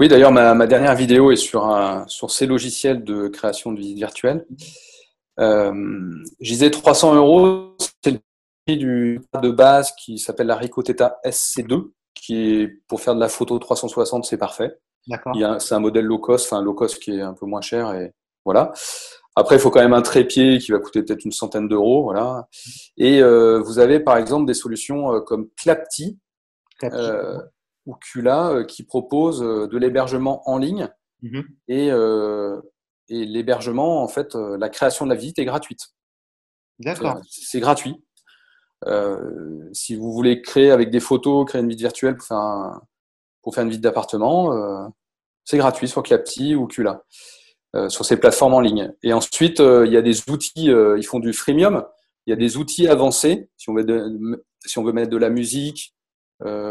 Oui, 0.00 0.08
d'ailleurs, 0.08 0.30
ma, 0.30 0.54
ma, 0.54 0.66
dernière 0.68 0.94
vidéo 0.94 1.32
est 1.32 1.36
sur, 1.36 1.64
un, 1.64 2.06
sur 2.06 2.30
ces 2.30 2.46
logiciels 2.46 3.02
de 3.02 3.26
création 3.26 3.72
de 3.72 3.78
visite 3.78 3.96
virtuelle. 3.96 4.46
Euh, 5.40 5.72
je 6.40 6.50
disais 6.50 6.70
300 6.70 7.14
euros, 7.14 7.76
c'est 8.02 8.12
le 8.12 8.20
du 8.76 9.20
de 9.42 9.50
base 9.50 9.92
qui 9.92 10.18
s'appelle 10.18 10.48
la 10.48 10.56
Ricoh 10.56 10.82
Theta 10.82 11.18
SC2, 11.24 11.90
qui 12.14 12.36
est 12.36 12.68
pour 12.88 13.00
faire 13.00 13.14
de 13.14 13.20
la 13.20 13.28
photo 13.28 13.58
360, 13.58 14.24
c'est 14.24 14.38
parfait. 14.38 14.78
C'est 15.62 15.74
un 15.74 15.80
modèle 15.80 16.04
low 16.04 16.18
cost, 16.18 16.52
enfin 16.52 16.62
low 16.62 16.74
cost 16.74 16.98
qui 16.98 17.12
est 17.12 17.22
un 17.22 17.34
peu 17.34 17.46
moins 17.46 17.62
cher 17.62 17.94
et 17.94 18.12
voilà. 18.44 18.72
Après, 19.38 19.54
il 19.54 19.60
faut 19.60 19.70
quand 19.70 19.80
même 19.80 19.92
un 19.92 20.02
trépied 20.02 20.58
qui 20.58 20.72
va 20.72 20.80
coûter 20.80 21.02
peut-être 21.02 21.24
une 21.24 21.32
centaine 21.32 21.68
d'euros, 21.68 22.02
voilà. 22.02 22.48
Et 22.96 23.22
euh, 23.22 23.60
vous 23.60 23.78
avez 23.78 24.00
par 24.00 24.16
exemple 24.16 24.46
des 24.46 24.54
solutions 24.54 25.14
euh, 25.14 25.20
comme 25.20 25.48
Clapti 25.56 26.18
euh, 26.82 27.38
ou 27.86 27.94
Kula 27.94 28.50
euh, 28.50 28.64
qui 28.64 28.82
proposent 28.82 29.40
de 29.40 29.78
l'hébergement 29.78 30.42
en 30.50 30.58
ligne 30.58 30.88
mm-hmm. 31.22 31.44
et, 31.68 33.14
et 33.14 33.26
l'hébergement, 33.26 34.02
en 34.02 34.08
fait, 34.08 34.34
la 34.34 34.68
création 34.68 35.04
de 35.04 35.10
la 35.10 35.16
visite 35.16 35.38
est 35.38 35.44
gratuite. 35.44 35.90
D'accord. 36.80 37.20
C'est 37.28 37.60
gratuit. 37.60 38.02
Euh, 38.86 39.68
si 39.72 39.96
vous 39.96 40.12
voulez 40.12 40.40
créer 40.40 40.70
avec 40.70 40.90
des 40.90 41.00
photos, 41.00 41.46
créer 41.46 41.60
une 41.60 41.68
visite 41.68 41.80
virtuelle 41.80 42.16
pour 42.16 42.26
faire, 42.26 42.80
pour 43.42 43.54
faire 43.54 43.64
une 43.64 43.70
visite 43.70 43.82
d'appartement, 43.82 44.52
euh, 44.52 44.86
c'est 45.44 45.58
gratuit 45.58 45.88
sur 45.88 46.02
Clapti 46.02 46.54
ou 46.54 46.66
Cula, 46.66 47.04
euh, 47.74 47.88
sur 47.88 48.04
ces 48.04 48.16
plateformes 48.16 48.54
en 48.54 48.60
ligne. 48.60 48.92
Et 49.02 49.12
ensuite, 49.12 49.60
il 49.60 49.92
y 49.92 49.96
a 49.96 50.02
des 50.02 50.30
outils, 50.30 50.66
ils 50.66 51.06
font 51.06 51.18
du 51.18 51.32
freemium, 51.32 51.84
il 52.26 52.30
y 52.30 52.32
a 52.32 52.36
des 52.36 52.56
outils 52.56 52.86
avancés, 52.86 53.48
si 53.56 53.70
on 53.70 53.74
veut, 53.74 54.44
si 54.64 54.78
on 54.78 54.84
veut 54.84 54.92
mettre 54.92 55.10
de 55.10 55.16
la 55.16 55.30
musique, 55.30 55.94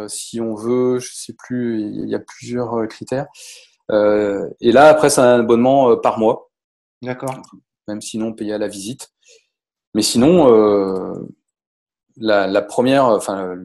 si 0.07 0.39
on 0.39 0.55
veut, 0.55 0.99
je 0.99 1.13
sais 1.13 1.33
plus, 1.33 1.81
il 1.81 2.09
y 2.09 2.15
a 2.15 2.19
plusieurs 2.19 2.87
critères. 2.87 3.27
et 3.91 4.71
là, 4.71 4.89
après, 4.89 5.09
c'est 5.09 5.21
un 5.21 5.39
abonnement 5.39 5.97
par 5.97 6.19
mois. 6.19 6.51
D'accord. 7.01 7.35
Même 7.87 8.01
sinon, 8.01 8.33
payé 8.33 8.53
à 8.53 8.57
la 8.57 8.67
visite. 8.67 9.09
Mais 9.93 10.03
sinon, 10.03 10.47
la, 12.17 12.61
première, 12.61 13.05
enfin, 13.05 13.55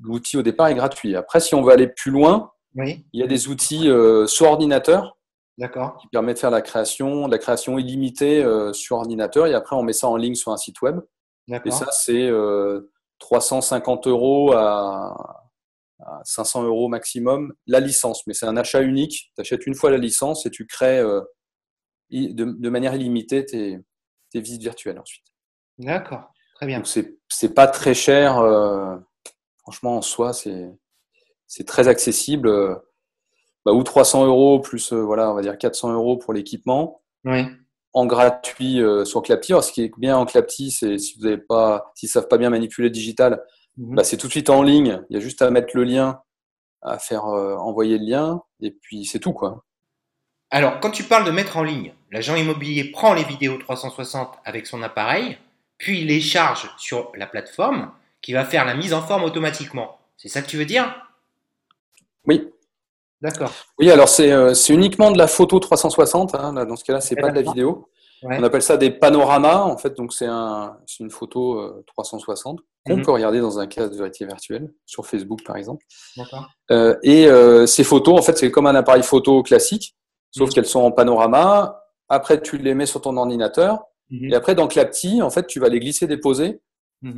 l'outil 0.00 0.36
au 0.36 0.42
départ 0.42 0.68
est 0.68 0.74
gratuit. 0.74 1.16
Après, 1.16 1.40
si 1.40 1.54
on 1.54 1.62
veut 1.62 1.72
aller 1.72 1.88
plus 1.88 2.10
loin, 2.10 2.52
il 2.76 3.04
y 3.12 3.22
a 3.22 3.26
des 3.26 3.48
outils 3.48 3.88
euh, 3.88 4.26
sur 4.26 4.46
ordinateur 4.46 5.16
qui 6.00 6.08
permettent 6.10 6.36
de 6.36 6.40
faire 6.40 6.50
la 6.50 6.62
création, 6.62 7.26
de 7.26 7.32
la 7.32 7.38
création 7.38 7.78
illimitée 7.78 8.42
euh, 8.42 8.72
sur 8.72 8.96
ordinateur 8.96 9.46
et 9.46 9.54
après 9.54 9.76
on 9.76 9.84
met 9.84 9.92
ça 9.92 10.08
en 10.08 10.16
ligne 10.16 10.34
sur 10.34 10.50
un 10.50 10.56
site 10.56 10.82
web. 10.82 11.00
Et 11.48 11.70
ça, 11.70 11.86
c'est 11.92 12.30
350 13.18 14.06
euh, 14.06 14.10
euros 14.10 14.52
à, 14.52 15.40
500 16.24 16.64
euros 16.64 16.88
maximum 16.88 17.54
la 17.66 17.80
licence. 17.80 18.26
Mais 18.26 18.34
c'est 18.34 18.46
un 18.46 18.56
achat 18.56 18.82
unique. 18.82 19.30
Tu 19.36 19.40
achètes 19.40 19.66
une 19.66 19.74
fois 19.74 19.90
la 19.90 19.98
licence 19.98 20.44
et 20.44 20.50
tu 20.50 20.66
crées 20.66 21.02
de, 22.10 22.68
manière 22.68 22.94
illimitée 22.94 23.46
tes, 23.46 23.78
tes 24.30 24.40
visites 24.40 24.62
virtuelles 24.62 24.98
ensuite. 24.98 25.24
D'accord. 25.78 26.33
Très 26.54 26.66
bien. 26.66 26.82
c'est 26.84 27.54
pas 27.54 27.66
très 27.66 27.94
cher. 27.94 28.38
Euh, 28.38 28.96
franchement, 29.58 29.96
en 29.96 30.02
soi, 30.02 30.32
c'est 30.32 31.64
très 31.66 31.88
accessible. 31.88 32.80
Bah, 33.64 33.72
ou 33.72 33.82
300 33.82 34.26
euros 34.26 34.60
plus, 34.60 34.92
euh, 34.92 35.02
voilà, 35.02 35.30
on 35.30 35.34
va 35.34 35.42
dire 35.42 35.56
400 35.56 35.92
euros 35.92 36.18
pour 36.18 36.32
l'équipement. 36.32 37.00
Oui. 37.24 37.46
En 37.94 38.06
gratuit 38.06 38.80
euh, 38.82 39.04
sur 39.04 39.22
Clapti. 39.22 39.52
Alors, 39.52 39.64
ce 39.64 39.72
qui 39.72 39.82
est 39.82 39.92
bien 39.96 40.16
en 40.16 40.26
Clapti, 40.26 40.70
c'est 40.70 40.98
si 40.98 41.18
vous 41.18 41.26
avez 41.26 41.38
pas, 41.38 41.92
s'ils 41.94 42.08
savent 42.08 42.28
pas 42.28 42.38
bien 42.38 42.50
manipuler 42.50 42.88
le 42.88 42.92
digital, 42.92 43.42
mhm. 43.78 43.96
bah, 43.96 44.04
c'est 44.04 44.16
tout 44.16 44.26
de 44.26 44.32
suite 44.32 44.50
en 44.50 44.62
ligne. 44.62 45.00
Il 45.08 45.14
y 45.14 45.16
a 45.16 45.20
juste 45.20 45.40
à 45.42 45.50
mettre 45.50 45.74
le 45.74 45.84
lien, 45.84 46.20
à 46.82 46.98
faire 46.98 47.24
envoyer 47.24 47.98
le 47.98 48.04
lien, 48.04 48.42
et 48.60 48.70
puis 48.70 49.06
c'est 49.06 49.18
tout, 49.18 49.32
quoi. 49.32 49.64
Alors, 50.50 50.78
quand 50.80 50.90
tu 50.90 51.02
parles 51.02 51.24
de 51.24 51.30
mettre 51.30 51.56
en 51.56 51.62
ligne, 51.62 51.94
l'agent 52.12 52.36
immobilier 52.36 52.84
prend 52.84 53.14
les 53.14 53.24
vidéos 53.24 53.56
360 53.56 54.38
avec 54.44 54.66
son 54.66 54.82
appareil, 54.82 55.38
puis 55.84 56.00
il 56.00 56.06
les 56.06 56.22
charge 56.22 56.70
sur 56.78 57.12
la 57.14 57.26
plateforme 57.26 57.90
qui 58.22 58.32
va 58.32 58.46
faire 58.46 58.64
la 58.64 58.74
mise 58.74 58.94
en 58.94 59.02
forme 59.02 59.22
automatiquement. 59.22 59.98
C'est 60.16 60.30
ça 60.30 60.40
que 60.40 60.46
tu 60.46 60.56
veux 60.56 60.64
dire? 60.64 60.86
Oui. 62.26 62.48
D'accord. 63.20 63.52
Oui, 63.78 63.90
alors 63.90 64.08
c'est 64.08 64.32
uniquement 64.70 65.10
de 65.10 65.18
la 65.18 65.26
photo 65.26 65.60
360. 65.60 66.34
Hein, 66.36 66.64
dans 66.64 66.76
ce 66.76 66.84
cas-là, 66.84 67.02
c'est 67.02 67.16
pas 67.16 67.28
de 67.28 67.34
la 67.34 67.42
vidéo. 67.42 67.90
On 68.22 68.42
appelle 68.42 68.62
ça 68.62 68.78
des 68.78 68.90
panoramas, 68.90 69.60
en 69.60 69.76
fait. 69.76 69.94
Donc, 69.94 70.14
c'est 70.14 70.24
un, 70.24 70.78
une 71.00 71.10
photo 71.10 71.82
360 71.86 72.60
qu'on 72.86 72.96
mhm. 72.96 73.04
peut 73.04 73.12
regarder 73.12 73.40
dans 73.40 73.58
un 73.58 73.66
cas 73.66 73.86
de 73.86 73.94
vérité 73.94 74.24
virtuelle, 74.24 74.72
sur 74.86 75.06
Facebook, 75.06 75.44
par 75.44 75.56
exemple. 75.56 75.84
Euh, 76.70 76.96
et 77.02 77.28
ces 77.66 77.84
photos, 77.84 78.18
en 78.18 78.22
fait, 78.22 78.38
c'est 78.38 78.50
comme 78.50 78.66
un 78.66 78.74
appareil 78.74 79.02
photo 79.02 79.42
classique, 79.42 79.94
sauf 80.30 80.48
mhm. 80.48 80.54
qu'elles 80.54 80.66
sont 80.66 80.80
en 80.80 80.92
panorama. 80.92 81.82
Après, 82.08 82.40
tu 82.40 82.56
les 82.56 82.72
mets 82.72 82.86
sur 82.86 83.02
ton 83.02 83.18
ordinateur. 83.18 83.84
Mhm. 84.10 84.32
Et 84.32 84.34
après, 84.34 84.54
dans 84.54 84.68
Clapti, 84.68 85.22
en 85.22 85.30
fait, 85.30 85.46
tu 85.46 85.60
vas 85.60 85.68
les 85.68 85.80
glisser, 85.80 86.06
déposer. 86.06 86.60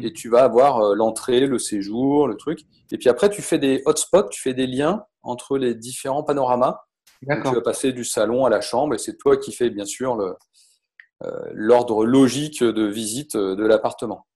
Et 0.02 0.12
tu 0.12 0.28
vas 0.28 0.42
avoir 0.42 0.96
l'entrée, 0.96 1.46
le 1.46 1.60
séjour, 1.60 2.26
le 2.26 2.34
truc. 2.34 2.62
Et 2.90 2.98
puis 2.98 3.08
après, 3.08 3.30
tu 3.30 3.40
fais 3.40 3.60
des 3.60 3.82
hotspots, 3.84 4.28
tu 4.30 4.42
fais 4.42 4.52
des 4.52 4.66
liens 4.66 5.04
entre 5.22 5.58
les 5.58 5.76
différents 5.76 6.24
panoramas. 6.24 6.80
tu 7.22 7.28
vas 7.28 7.60
passer 7.60 7.92
du 7.92 8.04
salon 8.04 8.44
à 8.44 8.50
la 8.50 8.60
chambre 8.60 8.96
et 8.96 8.98
c'est 8.98 9.16
toi 9.16 9.36
qui 9.36 9.52
fais, 9.52 9.70
bien 9.70 9.84
sûr, 9.84 10.20
euh, 10.20 11.30
l'ordre 11.52 12.04
logique 12.04 12.62
de 12.62 12.84
visite 12.84 13.36
euh, 13.36 13.54
de 13.56 13.64
l'appartement. 13.64 14.26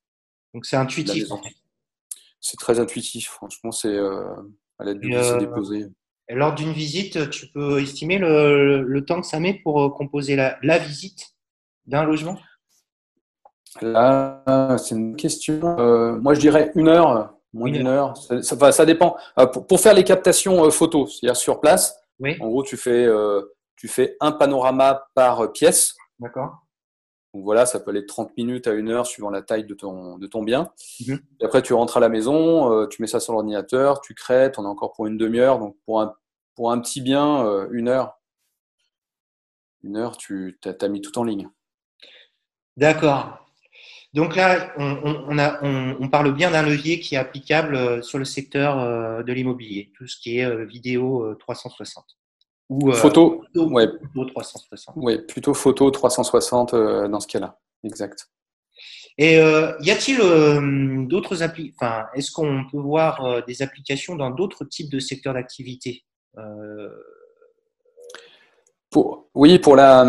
Donc 0.54 0.66
c'est 0.66 0.76
intuitif. 0.76 1.28
C'est 2.40 2.56
très 2.56 2.80
intuitif, 2.80 3.28
franchement, 3.28 3.70
c'est 3.70 3.94
euh, 3.94 4.24
à 4.78 4.84
l'aide 4.84 4.98
du 4.98 5.14
euh, 5.14 5.38
déposé. 5.38 5.86
Lors 6.30 6.54
d'une 6.54 6.72
visite, 6.72 7.28
tu 7.30 7.48
peux 7.48 7.80
estimer 7.80 8.18
le, 8.18 9.04
temps 9.06 9.20
que 9.20 9.26
ça 9.26 9.40
met 9.40 9.60
pour 9.62 9.94
composer 9.94 10.36
la, 10.36 10.78
visite? 10.78 11.34
D'un 11.90 12.05
logement? 12.05 12.38
Là, 13.83 14.76
c'est 14.79 14.94
une 14.94 15.16
question. 15.16 15.61
moi, 16.20 16.35
je 16.35 16.40
dirais 16.40 16.72
une 16.74 16.88
heure, 16.88 17.35
moins 17.53 17.70
d'une 17.70 17.87
heure. 17.87 18.16
Ça, 18.16 18.72
ça, 18.72 18.87
dépend. 18.87 19.16
Pour, 19.68 19.81
faire 19.81 19.94
les 19.94 20.05
captations 20.05 20.68
photos, 20.70 21.18
c'est-à-dire 21.18 21.37
sur 21.37 21.61
place, 21.61 21.96
en 22.40 22.48
gros, 22.48 22.62
tu 22.62 22.76
fais, 22.76 23.09
tu 23.76 23.87
fais 23.87 24.16
un 24.20 24.33
panorama 24.33 25.05
par 25.14 25.53
pièce. 25.53 25.94
D'accord. 26.18 26.66
Donc 27.33 27.44
voilà, 27.44 27.64
ça 27.64 27.79
peut 27.79 27.90
aller 27.90 28.03
de 28.03 28.07
30 28.07 28.37
minutes 28.37 28.66
à 28.66 28.72
une 28.72 28.88
heure 28.88 29.07
suivant 29.07 29.31
la 29.31 29.42
taille 29.42 29.64
de 29.64 29.74
ton, 29.74 30.18
de 30.18 30.26
ton 30.26 30.42
bien. 30.42 30.72
Mhm. 31.07 31.20
Et 31.40 31.44
après, 31.44 31.62
tu 31.62 31.72
rentres 31.74 31.96
à 31.96 32.00
la 32.00 32.09
maison, 32.09 32.72
euh, 32.72 32.87
tu 32.87 33.03
mets 33.03 33.09
ça 33.09 33.20
sur 33.20 33.35
l'ordinateur, 33.35 34.00
tu 34.00 34.14
crées, 34.14 34.50
tu 34.53 34.59
en 34.59 34.64
as 34.64 34.68
encore 34.68 34.92
pour 34.92 35.07
une 35.07 35.16
demi-heure. 35.16 35.59
Donc 35.61 35.76
pour 35.85 36.00
un, 36.00 36.14
pour 36.57 36.72
un 36.72 36.81
petit 36.81 37.00
bien, 37.00 37.46
euh, 37.46 37.68
une 37.70 37.88
heure. 37.88 38.18
Une 39.83 39.96
heure, 39.96 40.16
tu 40.16 40.59
as, 40.64 40.88
mis 40.88 41.00
tout 41.00 41.18
en 41.18 41.24
ligne. 41.24 41.48
D'accord. 42.81 43.47
Donc 44.12 44.35
là, 44.35 44.73
on, 44.77 45.38
a, 45.38 45.62
on, 45.62 46.09
parle 46.09 46.35
bien 46.35 46.51
d'un 46.51 46.62
levier 46.62 46.99
qui 46.99 47.14
est 47.14 47.19
applicable 47.19 47.77
euh, 47.77 48.03
sur 48.03 48.19
le 48.19 48.25
secteur 48.25 49.23
de 49.23 49.33
l'immobilier, 49.33 49.93
tout 49.97 50.09
ce 50.09 50.16
qui 50.16 50.38
est 50.38 50.64
vidéo 50.64 51.33
360. 51.38 52.05
Ou, 52.71 52.90
euh, 52.90 52.93
photo, 52.93 53.43
ouais. 53.57 53.88
plutôt 53.88 54.25
360. 54.25 54.95
Oui, 54.97 55.19
plutôt 55.27 55.55
photo 55.55 55.90
360 55.90 56.73
euh, 56.73 57.09
dans 57.09 57.19
ce 57.19 57.27
cas-là. 57.27 57.59
Exact. 57.83 58.29
Et 59.19 59.38
euh, 59.38 59.73
y 59.81 59.90
a-t-il 59.90 60.19
d'autres 61.09 61.43
applications 61.43 61.75
Enfin, 61.77 62.07
est-ce 62.14 62.31
qu'on 62.31 62.64
peut 62.71 62.79
voir 62.79 63.45
des 63.45 63.61
applications 63.61 64.14
dans 64.14 64.31
d'autres 64.31 64.64
types 64.64 64.90
de 64.90 65.01
secteurs 65.01 65.35
d'activité? 65.35 66.05
Pour, 68.88 69.29
Oui, 69.35 69.59
pour 69.59 69.75
la. 69.75 70.05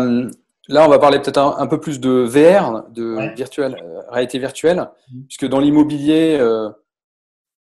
Là, 0.68 0.86
on 0.86 0.88
va 0.88 0.98
parler 0.98 1.18
peut-être 1.18 1.38
un, 1.38 1.66
peu 1.66 1.80
plus 1.80 1.98
de 1.98 2.10
VR, 2.10 2.88
de 2.90 3.34
virtuel, 3.34 3.76
réalité 4.08 4.38
virtuelle, 4.38 4.88
mmh. 5.10 5.22
puisque 5.24 5.48
dans 5.48 5.58
l'immobilier, 5.58 6.38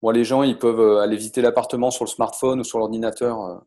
bon, 0.03 0.11
les 0.11 0.25
gens 0.25 0.43
ils 0.43 0.59
peuvent 0.59 0.99
aller 0.99 1.17
visiter 1.17 1.41
l'appartement 1.41 1.93
sur 1.93 2.05
le 2.05 2.11
smartphone 2.11 2.61
ou 2.61 2.65
sur 2.65 2.81
l'ordinateur 2.81 3.63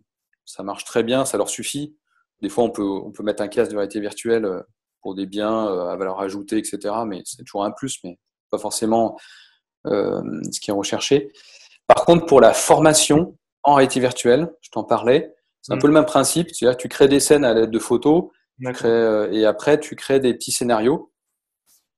ça 0.46 0.63
marche 0.63 0.86
très 0.86 1.04
bien, 1.04 1.26
ça 1.26 1.38
leur 1.38 1.50
suffit. 1.50 1.96
Des 2.41 2.50
fois, 2.50 2.63
on 2.63 2.70
peut, 2.70 2.84
on 2.84 3.12
peut 3.12 3.24
mettre 3.24 3.41
un 3.41 3.48
casque 3.48 3.72
de 3.72 3.78
réalité 3.78 4.00
virtuelle 4.00 4.46
euh, 4.46 4.62
pour 5.02 5.15
des 5.15 5.26
biens 5.26 5.67
euh, 5.67 5.88
à 5.88 5.96
valeur 5.96 6.20
ajoutée, 6.20 6.58
etc. 6.58 6.80
Mais 7.06 7.22
c'est 7.26 7.44
toujours 7.44 7.63
un 7.63 7.72
plus, 7.72 8.00
mais 8.04 8.17
pas 8.50 8.58
forcément 8.58 9.17
euh, 9.88 10.22
ce 10.52 10.60
qui 10.60 10.72
est 10.72 10.74
recherché. 10.74 11.32
Par 11.88 12.06
contre, 12.06 12.26
pour 12.26 12.41
la 12.41 12.54
formation 12.54 13.38
en 13.63 13.76
réalité 13.76 14.00
virtuelle, 14.00 14.52
je 14.62 14.70
t'en 14.72 14.84
parlais, 14.84 15.34
c'est 15.62 15.74
un 15.74 15.76
mm. 15.76 15.80
peu 15.80 15.88
le 15.88 15.94
même 15.94 16.06
principe. 16.06 16.50
C'est-à-dire 16.52 16.78
tu 16.78 16.89
crées 16.89 17.08
des 17.08 17.20
scènes 17.20 17.46
à 17.46 17.54
l'aide 17.54 17.72
de 17.72 17.80
photos, 17.80 18.26
et 18.60 19.46
après, 19.46 19.80
tu 19.80 19.96
crées 19.96 20.20
des 20.20 20.34
petits 20.34 20.52
scénarios. 20.52 21.12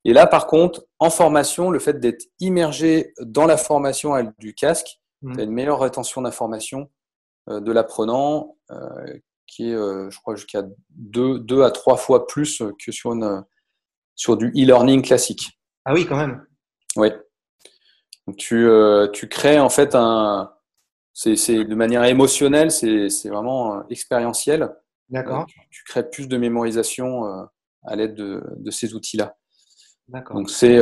Et 0.06 0.14
là, 0.14 0.28
par 0.28 0.48
contre, 0.48 0.86
en 1.00 1.10
formation, 1.10 1.72
le 1.72 1.80
fait 1.80 2.00
d'être 2.00 2.26
immergé 2.40 3.14
dans 3.22 3.46
la 3.46 3.58
formation 3.58 4.14
avec 4.14 4.32
du 4.38 4.54
casque, 4.54 5.00
mm. 5.22 5.34
tu 5.34 5.40
as 5.40 5.44
une 5.44 5.52
meilleure 5.52 5.80
rétention 5.80 6.22
d'informations 6.22 6.90
euh, 7.50 7.60
de 7.62 7.72
l'apprenant 7.72 8.58
euh, 8.72 9.18
qui 9.48 9.70
est, 9.70 9.76
euh, 9.76 10.10
je 10.10 10.20
crois, 10.20 10.36
jusqu'à 10.36 10.64
deux, 10.90 11.40
deux 11.40 11.64
à 11.64 11.72
trois 11.72 11.98
fois 11.98 12.28
plus 12.28 12.62
que 12.84 12.92
sur, 12.92 13.14
une, 13.14 13.46
sur 14.16 14.36
du 14.36 14.48
e-learning 14.50 15.02
classique. 15.02 15.60
Ah 15.86 15.94
oui, 15.94 16.06
quand 16.06 16.18
même. 16.18 16.46
Oui. 16.96 17.10
Donc 18.28 18.38
tu, 18.38 18.70
tu 19.12 19.28
crées 19.28 19.60
en 19.60 19.70
fait 19.70 19.96
un. 19.96 20.50
C'est 21.14 21.36
de 21.36 21.76
manière 21.76 22.06
émotionnelle, 22.06 22.72
c'est 22.72 23.30
vraiment 23.30 23.88
expérientiel. 23.90 24.74
D'accord. 25.14 25.46
Tu, 25.70 25.84
crées 25.86 26.10
plus 26.10 26.28
de 26.28 26.38
mémorisation 26.38 27.24
à 27.86 27.96
l'aide 27.96 28.16
de, 28.16 28.44
de, 28.58 28.72
ces 28.72 28.94
outils-là. 28.94 29.36
Donc 30.34 30.50
c'est 30.50 30.80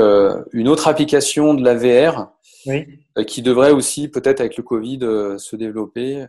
une 0.53 0.67
autre 0.67 0.87
application 0.87 1.53
de 1.53 1.63
la 1.63 1.75
VR 1.75 2.31
oui. 2.65 3.05
qui 3.27 3.41
devrait 3.41 3.71
aussi 3.71 4.07
peut-être 4.07 4.39
avec 4.39 4.57
le 4.57 4.63
Covid 4.63 4.99
se 5.37 5.55
développer 5.55 6.25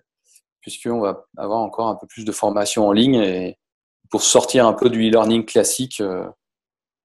puisqu'on 0.63 1.01
va 1.01 1.27
avoir 1.37 1.61
encore 1.61 1.89
un 1.89 1.97
peu 1.97 2.07
plus 2.07 2.25
de 2.25 2.33
formation 2.33 2.87
en 2.87 2.93
ligne 2.93 3.17
et 3.17 3.59
pour 4.11 4.23
sortir 4.23 4.67
un 4.67 4.73
peu 4.73 4.89
du 4.89 5.09
e-learning 5.09 5.45
classique 5.45 6.01
euh, 6.01 6.25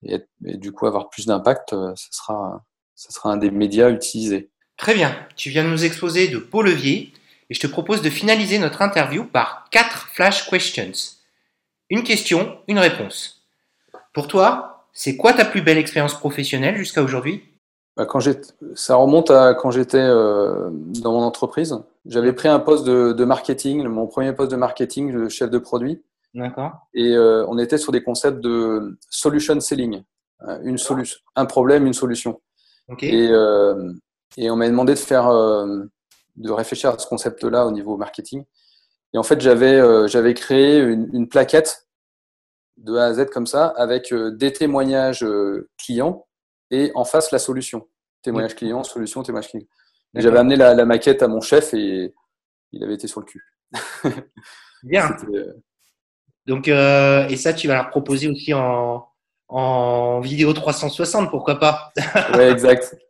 et, 0.03 0.21
du 0.43 0.71
coup 0.71 0.85
avoir 0.85 1.09
plus 1.09 1.25
d'impact, 1.25 1.73
euh, 1.73 1.91
ce 1.95 2.07
sera, 2.11 2.63
ça 2.95 3.09
sera 3.11 3.31
un 3.31 3.37
des 3.37 3.51
médias 3.51 3.89
utilisés. 3.89 4.51
Très 4.77 4.93
bien, 4.93 5.17
tu 5.35 5.49
viens 5.49 5.63
de 5.63 5.69
nous 5.69 5.85
exposer 5.85 6.27
de 6.27 6.37
beaux 6.37 6.61
leviers 6.61 7.11
et 7.49 7.53
je 7.53 7.59
te 7.59 7.67
propose 7.67 8.01
de 8.01 8.09
finaliser 8.09 8.59
notre 8.59 8.81
interview 8.81 9.23
par 9.23 9.67
quatre 9.71 10.09
flash 10.13 10.49
questions. 10.49 10.91
Une 11.89 12.03
question, 12.03 12.57
une 12.67 12.79
réponse. 12.79 13.45
Pour 14.13 14.27
toi, 14.27 14.85
c'est 14.93 15.15
quoi 15.15 15.33
ta 15.33 15.45
plus 15.45 15.61
belle 15.61 15.77
expérience 15.77 16.15
professionnelle 16.15 16.75
jusqu'à 16.75 17.03
aujourd'hui? 17.03 17.43
Bah, 17.97 18.05
quand 18.05 18.19
ça 18.75 18.95
remonte 18.95 19.31
à 19.31 19.55
quand 19.55 19.71
j'étais 19.71 19.97
euh, 19.97 20.69
dans 21.01 21.13
mon 21.13 21.23
entreprise. 21.23 21.75
J'avais 22.05 22.31
pris 22.31 22.47
un 22.47 22.59
poste 22.59 22.85
de, 22.85 23.25
marketing, 23.25 23.87
mon 23.87 24.05
premier 24.05 24.33
poste 24.33 24.51
de 24.51 24.55
marketing, 24.55 25.11
le 25.11 25.29
chef 25.29 25.49
de 25.49 25.57
produit. 25.57 26.03
D'accord. 26.35 26.87
Et 26.93 27.13
euh, 27.15 27.43
on 27.47 27.57
était 27.57 27.79
sur 27.79 27.91
des 27.91 28.03
concepts 28.03 28.39
de 28.39 28.97
solution 29.09 29.59
selling, 29.59 30.03
euh, 30.47 30.59
une 30.63 30.77
solution, 30.77 31.17
un 31.35 31.45
problème, 31.45 31.87
une 31.87 31.93
solution. 31.93 32.39
Et, 33.01 33.29
et 34.37 34.49
on 34.49 34.55
m'a 34.55 34.67
demandé 34.67 34.93
de 34.93 34.99
faire, 34.99 35.27
de 36.37 36.51
réfléchir 36.51 36.91
à 36.91 36.97
ce 36.97 37.07
concept-là 37.07 37.65
au 37.65 37.71
niveau 37.71 37.97
marketing. 37.97 38.43
Et 39.13 39.17
en 39.17 39.23
fait, 39.23 39.41
j'avais 39.41 40.07
j'avais 40.07 40.33
créé 40.33 40.79
une, 40.79 41.09
une, 41.13 41.27
plaquette 41.27 41.87
de 42.77 42.95
A 42.95 43.05
à 43.05 43.13
Z 43.13 43.25
comme 43.27 43.47
ça, 43.47 43.67
avec 43.77 44.13
des 44.13 44.53
témoignages 44.53 45.25
clients 45.77 46.27
et 46.71 46.91
en 46.95 47.05
face 47.05 47.31
la 47.31 47.39
solution. 47.39 47.87
Témoignage 48.21 48.55
client, 48.55 48.83
solution, 48.83 49.23
témoignage 49.23 49.49
client. 49.49 49.67
J'avais 50.13 50.39
amené 50.39 50.55
la, 50.55 50.85
maquette 50.85 51.21
à 51.21 51.27
mon 51.27 51.41
chef 51.41 51.73
et 51.73 52.13
il 52.71 52.83
avait 52.83 52.95
été 52.95 53.07
sur 53.07 53.19
le 53.19 53.25
cul. 53.25 53.43
Bien. 54.83 55.15
Euh, 55.33 55.53
Donc, 56.45 56.67
euh, 56.67 57.27
et 57.27 57.37
ça, 57.37 57.53
tu 57.53 57.67
vas 57.67 57.75
leur 57.75 57.89
proposer 57.89 58.27
aussi 58.27 58.53
en, 58.53 59.07
en 59.47 60.19
vidéo 60.19 60.53
360, 60.53 61.29
pourquoi 61.29 61.59
pas? 61.59 61.91
Oui, 62.35 62.43
exact. 62.43 62.95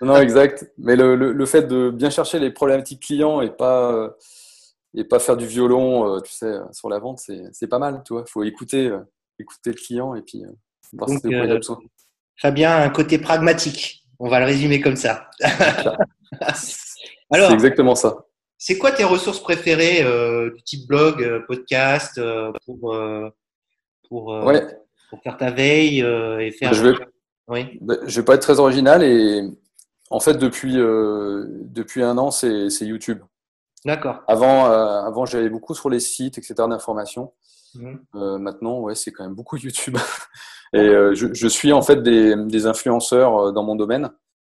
Non, 0.00 0.16
exact. 0.18 0.70
Mais 0.78 0.96
le, 0.96 1.14
le, 1.14 1.46
fait 1.46 1.62
de 1.62 1.90
bien 1.90 2.10
chercher 2.10 2.38
les 2.38 2.50
problématiques 2.50 3.02
clients 3.02 3.40
et 3.40 3.50
pas, 3.50 4.14
et 4.94 5.04
pas 5.04 5.18
faire 5.18 5.36
du 5.36 5.46
violon, 5.46 6.16
euh, 6.16 6.20
tu 6.20 6.32
sais, 6.32 6.54
sur 6.72 6.88
la 6.88 6.98
vente, 6.98 7.20
c'est 7.20 7.66
pas 7.66 7.78
mal, 7.78 8.02
tu 8.04 8.12
vois. 8.12 8.24
Il 8.26 8.30
faut 8.30 8.42
écouter, 8.44 8.94
écouter 9.38 9.70
le 9.70 9.76
client 9.76 10.14
et 10.14 10.22
puis 10.22 10.42
voir 10.92 11.08
Donc, 11.08 11.22
Fabien 12.38 12.82
un 12.82 12.90
côté 12.90 13.18
pragmatique. 13.18 14.04
On 14.18 14.28
va 14.28 14.40
le 14.40 14.46
résumer 14.46 14.80
comme 14.80 14.96
ça. 14.96 15.30
Alors, 17.30 17.48
c'est 17.48 17.54
exactement 17.54 17.94
ça. 17.94 18.26
C'est 18.58 18.78
quoi 18.78 18.92
tes 18.92 19.04
ressources 19.04 19.40
préférées 19.40 20.02
euh, 20.02 20.50
du 20.54 20.62
type 20.62 20.86
blog, 20.86 21.22
euh, 21.22 21.40
podcast 21.46 22.16
euh, 22.18 22.52
pour, 22.64 22.96
pour, 24.08 24.42
pour, 25.10 25.22
faire 25.22 25.36
ta 25.36 25.50
veille 25.50 26.00
et 26.00 26.50
faire. 26.52 26.72
Je 26.72 26.88
vais, 26.88 26.94
oui. 27.48 27.78
Bah, 27.80 27.94
je 28.06 28.20
vais 28.20 28.24
pas 28.24 28.34
être 28.34 28.42
très 28.42 28.58
original 28.58 29.02
et 29.02 29.42
en 30.10 30.20
fait 30.20 30.34
depuis 30.34 30.74
depuis 30.74 32.02
un 32.02 32.18
an 32.18 32.30
c'est 32.30 32.68
YouTube. 32.80 33.20
D'accord. 33.84 34.22
Avant 34.28 34.66
avant 34.66 35.26
j'allais 35.26 35.50
beaucoup 35.50 35.74
sur 35.74 35.90
les 35.90 36.00
sites 36.00 36.38
etc 36.38 36.54
d'information. 36.68 37.32
Mmh. 37.74 38.38
maintenant 38.38 38.80
ouais 38.80 38.94
c'est 38.94 39.12
quand 39.12 39.24
même 39.24 39.34
beaucoup 39.34 39.56
YouTube. 39.56 39.96
Et 40.72 40.78
euh, 40.78 41.14
je, 41.14 41.48
suis 41.48 41.72
en 41.72 41.82
fait 41.82 42.02
des, 42.02 42.66
influenceurs 42.66 43.36
euh, 43.38 43.52
dans 43.52 43.62
mon 43.62 43.76
domaine 43.76 44.10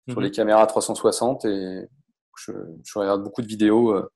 sur 0.08 0.18
mhm. 0.18 0.24
les 0.24 0.30
caméras 0.30 0.66
360 0.66 1.44
et 1.44 1.88
je, 2.36 2.52
regarde 2.94 3.22
beaucoup 3.22 3.42
de 3.42 3.46
vidéos 3.46 3.92
euh, 3.92 4.10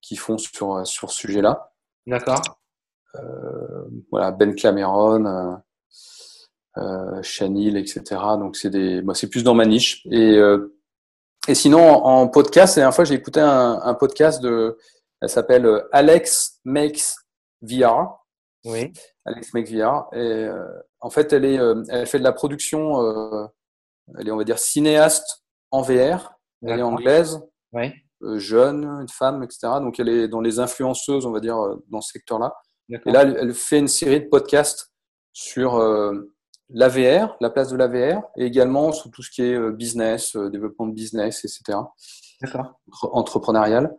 qui 0.00 0.16
font 0.16 0.38
sur, 0.38 0.86
sur 0.86 1.10
ce 1.10 1.18
sujet-là. 1.18 1.72
D'accord. 2.06 2.40
voilà, 4.10 4.32
Ben 4.32 4.54
Clameron, 4.54 5.60
euh, 6.78 7.22
Chanil, 7.22 7.76
etc. 7.76 8.02
Donc 8.38 8.56
c'est 8.56 8.70
des, 8.70 9.02
c'est 9.14 9.28
plus 9.28 9.44
dans 9.44 9.54
ma 9.54 9.66
niche. 9.66 10.06
Et, 10.10 10.38
et 11.48 11.54
sinon, 11.54 11.80
en, 11.80 12.28
podcast, 12.28 12.76
la 12.76 12.82
dernière 12.82 12.94
fois, 12.94 13.04
j'ai 13.04 13.14
écouté 13.14 13.40
un, 13.40 13.80
un, 13.82 13.94
podcast 13.94 14.42
de, 14.42 14.78
elle 15.20 15.28
s'appelle 15.28 15.84
Alex 15.92 16.60
Makes 16.64 17.14
VR. 17.62 18.18
Oui. 18.64 18.92
Alex 19.24 19.54
Makes 19.54 19.70
VR. 19.70 20.06
Et 20.12 20.48
en 21.00 21.10
fait, 21.10 21.32
elle 21.32 21.44
est, 21.44 21.58
elle 21.88 22.06
fait 22.06 22.18
de 22.18 22.24
la 22.24 22.32
production 22.32 23.48
elle 24.18 24.28
est, 24.28 24.30
on 24.30 24.36
va 24.36 24.44
dire, 24.44 24.58
cinéaste 24.58 25.44
en 25.70 25.82
VR. 25.82 26.32
Elle 26.62 26.80
est 26.80 26.82
anglaise, 26.82 27.40
euh, 27.74 28.38
jeune, 28.38 28.84
une 28.84 29.08
femme, 29.08 29.42
etc. 29.42 29.60
Donc, 29.80 29.98
elle 29.98 30.08
est 30.08 30.28
dans 30.28 30.40
les 30.40 30.58
influenceuses, 30.58 31.24
on 31.24 31.32
va 31.32 31.40
dire, 31.40 31.58
euh, 31.58 31.82
dans 31.88 32.00
ce 32.00 32.12
secteur-là. 32.12 32.54
Et 32.90 33.10
là, 33.10 33.22
elle, 33.22 33.54
fait 33.54 33.78
une 33.78 33.88
série 33.88 34.20
de 34.20 34.26
podcasts 34.26 34.92
sur 35.32 35.80
euh, 36.74 37.26
la 37.40 37.50
place 37.50 37.70
de 37.70 37.76
la 37.76 37.88
VR, 37.88 38.22
et 38.36 38.44
également 38.44 38.92
sur 38.92 39.10
tout 39.10 39.22
ce 39.22 39.30
qui 39.30 39.42
est 39.42 39.70
business, 39.72 40.36
développement 40.36 40.86
de 40.86 40.92
business, 40.92 41.44
etc. 41.44 41.78
Entrepreneurial. 43.02 43.96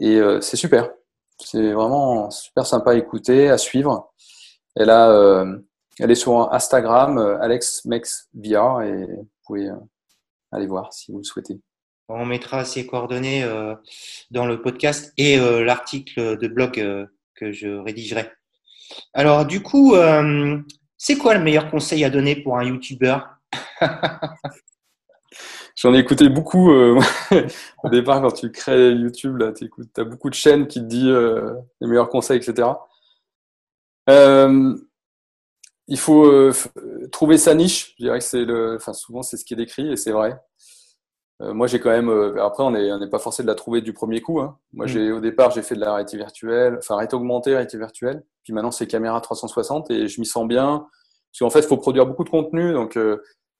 Et 0.00 0.20
c'est 0.40 0.56
super. 0.56 0.90
C'est 1.38 1.72
vraiment 1.72 2.30
super 2.30 2.66
sympa 2.66 2.92
à 2.92 2.94
écouter, 2.94 3.50
à 3.50 3.58
suivre. 3.58 4.12
Elle 4.74 4.90
a 4.90 5.44
elle 5.98 6.10
est 6.10 6.16
sur 6.16 6.52
Instagram, 6.52 7.16
euh, 7.18 7.40
Alex 7.40 7.84
Mex 7.86 8.28
VR, 8.34 8.82
et 8.82 9.06
vous 9.06 9.28
pouvez 9.46 9.68
euh, 9.68 9.76
aller 10.52 10.66
voir 10.66 10.92
si 10.92 11.10
vous 11.10 11.18
le 11.18 11.24
souhaitez. 11.24 11.58
On 12.08 12.26
mettra 12.26 12.64
ses 12.64 12.86
coordonnées 12.86 13.42
euh, 13.44 13.74
dans 14.30 14.46
le 14.46 14.60
podcast 14.60 15.12
et 15.16 15.38
l'article 15.38 16.38
de 16.38 16.46
blog 16.46 16.74
que 17.34 17.50
je 17.50 17.68
rédigerai. 17.68 18.30
Alors, 19.12 19.44
du 19.44 19.60
coup, 19.60 19.96
c'est 20.98 21.16
quoi 21.16 21.34
le 21.34 21.42
meilleur 21.42 21.70
conseil 21.70 22.04
à 22.04 22.10
donner 22.10 22.36
pour 22.36 22.58
un 22.58 22.64
YouTuber? 22.64 23.18
J'en 25.76 25.92
ai 25.92 25.98
écouté 25.98 26.28
beaucoup 26.30 26.70
au 26.70 27.88
départ 27.90 28.22
quand 28.22 28.32
tu 28.32 28.50
crées 28.50 28.92
YouTube. 28.92 29.42
Tu 29.54 29.70
as 29.98 30.04
beaucoup 30.04 30.30
de 30.30 30.34
chaînes 30.34 30.66
qui 30.66 30.80
te 30.80 30.86
disent 30.86 31.14
les 31.80 31.86
meilleurs 31.86 32.08
conseils, 32.08 32.38
etc 32.38 32.68
il 35.88 35.98
faut 35.98 36.26
euh, 36.26 36.52
trouver 37.12 37.38
sa 37.38 37.54
niche. 37.54 37.94
Je 37.98 38.04
dirais 38.04 38.18
que 38.18 38.24
c'est 38.24 38.44
le, 38.44 38.78
souvent 38.92 39.22
c'est 39.22 39.36
ce 39.36 39.44
qui 39.44 39.54
est 39.54 39.56
décrit 39.56 39.92
et 39.92 39.96
c'est 39.96 40.12
vrai. 40.12 40.36
Euh, 41.42 41.52
moi 41.52 41.66
j'ai 41.66 41.80
quand 41.80 41.90
même, 41.90 42.08
euh, 42.08 42.42
après 42.42 42.62
on 42.62 42.70
n'est 42.70 42.90
on 42.92 42.98
n'est 42.98 43.10
pas 43.10 43.18
forcé 43.18 43.42
de 43.42 43.46
la 43.46 43.54
trouver 43.54 43.82
du 43.82 43.92
premier 43.92 44.20
coup. 44.20 44.40
Hein. 44.40 44.58
Moi 44.72 44.86
mm. 44.86 44.88
j'ai 44.88 45.12
au 45.12 45.20
départ 45.20 45.50
j'ai 45.50 45.62
fait 45.62 45.74
de 45.74 45.80
la 45.80 45.92
réalité 45.92 46.16
virtuelle, 46.16 46.76
enfin 46.78 46.96
réalité 46.96 47.16
augmentée, 47.16 47.50
réalité 47.50 47.78
virtuelle. 47.78 48.24
Puis 48.42 48.52
maintenant 48.52 48.70
c'est 48.70 48.86
caméra 48.86 49.20
360 49.20 49.90
et 49.90 50.08
je 50.08 50.20
m'y 50.20 50.26
sens 50.26 50.46
bien. 50.46 50.86
Parce 51.32 51.40
qu'en 51.40 51.50
fait 51.50 51.60
il 51.60 51.68
faut 51.68 51.76
produire 51.76 52.06
beaucoup 52.06 52.24
de 52.24 52.30
contenu 52.30 52.72
donc 52.72 52.94
il 52.96 53.18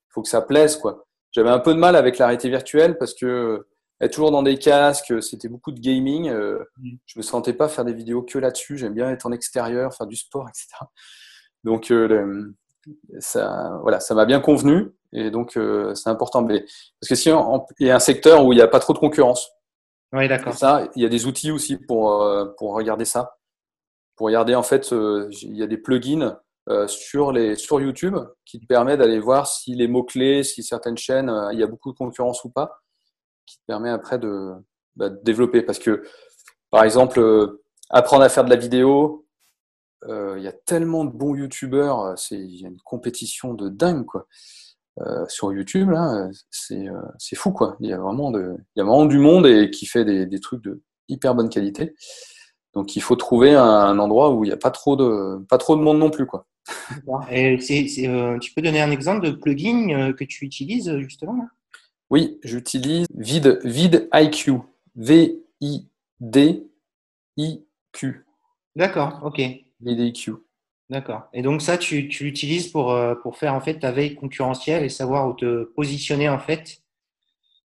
faut 0.08 0.22
que 0.22 0.28
ça 0.28 0.40
plaise 0.40 0.76
quoi. 0.76 1.06
J'avais 1.32 1.50
un 1.50 1.58
peu 1.58 1.74
de 1.74 1.78
mal 1.78 1.96
avec 1.96 2.16
la 2.18 2.26
réalité 2.26 2.48
virtuelle 2.48 2.96
parce 2.96 3.12
que 3.12 3.66
être 4.00 4.12
toujours 4.12 4.30
dans 4.30 4.42
des 4.42 4.58
casques, 4.58 5.22
c'était 5.22 5.48
beaucoup 5.48 5.72
de 5.72 5.80
gaming. 5.80 6.30
Mm. 6.30 6.96
Je 7.04 7.18
me 7.18 7.22
sentais 7.22 7.52
pas 7.52 7.68
faire 7.68 7.84
des 7.84 7.94
vidéos 7.94 8.22
que 8.22 8.38
là-dessus. 8.38 8.78
J'aime 8.78 8.94
bien 8.94 9.10
être 9.10 9.26
en 9.26 9.32
extérieur, 9.32 9.94
faire 9.94 10.06
du 10.06 10.16
sport, 10.16 10.48
etc. 10.48 10.68
Donc, 11.64 11.90
euh, 11.90 12.54
ça, 13.18 13.78
voilà, 13.82 14.00
ça 14.00 14.14
m'a 14.14 14.26
bien 14.26 14.40
convenu 14.40 14.92
et 15.12 15.30
donc 15.30 15.56
euh, 15.56 15.94
c'est 15.94 16.10
important. 16.10 16.44
parce 16.44 17.08
que 17.08 17.14
si 17.14 17.30
il 17.80 17.86
y 17.86 17.90
a 17.90 17.96
un 17.96 18.00
secteur 18.00 18.44
où 18.44 18.52
il 18.52 18.56
n'y 18.56 18.62
a 18.62 18.68
pas 18.68 18.80
trop 18.80 18.92
de 18.92 18.98
concurrence. 18.98 19.50
Oui, 20.12 20.28
d'accord. 20.28 20.54
Ça, 20.54 20.88
il 20.94 21.02
y 21.02 21.06
a 21.06 21.08
des 21.08 21.26
outils 21.26 21.50
aussi 21.50 21.76
pour, 21.76 22.22
euh, 22.22 22.46
pour 22.58 22.74
regarder 22.74 23.04
ça. 23.04 23.36
Pour 24.16 24.26
regarder, 24.26 24.54
en 24.54 24.62
fait, 24.62 24.90
il 24.92 25.56
y 25.56 25.62
a 25.62 25.66
des 25.66 25.76
plugins 25.76 26.38
sur, 26.86 27.32
les, 27.32 27.54
sur 27.54 27.80
YouTube 27.80 28.16
qui 28.46 28.58
te 28.58 28.66
permettent 28.66 29.00
d'aller 29.00 29.20
voir 29.20 29.46
si 29.46 29.74
les 29.74 29.88
mots-clés, 29.88 30.42
si 30.42 30.62
certaines 30.62 30.96
chaînes, 30.96 31.30
il 31.52 31.58
y 31.58 31.62
a 31.62 31.66
beaucoup 31.66 31.92
de 31.92 31.98
concurrence 31.98 32.42
ou 32.44 32.48
pas, 32.48 32.80
qui 33.44 33.58
te 33.58 33.62
permet 33.66 33.90
après 33.90 34.18
de, 34.18 34.52
bah, 34.94 35.10
de 35.10 35.18
développer. 35.22 35.60
Parce 35.60 35.78
que, 35.78 36.02
par 36.70 36.84
exemple, 36.84 37.58
apprendre 37.90 38.22
à 38.22 38.30
faire 38.30 38.44
de 38.44 38.50
la 38.50 38.56
vidéo, 38.56 39.25
euh, 40.04 40.34
il 40.38 40.44
y 40.44 40.48
a 40.48 40.52
tellement 40.52 41.04
de 41.04 41.10
bons 41.10 41.34
youtubeurs, 41.34 42.00
euh, 42.00 42.14
il 42.30 42.60
y 42.60 42.64
a 42.64 42.68
une 42.68 42.80
compétition 42.84 43.54
de 43.54 43.68
dingue 43.68 44.04
quoi. 44.04 44.26
Euh, 45.00 45.26
sur 45.28 45.52
YouTube 45.52 45.90
là, 45.90 46.28
c'est 46.50 47.36
fou 47.36 47.52
quoi. 47.52 47.76
Il 47.80 47.88
y 47.88 47.92
a 47.92 47.98
vraiment 47.98 48.30
de, 48.30 48.56
il 48.74 48.78
y 48.78 48.82
a 48.82 48.84
vraiment 48.84 49.06
du 49.06 49.18
monde 49.18 49.46
et 49.46 49.70
qui 49.70 49.86
fait 49.86 50.04
des, 50.04 50.26
des 50.26 50.40
trucs 50.40 50.62
de 50.62 50.82
hyper 51.08 51.34
bonne 51.34 51.48
qualité. 51.48 51.94
Donc 52.74 52.96
il 52.96 53.02
faut 53.02 53.16
trouver 53.16 53.54
un, 53.54 53.98
endroit 53.98 54.32
où 54.32 54.44
il 54.44 54.48
n'y 54.48 54.54
a 54.54 54.58
pas 54.58 54.70
trop 54.70 54.96
de 54.96 55.44
pas 55.48 55.58
trop 55.58 55.76
de 55.76 55.82
monde 55.82 55.98
non 55.98 56.10
plus 56.10 56.26
quoi. 56.26 56.46
Et 57.30 57.58
tu 57.58 58.54
peux 58.54 58.62
donner 58.62 58.80
un 58.80 58.90
exemple 58.90 59.26
de 59.26 59.32
plugin 59.32 60.12
que 60.12 60.24
tu 60.24 60.44
utilises 60.44 60.94
justement 60.98 61.36
là? 61.36 61.44
Oui, 62.10 62.38
j'utilise 62.44 63.06
Vid 63.14 64.08
IQ. 64.12 64.60
V 64.94 65.42
I 65.60 65.86
D 66.20 66.66
I 67.36 67.64
Q. 67.92 68.24
D'accord, 68.74 69.20
ok. 69.24 69.40
VDQ. 69.86 70.34
D'accord. 70.90 71.28
Et 71.32 71.42
donc 71.42 71.62
ça, 71.62 71.78
tu, 71.78 72.08
tu 72.08 72.24
l'utilises 72.24 72.68
pour, 72.68 72.92
euh, 72.92 73.14
pour 73.14 73.36
faire 73.38 73.54
en 73.54 73.60
fait 73.60 73.78
ta 73.78 73.90
veille 73.90 74.14
concurrentielle 74.14 74.84
et 74.84 74.88
savoir 74.88 75.28
où 75.28 75.34
te 75.34 75.64
positionner 75.74 76.28
en 76.28 76.38
fait 76.38 76.82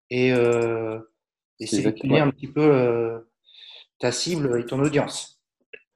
et, 0.09 0.33
euh, 0.33 0.99
et 1.59 1.65
sélectionner 1.65 2.19
un 2.19 2.29
petit 2.29 2.47
peu 2.47 2.61
euh, 2.61 3.19
ta 3.99 4.11
cible 4.11 4.59
et 4.59 4.65
ton 4.65 4.79
audience. 4.79 5.39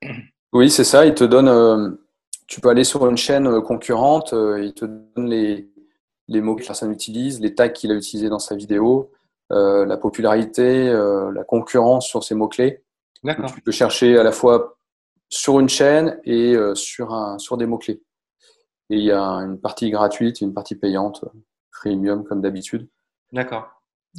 Oui, 0.53 0.69
c'est 0.69 0.85
ça. 0.85 1.05
Il 1.05 1.13
te 1.13 1.25
donne. 1.25 1.49
Euh, 1.49 1.89
tu 2.47 2.61
peux 2.61 2.69
aller 2.69 2.85
sur 2.85 3.05
une 3.09 3.17
chaîne 3.17 3.59
concurrente. 3.61 4.33
il 4.33 4.73
te 4.73 4.85
donne 4.85 5.27
les, 5.27 5.69
les 6.29 6.39
mots 6.39 6.55
que 6.55 6.61
la 6.61 6.67
personne 6.67 6.93
utilise, 6.93 7.41
les 7.41 7.53
tags 7.53 7.67
qu'il 7.67 7.91
a 7.91 7.95
utilisés 7.95 8.29
dans 8.29 8.39
sa 8.39 8.55
vidéo, 8.55 9.11
la 9.49 9.97
popularité, 9.97 10.85
la 10.93 11.43
concurrence 11.43 12.07
sur 12.07 12.23
ces 12.23 12.35
mots 12.35 12.47
clés. 12.47 12.83
D'accord. 13.21 13.53
Tu 13.53 13.59
peux 13.59 13.73
chercher 13.73 14.17
à 14.17 14.23
la 14.23 14.31
fois 14.31 14.77
sur 15.29 15.59
une 15.59 15.69
chaîne 15.69 16.19
et 16.23 16.55
euh, 16.55 16.75
sur, 16.75 17.13
un, 17.13 17.37
sur 17.39 17.57
des 17.57 17.65
mots-clés. 17.65 18.01
Et 18.89 18.97
il 18.97 19.03
y 19.03 19.11
a 19.11 19.21
une 19.21 19.59
partie 19.59 19.89
gratuite 19.89 20.41
et 20.41 20.45
une 20.45 20.53
partie 20.53 20.75
payante, 20.75 21.25
premium 21.71 22.23
comme 22.23 22.41
d'habitude. 22.41 22.87
D'accord. 23.31 23.67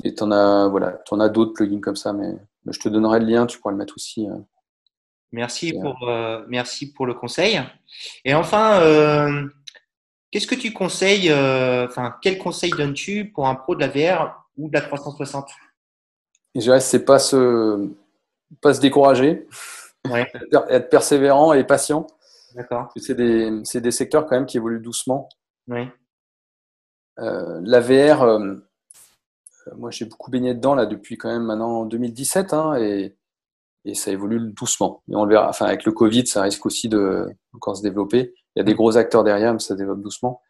Et 0.05 0.15
tu 0.15 0.23
en 0.23 0.33
as, 0.33 0.69
voilà, 0.69 1.01
en 1.11 1.21
as 1.21 1.29
d'autres 1.29 1.53
plugins 1.53 1.81
comme 1.81 1.97
ça, 1.97 2.13
mais, 2.13 2.35
je 2.69 2.81
te 2.81 2.89
donnerai 2.89 3.21
le 3.21 3.27
lien, 3.27 3.47
tu 3.47 3.59
pourras 3.59 3.71
le 3.71 3.79
mettre 3.79 3.95
aussi. 3.97 4.29
Euh. 4.29 4.35
Merci, 5.33 5.73
pour, 5.73 6.09
euh, 6.09 6.45
merci 6.49 6.93
pour 6.93 7.07
le 7.07 7.15
conseil. 7.15 7.61
Et 8.25 8.35
enfin, 8.35 9.49
qu'est-ce 10.31 10.47
que 10.47 10.55
tu 10.55 10.73
conseilles, 10.73 11.33
enfin, 11.33 12.17
quel 12.21 12.39
conseil 12.39 12.71
donnes-tu 12.71 13.31
pour 13.31 13.47
un 13.47 13.55
pro 13.55 13.77
de 13.77 13.81
la 13.81 13.89
VR 13.89 14.49
ou 14.57 14.69
de 14.69 14.75
la 14.75 14.81
360 14.81 15.49
Je 16.57 16.61
dirais, 16.61 16.81
c'est 16.81 17.05
pas 17.05 17.21
se, 17.21 17.89
pas 18.61 18.75
se 18.75 18.81
décourager. 18.81 19.47
Être 20.69 20.89
persévérant 20.89 21.53
et 21.53 21.65
patient. 21.65 22.07
D'accord. 22.55 22.89
C'est 22.97 23.15
des, 23.15 23.63
des, 23.81 23.91
secteurs 23.91 24.25
quand 24.25 24.35
même 24.35 24.47
qui 24.47 24.57
évoluent 24.57 24.81
doucement. 24.81 25.29
Oui. 25.69 25.89
Euh, 27.19 27.61
la 27.63 27.81
VR, 27.81 28.23
euh, 28.23 28.55
moi 29.77 29.91
j'ai 29.91 30.05
beaucoup 30.05 30.31
baigné 30.31 30.55
dedans 30.55 30.75
là 30.75 30.87
depuis 30.87 31.17
quand 31.17 31.31
même 31.31 31.45
maintenant 31.45 31.87
2017 31.87 32.53
hein, 32.53 32.77
et, 32.77 33.17
et, 33.85 33.95
ça 33.95 34.11
évolue 34.11 34.41
doucement. 34.53 35.03
Et 35.11 35.17
on 35.17 35.25
le 35.25 35.35
verra. 35.35 35.49
Enfin, 35.49 35.67
avec 35.67 35.85
le 35.85 35.93
Covid, 35.93 36.27
ça 36.27 36.43
risque 36.43 36.65
aussi 36.65 36.89
de 36.89 37.27
encore 37.53 37.77
se 37.77 37.83
développer. 37.83 38.35
Il 38.55 38.59
y 38.59 38.63
a 38.63 38.65
des 38.65 38.75
gros 38.75 38.97
acteurs 38.97 39.23
derrière, 39.23 39.53
mais 39.53 39.59
ça 39.59 39.75
développe 39.75 40.01
doucement. 40.01 40.41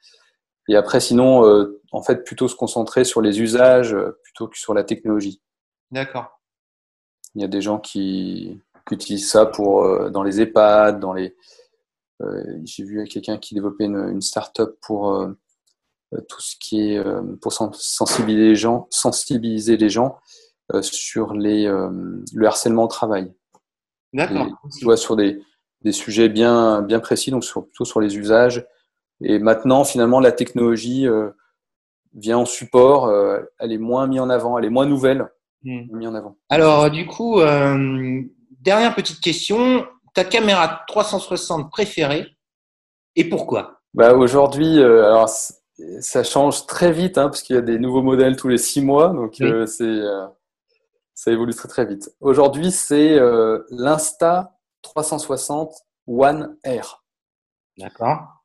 Et 0.69 0.77
après, 0.77 1.01
sinon, 1.01 1.45
euh, 1.45 1.81
en 1.93 2.03
fait, 2.03 2.25
plutôt 2.25 2.49
se 2.49 2.57
concentrer 2.57 3.05
sur 3.05 3.21
les 3.21 3.41
usages 3.41 3.97
plutôt 4.23 4.49
que 4.49 4.59
sur 4.59 4.75
la 4.75 4.85
technologie. 4.85 5.41
D'accord. 5.91 6.41
Il 7.35 7.43
y 7.43 7.45
a 7.45 7.49
des 7.49 7.61
gens 7.61 7.79
qui, 7.79 8.61
qui 8.87 8.95
utilisent 8.95 9.29
ça 9.29 9.47
pour, 9.47 9.85
euh, 9.85 10.11
dans 10.11 10.23
les 10.23 10.41
EHPAD, 10.41 11.01
dans 11.01 11.13
les. 11.13 11.37
Euh, 12.23 12.43
j'ai 12.65 12.85
vu 12.85 13.05
quelqu'un 13.05 13.37
qui 13.37 13.55
développait 13.55 13.85
une, 13.85 13.97
une 13.97 14.23
start-up 14.23 14.79
pour 14.81 15.15
euh, 15.15 15.33
tout 16.29 16.41
ce 16.41 16.55
qui 16.59 16.93
est 16.93 17.05
pour 17.43 17.53
sensibiliser 17.53 18.49
les 18.49 18.57
gens, 18.57 18.87
sensibiliser 18.91 19.77
les 19.77 19.91
gens 19.91 20.17
sur 20.81 21.35
les, 21.35 21.67
le 21.67 22.47
harcèlement 22.47 22.85
au 22.85 22.89
travail. 22.89 23.35
D'accord. 24.13 24.47
Tu 24.79 24.85
vois, 24.85 24.97
sur 24.97 25.17
des, 25.17 25.43
des 25.83 25.93
sujets 25.93 26.29
bien, 26.29 26.81
bien 26.81 27.01
précis, 27.01 27.33
donc 27.33 27.45
sur, 27.45 27.67
plutôt 27.67 27.85
sur 27.85 28.01
les 28.01 28.17
usages. 28.17 28.67
Et 29.21 29.39
maintenant, 29.41 29.85
finalement, 29.85 30.21
la 30.21 30.33
technologie 30.33 31.07
vient 32.15 32.39
en 32.39 32.47
support, 32.47 33.13
elle 33.59 33.73
est 33.73 33.79
moins 33.79 34.07
mise 34.07 34.21
en 34.21 34.31
avant, 34.31 34.57
elle 34.59 34.65
est 34.65 34.71
moins 34.71 34.87
nouvelle, 34.87 35.29
hmm. 35.65 35.97
mise 35.97 36.09
en 36.09 36.15
avant. 36.15 36.39
Alors, 36.49 36.89
du 36.89 37.07
coup, 37.07 37.41
Dernière 38.67 38.97
petite 38.97 39.21
question, 39.21 39.87
ta 40.13 40.25
caméra 40.25 40.83
360 40.89 41.71
préférée 41.71 42.37
et 43.15 43.29
pourquoi? 43.29 43.81
Bah 43.95 44.15
Aujourd'hui, 44.15 44.81
euh, 44.81 45.07
alors 45.07 45.29
ça 45.29 46.25
change 46.25 46.67
très 46.67 46.91
vite 46.91 47.17
hein, 47.17 47.29
parce 47.29 47.43
qu'il 47.43 47.55
y 47.55 47.59
a 47.61 47.63
des 47.63 47.79
nouveaux 47.79 48.03
modèles 48.03 48.35
tous 48.35 48.49
les 48.49 48.59
six 48.59 48.81
mois. 48.81 49.11
Donc 49.11 49.41
euh, 49.41 49.67
c'est, 49.67 49.85
euh, 49.85 50.27
ça 51.15 51.31
évolue 51.31 51.55
très 51.55 51.69
très 51.69 51.87
vite. 51.87 52.11
Aujourd'hui, 52.19 52.73
c'est 52.73 53.21
l'Insta 53.71 54.59
360 54.83 55.73
One 56.09 56.57
Air. 56.65 57.05
D'accord. 57.79 58.43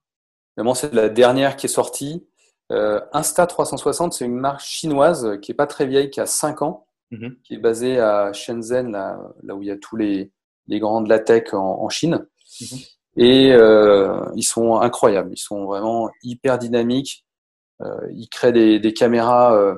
Vraiment, 0.56 0.76
c'est 0.76 0.94
la 0.94 1.10
dernière 1.10 1.56
qui 1.56 1.66
est 1.66 1.70
sortie. 1.70 2.28
Insta 2.70 3.48
360, 3.48 4.14
c'est 4.14 4.26
une 4.26 4.38
marque 4.38 4.62
chinoise 4.62 5.40
qui 5.42 5.52
est 5.52 5.56
pas 5.56 5.66
très 5.66 5.88
vieille, 5.88 6.12
qui 6.12 6.22
a 6.22 6.28
5 6.28 6.62
ans, 6.62 6.86
mhm. 7.12 7.38
qui 7.44 7.56
est 7.56 7.60
basée 7.60 8.00
à 8.00 8.34
Shenzhen, 8.34 8.92
là, 8.92 9.20
là, 9.44 9.56
où 9.56 9.62
il 9.62 9.68
y 9.68 9.72
a 9.72 9.78
tous 9.78 9.96
les, 9.96 10.32
les 10.68 10.80
grands 10.80 11.02
de 11.02 11.10
la 11.10 11.20
tech 11.20 11.54
en, 11.54 11.88
Chine. 11.90 12.26
Mhm. 12.62 12.78
Et 13.18 13.52
euh, 13.52 14.26
ils 14.36 14.44
sont 14.44 14.76
incroyables, 14.76 15.32
ils 15.34 15.40
sont 15.40 15.66
vraiment 15.66 16.10
hyper 16.24 16.58
dynamiques. 16.58 17.26
Euh, 17.82 18.08
ils 18.14 18.30
créent 18.30 18.54
des, 18.54 18.80
des 18.80 18.94
caméras 18.94 19.56
euh, 19.56 19.76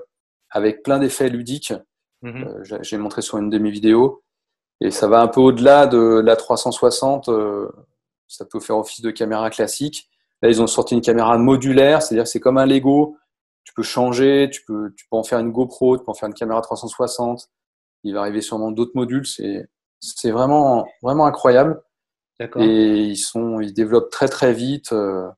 avec 0.49 0.83
plein 0.83 0.99
d'effets 0.99 1.29
ludiques. 1.29 1.73
Mhm. 2.21 2.47
Euh, 2.47 2.79
j'ai 2.81 2.97
montré 2.97 3.21
sur 3.21 3.37
une 3.37 3.49
de 3.49 3.57
mes 3.57 3.71
vidéos. 3.71 4.23
Et 4.81 4.91
ça 4.91 5.07
va 5.07 5.21
un 5.21 5.27
peu 5.27 5.41
au-delà 5.41 5.87
de 5.87 6.21
la 6.23 6.35
360. 6.35 7.29
Euh, 7.29 7.69
ça 8.27 8.45
peut 8.45 8.59
faire 8.59 8.77
office 8.77 9.01
de 9.01 9.11
caméra 9.11 9.49
classique. 9.49 10.09
Là, 10.41 10.49
ils 10.49 10.61
ont 10.61 10.67
sorti 10.67 10.93
une 10.95 11.01
caméra 11.01 11.37
modulaire, 11.37 12.01
c'est-à-dire 12.01 12.27
c'est 12.27 12.39
comme 12.39 12.57
un 12.57 12.65
Lego. 12.65 13.17
Tu 13.63 13.73
peux 13.73 13.83
changer, 13.83 14.49
tu 14.51 14.63
peux, 14.65 14.93
tu 14.95 15.05
peux 15.09 15.17
en 15.17 15.23
faire 15.23 15.39
une 15.39 15.51
GoPro, 15.51 15.97
tu 15.97 16.03
peux 16.03 16.11
en 16.11 16.13
faire 16.15 16.27
une 16.27 16.35
caméra 16.35 16.61
360. 16.61 17.49
Il 18.03 18.13
va 18.13 18.21
arriver 18.21 18.41
sûrement 18.41 18.71
d'autres 18.71 18.91
modules. 18.95 19.25
C'est 19.25 19.67
c'est 20.03 20.31
vraiment, 20.31 20.85
vraiment 21.01 21.25
incroyable. 21.25 21.81
Et 22.57 23.03
ils, 23.05 23.17
sont, 23.17 23.61
ils 23.61 23.73
développent 23.73 24.11
très 24.11 24.27
très 24.27 24.53
vite. 24.53 24.91
Euh, 24.91 25.29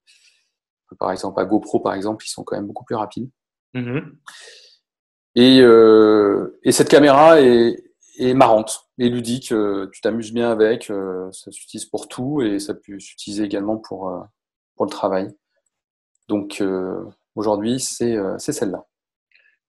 par 0.98 1.12
exemple, 1.12 1.40
à 1.40 1.46
GoPro, 1.46 1.80
par 1.80 1.94
exemple, 1.94 2.26
ils 2.26 2.30
sont 2.30 2.44
quand 2.44 2.56
même 2.56 2.66
beaucoup 2.66 2.84
plus 2.84 2.96
rapides. 2.96 3.30
Mm-hmm. 3.76 4.12
Et, 5.36 5.60
euh, 5.62 6.60
et, 6.64 6.72
cette 6.72 6.90
caméra 6.90 7.40
est, 7.42 7.76
est, 8.18 8.34
marrante 8.34 8.88
et 8.98 9.10
ludique. 9.10 9.52
Euh, 9.52 9.88
tu 9.94 10.02
t'amuses 10.02 10.34
bien 10.34 10.50
avec. 10.50 10.92
ça 11.32 11.52
s'utilise 11.52 11.86
pour 11.86 12.08
tout 12.08 12.42
et 12.42 12.60
ça 12.60 12.74
peut 12.74 12.98
s'utiliser 13.00 13.44
également 13.44 13.78
pour, 13.78 14.12
pour 14.76 14.86
le 14.86 14.92
travail. 14.92 15.28
Donc 16.28 16.64
aujourd'hui, 17.36 17.80
c'est 17.80 18.40
celle-là. 18.40 18.86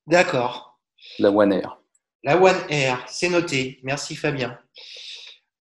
D'accord. 0.07 0.79
La 1.19 1.31
One 1.31 1.53
Air. 1.53 1.79
La 2.25 2.41
One 2.41 2.57
Air, 2.69 3.05
c'est 3.09 3.29
noté. 3.29 3.81
Merci 3.83 4.17
Fabien. 4.17 4.59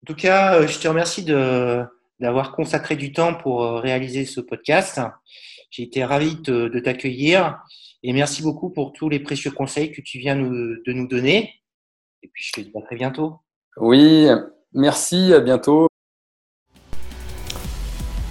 En 0.03 0.05
tout 0.05 0.15
cas, 0.15 0.55
euh, 0.55 0.67
je 0.67 0.79
te 0.79 0.87
remercie 0.87 1.23
d'avoir 1.23 2.53
consacré 2.53 2.95
du 2.95 3.11
temps 3.11 3.33
pour 3.33 3.63
euh, 3.63 3.79
réaliser 3.79 4.25
ce 4.25 4.41
podcast. 4.41 4.99
J'ai 5.71 5.83
été 5.83 6.03
ravi 6.03 6.35
de, 6.35 6.79
t'accueillir 6.79 7.59
et 8.01 8.13
merci 8.13 8.41
beaucoup 8.41 8.69
pour 8.69 8.93
tous 8.93 9.09
les 9.09 9.19
précieux 9.19 9.51
conseils 9.51 9.91
que 9.91 10.01
tu 10.01 10.19
viens 10.19 10.35
de 10.35 10.93
nous 10.93 11.07
donner. 11.07 11.53
Et 12.23 12.29
puis, 12.33 12.43
je 12.43 12.51
te 12.53 12.61
dis 12.61 12.71
à 12.75 12.81
très 12.81 12.95
bientôt. 12.95 13.35
Oui, 13.77 14.27
merci, 14.73 15.33
à 15.33 15.39
bientôt. 15.39 15.88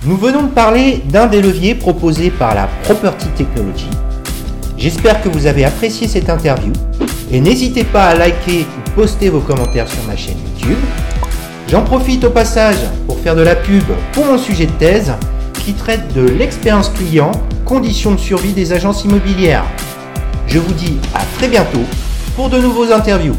Nous 0.04 0.16
venons 0.16 0.42
de 0.44 0.48
parler 0.48 1.02
d'un 1.06 1.26
des 1.26 1.42
leviers 1.42 1.74
proposés 1.74 2.30
par 2.30 2.54
la 2.54 2.68
Property 2.84 3.26
Technology. 3.36 3.88
J'espère 4.76 5.20
que 5.20 5.28
vous 5.28 5.46
avez 5.46 5.64
apprécié 5.64 6.06
cette 6.06 6.30
interview 6.30 6.72
et 7.32 7.40
n'hésitez 7.40 7.82
pas 7.82 8.04
à 8.04 8.14
liker 8.14 8.60
ou 8.60 8.90
poster 8.92 9.28
vos 9.28 9.40
commentaires 9.40 9.88
sur 9.88 10.02
ma 10.04 10.16
chaîne 10.16 10.36
YouTube 10.46 10.78
J'en 11.68 11.82
profite 11.82 12.22
au 12.24 12.30
passage 12.30 12.78
pour 13.08 13.18
faire 13.18 13.34
de 13.34 13.42
la 13.42 13.56
pub 13.56 13.82
pour 14.12 14.24
mon 14.24 14.38
sujet 14.38 14.66
de 14.66 14.72
thèse 14.72 15.12
qui 15.64 15.72
traite 15.72 16.14
de 16.14 16.22
l'expérience 16.22 16.90
client, 16.90 17.32
conditions 17.64 18.12
de 18.12 18.20
survie 18.20 18.52
des 18.52 18.72
agences 18.72 19.04
immobilières. 19.04 19.64
Je 20.46 20.60
vous 20.60 20.74
dis 20.74 20.96
à 21.12 21.24
très 21.36 21.48
bientôt 21.48 21.84
pour 22.36 22.48
de 22.48 22.58
nouveaux 22.58 22.92
interviews. 22.92 23.36